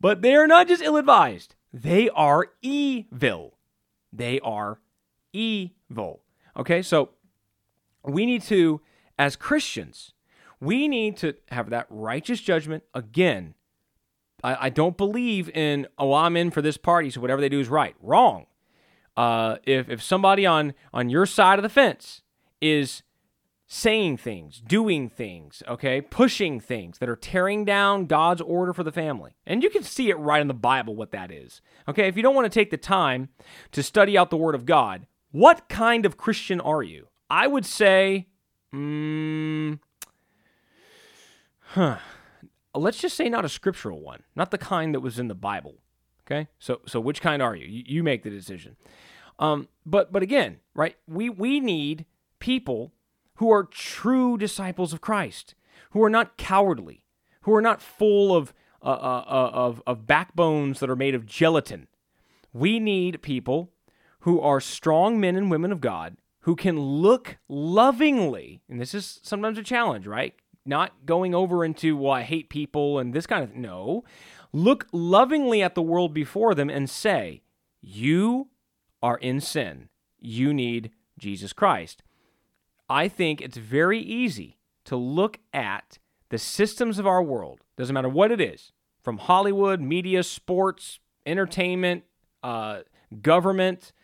but 0.00 0.22
they 0.22 0.34
are 0.34 0.46
not 0.46 0.68
just 0.68 0.82
ill 0.82 0.96
advised, 0.96 1.54
they 1.72 2.10
are 2.10 2.48
evil. 2.62 3.58
They 4.12 4.40
are 4.40 4.80
evil. 5.32 6.22
Okay, 6.56 6.82
so 6.82 7.10
we 8.04 8.26
need 8.26 8.42
to, 8.42 8.80
as 9.18 9.36
Christians, 9.36 10.12
we 10.60 10.88
need 10.88 11.16
to 11.18 11.34
have 11.50 11.70
that 11.70 11.86
righteous 11.90 12.40
judgment. 12.40 12.84
Again, 12.94 13.54
I, 14.44 14.66
I 14.66 14.70
don't 14.70 14.96
believe 14.98 15.48
in, 15.50 15.86
oh, 15.98 16.14
I'm 16.14 16.36
in 16.36 16.50
for 16.50 16.62
this 16.62 16.76
party, 16.76 17.10
so 17.10 17.20
whatever 17.20 17.40
they 17.40 17.48
do 17.48 17.60
is 17.60 17.68
right. 17.68 17.96
Wrong. 18.02 18.46
uh, 19.16 19.56
if 19.64 19.88
if 19.88 20.02
somebody 20.02 20.46
on 20.46 20.74
on 20.92 21.08
your 21.10 21.26
side 21.26 21.58
of 21.58 21.62
the 21.62 21.68
fence 21.68 22.21
is 22.62 23.02
saying 23.66 24.18
things, 24.18 24.60
doing 24.60 25.08
things, 25.08 25.62
okay, 25.66 26.00
pushing 26.00 26.60
things 26.60 26.98
that 26.98 27.08
are 27.08 27.16
tearing 27.16 27.64
down 27.64 28.06
God's 28.06 28.42
order 28.42 28.72
for 28.72 28.84
the 28.84 28.92
family. 28.92 29.32
And 29.46 29.62
you 29.62 29.70
can 29.70 29.82
see 29.82 30.10
it 30.10 30.18
right 30.18 30.40
in 30.40 30.48
the 30.48 30.54
Bible 30.54 30.94
what 30.94 31.10
that 31.12 31.30
is. 31.30 31.60
Okay, 31.88 32.06
if 32.06 32.16
you 32.16 32.22
don't 32.22 32.34
want 32.34 32.44
to 32.44 32.58
take 32.58 32.70
the 32.70 32.76
time 32.76 33.30
to 33.72 33.82
study 33.82 34.16
out 34.16 34.30
the 34.30 34.36
Word 34.36 34.54
of 34.54 34.66
God, 34.66 35.06
what 35.30 35.68
kind 35.68 36.04
of 36.04 36.18
Christian 36.18 36.60
are 36.60 36.82
you? 36.82 37.08
I 37.30 37.46
would 37.46 37.64
say, 37.64 38.28
mm, 38.74 39.78
huh, 41.60 41.96
let's 42.74 42.98
just 42.98 43.16
say 43.16 43.30
not 43.30 43.46
a 43.46 43.48
scriptural 43.48 44.02
one, 44.02 44.22
not 44.36 44.50
the 44.50 44.58
kind 44.58 44.94
that 44.94 45.00
was 45.00 45.18
in 45.18 45.28
the 45.28 45.34
Bible. 45.34 45.76
Okay, 46.26 46.48
so 46.58 46.80
so 46.86 47.00
which 47.00 47.22
kind 47.22 47.42
are 47.42 47.56
you? 47.56 47.66
You, 47.66 47.84
you 47.86 48.02
make 48.02 48.22
the 48.22 48.30
decision. 48.30 48.76
Um, 49.38 49.68
but 49.86 50.12
but 50.12 50.22
again, 50.22 50.60
right? 50.74 50.96
We 51.08 51.30
we 51.30 51.58
need 51.58 52.04
people 52.42 52.92
who 53.36 53.52
are 53.52 53.62
true 53.62 54.36
disciples 54.36 54.92
of 54.92 55.00
Christ, 55.00 55.54
who 55.92 56.02
are 56.02 56.10
not 56.10 56.36
cowardly, 56.36 57.04
who 57.42 57.54
are 57.54 57.62
not 57.62 57.80
full 57.80 58.34
of 58.34 58.52
uh, 58.82 58.88
uh, 58.88 59.24
uh, 59.28 59.50
of 59.54 59.80
of 59.86 60.08
backbones 60.08 60.80
that 60.80 60.90
are 60.90 60.96
made 60.96 61.14
of 61.14 61.24
gelatin. 61.24 61.86
We 62.52 62.80
need 62.80 63.22
people 63.22 63.70
who 64.20 64.40
are 64.40 64.60
strong 64.60 65.20
men 65.20 65.36
and 65.36 65.52
women 65.52 65.70
of 65.70 65.80
God 65.80 66.16
who 66.40 66.56
can 66.56 66.80
look 66.80 67.38
lovingly, 67.48 68.60
and 68.68 68.80
this 68.80 68.92
is 68.92 69.20
sometimes 69.22 69.56
a 69.56 69.62
challenge, 69.62 70.08
right? 70.08 70.34
Not 70.66 71.06
going 71.06 71.36
over 71.36 71.64
into, 71.64 71.96
well, 71.96 72.12
I 72.12 72.22
hate 72.22 72.50
people 72.50 72.98
and 72.98 73.14
this 73.14 73.26
kind 73.26 73.44
of 73.44 73.54
no. 73.54 74.02
Look 74.52 74.88
lovingly 74.92 75.62
at 75.62 75.76
the 75.76 75.82
world 75.82 76.12
before 76.12 76.56
them 76.56 76.68
and 76.68 76.90
say, 76.90 77.42
You 77.80 78.48
are 79.00 79.18
in 79.18 79.40
sin. 79.40 79.88
You 80.20 80.52
need 80.52 80.90
Jesus 81.18 81.52
Christ. 81.52 82.02
I 82.92 83.08
think 83.08 83.40
it's 83.40 83.56
very 83.56 83.98
easy 83.98 84.58
to 84.84 84.96
look 84.96 85.38
at 85.54 85.98
the 86.28 86.36
systems 86.36 86.98
of 86.98 87.06
our 87.06 87.22
world, 87.22 87.60
doesn't 87.78 87.94
matter 87.94 88.10
what 88.10 88.30
it 88.30 88.38
is, 88.38 88.72
from 89.02 89.16
Hollywood, 89.16 89.80
media, 89.80 90.22
sports, 90.22 91.00
entertainment, 91.24 92.04
uh, 92.42 92.80
government, 93.22 93.94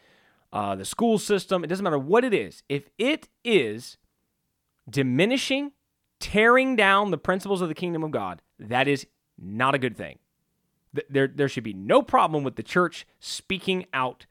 uh, 0.55 0.74
the 0.74 0.86
school 0.86 1.18
system, 1.18 1.64
it 1.64 1.66
doesn't 1.66 1.84
matter 1.84 1.99
what 1.99 2.24
it 2.24 2.32
is. 2.32 2.62
If 2.70 2.89
it 2.97 3.28
is 3.45 3.99
diminishing, 4.89 5.72
tearing 6.18 6.74
down 6.74 7.11
the 7.11 7.18
principles 7.18 7.61
of 7.61 7.68
the 7.68 7.74
kingdom 7.74 8.03
of 8.03 8.11
God, 8.11 8.41
that 8.59 8.89
is 8.89 9.07
not 9.39 9.74
a 9.74 9.78
good 9.78 9.99
thing. 9.99 10.18
There, 11.11 11.28
there 11.28 11.49
should 11.51 11.64
be 11.64 11.74
no 11.74 12.01
problem 12.01 12.43
with 12.43 12.57
the 12.57 12.62
church 12.62 13.07
speaking 13.20 13.84
out 13.93 14.24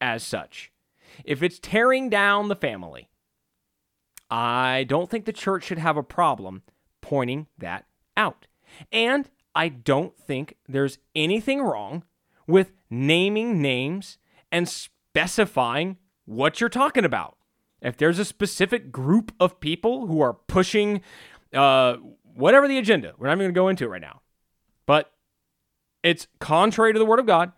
as 0.00 0.22
such. 0.22 0.70
If 1.24 1.42
it's 1.42 1.58
tearing 1.58 2.08
down 2.08 2.46
the 2.46 2.54
family, 2.54 3.08
I 4.30 4.84
don't 4.88 5.10
think 5.10 5.24
the 5.24 5.32
church 5.32 5.64
should 5.64 5.78
have 5.78 5.96
a 5.96 6.02
problem 6.02 6.62
pointing 7.00 7.46
that 7.58 7.86
out. 8.16 8.46
And 8.90 9.30
I 9.54 9.68
don't 9.68 10.18
think 10.18 10.56
there's 10.68 10.98
anything 11.14 11.62
wrong 11.62 12.04
with 12.46 12.72
naming 12.90 13.60
names 13.60 14.18
and 14.50 14.68
specifying 14.68 15.98
what 16.24 16.60
you're 16.60 16.70
talking 16.70 17.04
about. 17.04 17.36
If 17.80 17.96
there's 17.96 18.18
a 18.18 18.24
specific 18.24 18.90
group 18.90 19.32
of 19.38 19.60
people 19.60 20.06
who 20.06 20.20
are 20.20 20.32
pushing 20.32 21.02
uh, 21.52 21.96
whatever 22.34 22.66
the 22.66 22.78
agenda, 22.78 23.12
we're 23.18 23.26
not 23.26 23.34
even 23.34 23.52
going 23.52 23.54
to 23.54 23.60
go 23.60 23.68
into 23.68 23.84
it 23.84 23.88
right 23.88 24.00
now, 24.00 24.22
but 24.86 25.12
it's 26.02 26.26
contrary 26.40 26.92
to 26.92 26.98
the 26.98 27.04
Word 27.04 27.18
of 27.18 27.26
God 27.26 27.52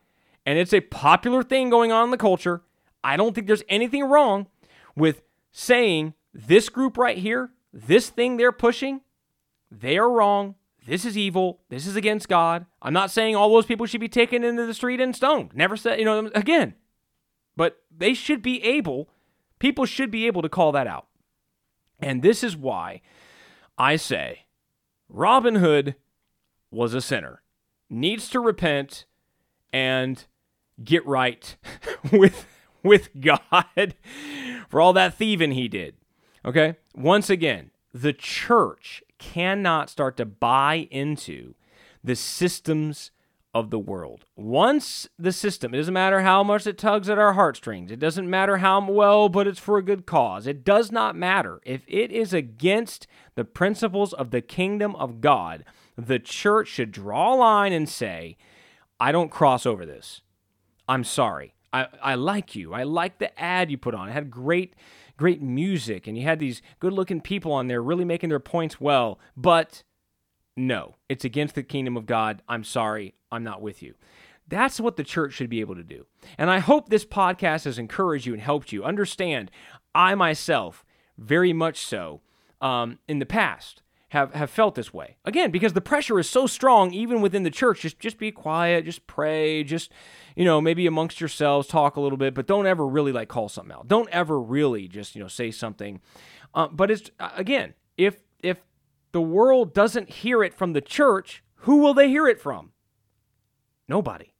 and 0.44 0.58
it's 0.58 0.72
a 0.72 0.80
popular 0.80 1.42
thing 1.42 1.70
going 1.70 1.92
on 1.92 2.04
in 2.04 2.10
the 2.10 2.16
culture. 2.16 2.62
I 3.02 3.16
don't 3.16 3.34
think 3.34 3.46
there's 3.46 3.64
anything 3.68 4.04
wrong 4.04 4.46
with 4.94 5.22
saying 5.52 6.14
this 6.36 6.68
group 6.68 6.98
right 6.98 7.16
here, 7.16 7.50
this 7.72 8.10
thing 8.10 8.36
they're 8.36 8.52
pushing, 8.52 9.00
they 9.70 9.96
are 9.96 10.10
wrong. 10.10 10.54
This 10.86 11.04
is 11.04 11.18
evil. 11.18 11.60
This 11.68 11.86
is 11.86 11.96
against 11.96 12.28
God. 12.28 12.66
I'm 12.80 12.92
not 12.92 13.10
saying 13.10 13.34
all 13.34 13.52
those 13.52 13.66
people 13.66 13.86
should 13.86 14.00
be 14.00 14.08
taken 14.08 14.44
into 14.44 14.66
the 14.66 14.74
street 14.74 15.00
and 15.00 15.16
stoned. 15.16 15.50
Never 15.54 15.76
said, 15.76 15.98
you 15.98 16.04
know, 16.04 16.30
again, 16.34 16.74
but 17.56 17.78
they 17.96 18.14
should 18.14 18.42
be 18.42 18.62
able, 18.62 19.08
people 19.58 19.86
should 19.86 20.10
be 20.10 20.26
able 20.26 20.42
to 20.42 20.48
call 20.48 20.72
that 20.72 20.86
out. 20.86 21.06
And 21.98 22.22
this 22.22 22.44
is 22.44 22.56
why 22.56 23.00
I 23.78 23.96
say 23.96 24.46
Robin 25.08 25.56
Hood 25.56 25.96
was 26.70 26.94
a 26.94 27.00
sinner, 27.00 27.42
needs 27.88 28.28
to 28.28 28.40
repent 28.40 29.06
and 29.72 30.24
get 30.84 31.04
right 31.06 31.56
with 32.12 32.46
with 32.82 33.08
God 33.20 33.94
for 34.68 34.80
all 34.80 34.92
that 34.92 35.14
thieving 35.14 35.52
he 35.52 35.66
did. 35.66 35.96
Okay? 36.46 36.76
Once 36.94 37.28
again, 37.28 37.70
the 37.92 38.12
church 38.12 39.02
cannot 39.18 39.90
start 39.90 40.16
to 40.18 40.24
buy 40.24 40.88
into 40.90 41.54
the 42.04 42.16
systems 42.16 43.10
of 43.56 43.70
the 43.70 43.78
world. 43.78 44.26
Once 44.36 45.08
the 45.18 45.32
system, 45.32 45.72
it 45.72 45.78
doesn't 45.78 45.94
matter 45.94 46.20
how 46.20 46.42
much 46.42 46.66
it 46.66 46.76
tugs 46.76 47.08
at 47.08 47.18
our 47.18 47.32
heartstrings, 47.32 47.90
it 47.90 47.98
doesn't 47.98 48.28
matter 48.28 48.58
how 48.58 48.86
well, 48.90 49.30
but 49.30 49.46
it's 49.46 49.58
for 49.58 49.78
a 49.78 49.82
good 49.82 50.04
cause. 50.04 50.46
It 50.46 50.62
does 50.62 50.92
not 50.92 51.16
matter. 51.16 51.60
If 51.64 51.82
it 51.88 52.12
is 52.12 52.34
against 52.34 53.06
the 53.34 53.46
principles 53.46 54.12
of 54.12 54.30
the 54.30 54.42
kingdom 54.42 54.94
of 54.96 55.22
God, 55.22 55.64
the 55.96 56.18
church 56.18 56.68
should 56.68 56.92
draw 56.92 57.34
a 57.34 57.36
line 57.36 57.72
and 57.72 57.88
say, 57.88 58.36
I 59.00 59.10
don't 59.10 59.30
cross 59.30 59.64
over 59.64 59.86
this. 59.86 60.20
I'm 60.86 61.02
sorry. 61.02 61.54
I, 61.72 61.88
I 62.02 62.14
like 62.14 62.54
you. 62.54 62.74
I 62.74 62.82
like 62.82 63.18
the 63.18 63.38
ad 63.40 63.70
you 63.70 63.78
put 63.78 63.94
on. 63.94 64.10
It 64.10 64.12
had 64.12 64.30
great, 64.30 64.74
great 65.16 65.42
music, 65.42 66.06
and 66.06 66.16
you 66.16 66.24
had 66.24 66.38
these 66.38 66.62
good 66.80 66.92
looking 66.92 67.20
people 67.20 67.52
on 67.52 67.66
there 67.66 67.82
really 67.82 68.04
making 68.04 68.28
their 68.28 68.40
points 68.40 68.80
well. 68.80 69.18
But 69.36 69.82
no, 70.56 70.96
it's 71.08 71.24
against 71.24 71.54
the 71.54 71.62
kingdom 71.62 71.96
of 71.96 72.06
God. 72.06 72.42
I'm 72.48 72.64
sorry, 72.64 73.14
I'm 73.30 73.44
not 73.44 73.62
with 73.62 73.82
you. 73.82 73.94
That's 74.48 74.78
what 74.78 74.96
the 74.96 75.04
church 75.04 75.32
should 75.32 75.50
be 75.50 75.60
able 75.60 75.74
to 75.74 75.82
do. 75.82 76.06
And 76.38 76.50
I 76.50 76.60
hope 76.60 76.88
this 76.88 77.04
podcast 77.04 77.64
has 77.64 77.78
encouraged 77.78 78.26
you 78.26 78.32
and 78.32 78.42
helped 78.42 78.72
you 78.72 78.84
understand. 78.84 79.50
I 79.94 80.14
myself, 80.14 80.84
very 81.18 81.52
much 81.52 81.78
so, 81.78 82.20
um, 82.60 82.98
in 83.08 83.18
the 83.18 83.26
past, 83.26 83.82
have, 84.08 84.34
have 84.34 84.50
felt 84.50 84.76
this 84.76 84.94
way. 84.94 85.16
Again, 85.24 85.50
because 85.50 85.72
the 85.72 85.80
pressure 85.80 86.18
is 86.18 86.30
so 86.30 86.46
strong, 86.46 86.92
even 86.92 87.20
within 87.20 87.42
the 87.42 87.50
church. 87.50 87.80
Just 87.80 87.98
just 87.98 88.18
be 88.18 88.30
quiet, 88.30 88.84
just 88.84 89.06
pray, 89.06 89.64
just 89.64 89.90
you 90.36 90.44
know 90.44 90.60
maybe 90.60 90.86
amongst 90.86 91.20
yourselves 91.20 91.66
talk 91.66 91.96
a 91.96 92.00
little 92.00 92.18
bit, 92.18 92.34
but 92.34 92.46
don't 92.46 92.66
ever 92.66 92.86
really 92.86 93.12
like 93.12 93.28
call 93.28 93.48
something 93.48 93.74
out. 93.74 93.88
Don't 93.88 94.08
ever 94.10 94.40
really 94.40 94.86
just 94.86 95.16
you 95.16 95.22
know 95.22 95.28
say 95.28 95.50
something. 95.50 96.00
Uh, 96.54 96.68
but 96.68 96.90
it's 96.90 97.10
again, 97.36 97.74
if 97.96 98.22
if 98.42 98.58
the 99.12 99.20
world 99.20 99.74
doesn't 99.74 100.10
hear 100.10 100.44
it 100.44 100.54
from 100.54 100.72
the 100.72 100.80
church, 100.80 101.42
who 101.60 101.78
will 101.78 101.94
they 101.94 102.08
hear 102.08 102.28
it 102.28 102.40
from? 102.40 102.72
Nobody. 103.88 104.32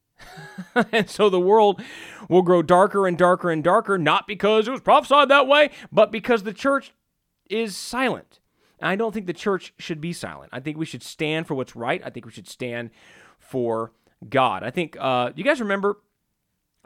and 0.93 1.11
so 1.11 1.29
the 1.29 1.41
world 1.41 1.83
will 2.29 2.43
grow 2.43 2.63
darker 2.63 3.07
and 3.07 3.19
darker 3.19 3.51
and 3.51 3.63
darker, 3.63 3.99
not 3.99 4.27
because 4.27 4.67
it 4.67 4.71
was 4.71 4.81
prophesied 4.81 5.29
that 5.29 5.47
way, 5.47 5.71
but 5.93 6.11
because 6.11 6.43
the 6.43 6.53
church 6.53 6.93
is 7.51 7.77
silent. 7.77 8.41
And 8.79 8.89
I 8.89 8.97
don't 8.97 9.13
think 9.13 9.27
the 9.27 9.33
church 9.33 9.73
should 9.79 10.01
be 10.01 10.13
silent. 10.13 10.51
I 10.53 10.61
think 10.61 10.77
we 10.77 10.87
should 10.87 11.03
stand 11.03 11.47
for 11.47 11.55
what's 11.55 11.75
right. 11.75 12.03
I 12.05 12.11
think 12.11 12.27
we 12.27 12.33
should 12.33 12.49
stand 12.49 12.91
for 13.39 13.93
God. 14.29 14.63
I 14.63 14.71
think 14.71 14.97
uh, 14.99 15.33
you 15.35 15.45
guys 15.45 15.61
remember. 15.61 15.99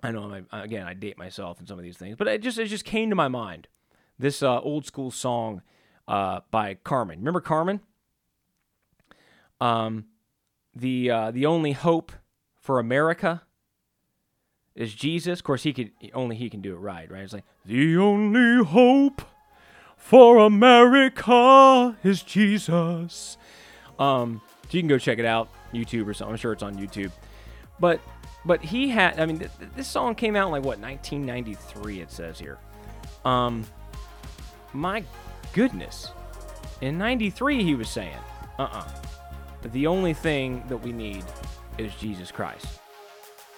I 0.03 0.12
know 0.12 0.32
I'm, 0.32 0.47
again 0.53 0.86
I 0.86 0.95
date 0.95 1.18
myself 1.18 1.61
in 1.61 1.66
some 1.66 1.78
of 1.78 1.84
these 1.84 1.99
things, 1.99 2.16
but 2.16 2.26
it 2.26 2.43
just 2.43 2.59
it 2.59 2.66
just 2.66 2.84
came 2.84 3.11
to 3.11 3.16
my 3.16 3.28
mind. 3.28 3.68
This 4.18 4.43
uh, 4.43 4.61
old 4.61 4.86
school 4.86 5.11
song 5.11 5.62
uh, 6.09 6.41
by 6.51 6.74
Carmen. 6.74 7.18
Remember 7.18 7.41
Carmen? 7.41 7.80
Um, 9.61 10.07
the 10.74 11.11
uh, 11.11 11.30
the 11.30 11.47
only 11.47 11.72
hope 11.72 12.12
for 12.61 12.78
America 12.78 13.43
is 14.74 14.95
Jesus. 14.95 15.41
Of 15.41 15.45
course, 15.45 15.62
he 15.62 15.72
could 15.72 15.91
only 16.14 16.36
he 16.36 16.49
can 16.49 16.61
do 16.61 16.72
it 16.72 16.78
right, 16.78 17.11
right? 17.11 17.22
It's 17.22 17.32
like 17.32 17.45
the 17.64 17.97
only 17.99 18.64
hope 18.64 19.22
for 20.01 20.38
America 20.38 21.96
is 22.03 22.22
Jesus. 22.22 23.38
Um, 23.98 24.40
so 24.64 24.76
you 24.76 24.80
can 24.80 24.88
go 24.88 24.98
check 24.98 25.18
it 25.18 25.24
out, 25.24 25.48
YouTube 25.72 26.09
or 26.09 26.14
something. 26.14 26.32
I'm 26.32 26.38
sure 26.38 26.53
it's 26.53 26.64
on 26.64 26.76
YouTube. 26.76 27.12
But 27.78 28.01
but 28.44 28.62
he 28.62 28.88
had. 28.88 29.20
I 29.20 29.26
mean, 29.26 29.38
th- 29.38 29.51
this 29.76 29.86
song 29.86 30.14
came 30.14 30.34
out 30.34 30.46
in 30.46 30.53
like 30.53 30.64
what 30.64 30.80
1993. 30.80 32.01
It 32.01 32.11
says 32.11 32.38
here. 32.38 32.59
Um, 33.24 33.64
my 34.72 35.05
goodness. 35.53 36.11
In 36.80 36.96
93, 36.96 37.62
he 37.62 37.74
was 37.74 37.90
saying, 37.90 38.16
uh 38.59 38.62
uh-uh. 38.62 38.78
uh 38.78 39.68
The 39.72 39.86
only 39.86 40.14
thing 40.14 40.64
that 40.68 40.78
we 40.78 40.92
need 40.92 41.24
is 41.76 41.94
Jesus 41.96 42.32
Christ. 42.32 42.66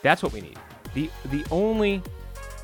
That's 0.03 0.23
what 0.23 0.33
we 0.33 0.41
need. 0.41 0.59
The, 0.95 1.09
the 1.27 1.45
only 1.51 2.03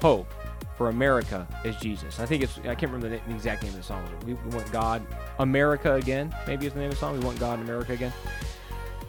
hope 0.02 0.32
for 0.78 0.88
America 0.88 1.46
is 1.64 1.76
Jesus. 1.76 2.20
I 2.20 2.24
think 2.24 2.44
it's, 2.44 2.56
I 2.58 2.76
can't 2.76 2.92
remember 2.92 3.08
the, 3.08 3.20
the 3.26 3.34
exact 3.34 3.64
name 3.64 3.72
of 3.72 3.78
the 3.78 3.82
song. 3.82 4.08
We, 4.24 4.34
we 4.34 4.56
want 4.56 4.70
God, 4.70 5.04
America 5.40 5.94
again, 5.94 6.32
maybe 6.46 6.66
is 6.66 6.72
the 6.72 6.78
name 6.78 6.88
of 6.88 6.94
the 6.94 7.00
song. 7.00 7.18
We 7.18 7.24
want 7.24 7.40
God, 7.40 7.58
in 7.58 7.64
America 7.64 7.92
again. 7.92 8.12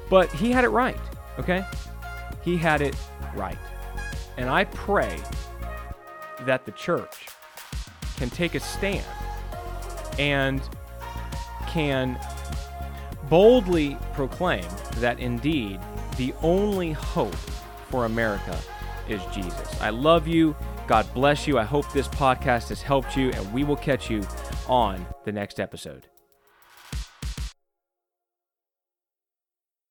But 0.09 0.31
he 0.31 0.51
had 0.51 0.63
it 0.63 0.69
right, 0.69 0.97
okay? 1.37 1.63
He 2.43 2.57
had 2.57 2.81
it 2.81 2.95
right. 3.35 3.57
And 4.37 4.49
I 4.49 4.63
pray 4.65 5.19
that 6.41 6.65
the 6.65 6.71
church 6.71 7.27
can 8.17 8.31
take 8.31 8.55
a 8.55 8.59
stand 8.59 9.05
and 10.17 10.61
can 11.67 12.19
boldly 13.29 13.95
proclaim 14.13 14.65
that 14.95 15.19
indeed 15.19 15.79
the 16.17 16.33
only 16.41 16.93
hope 16.93 17.35
for 17.89 18.05
America 18.05 18.57
is 19.07 19.21
Jesus. 19.33 19.79
I 19.79 19.91
love 19.91 20.27
you. 20.27 20.55
God 20.89 21.05
bless 21.13 21.45
you. 21.45 21.59
I 21.59 21.65
hope 21.65 21.85
this 21.93 22.07
podcast 22.07 22.69
has 22.69 22.81
helped 22.81 23.15
you, 23.15 23.29
and 23.29 23.53
we 23.53 23.63
will 23.63 23.75
catch 23.75 24.09
you 24.09 24.23
on 24.67 25.05
the 25.23 25.31
next 25.31 25.59
episode. 25.59 26.07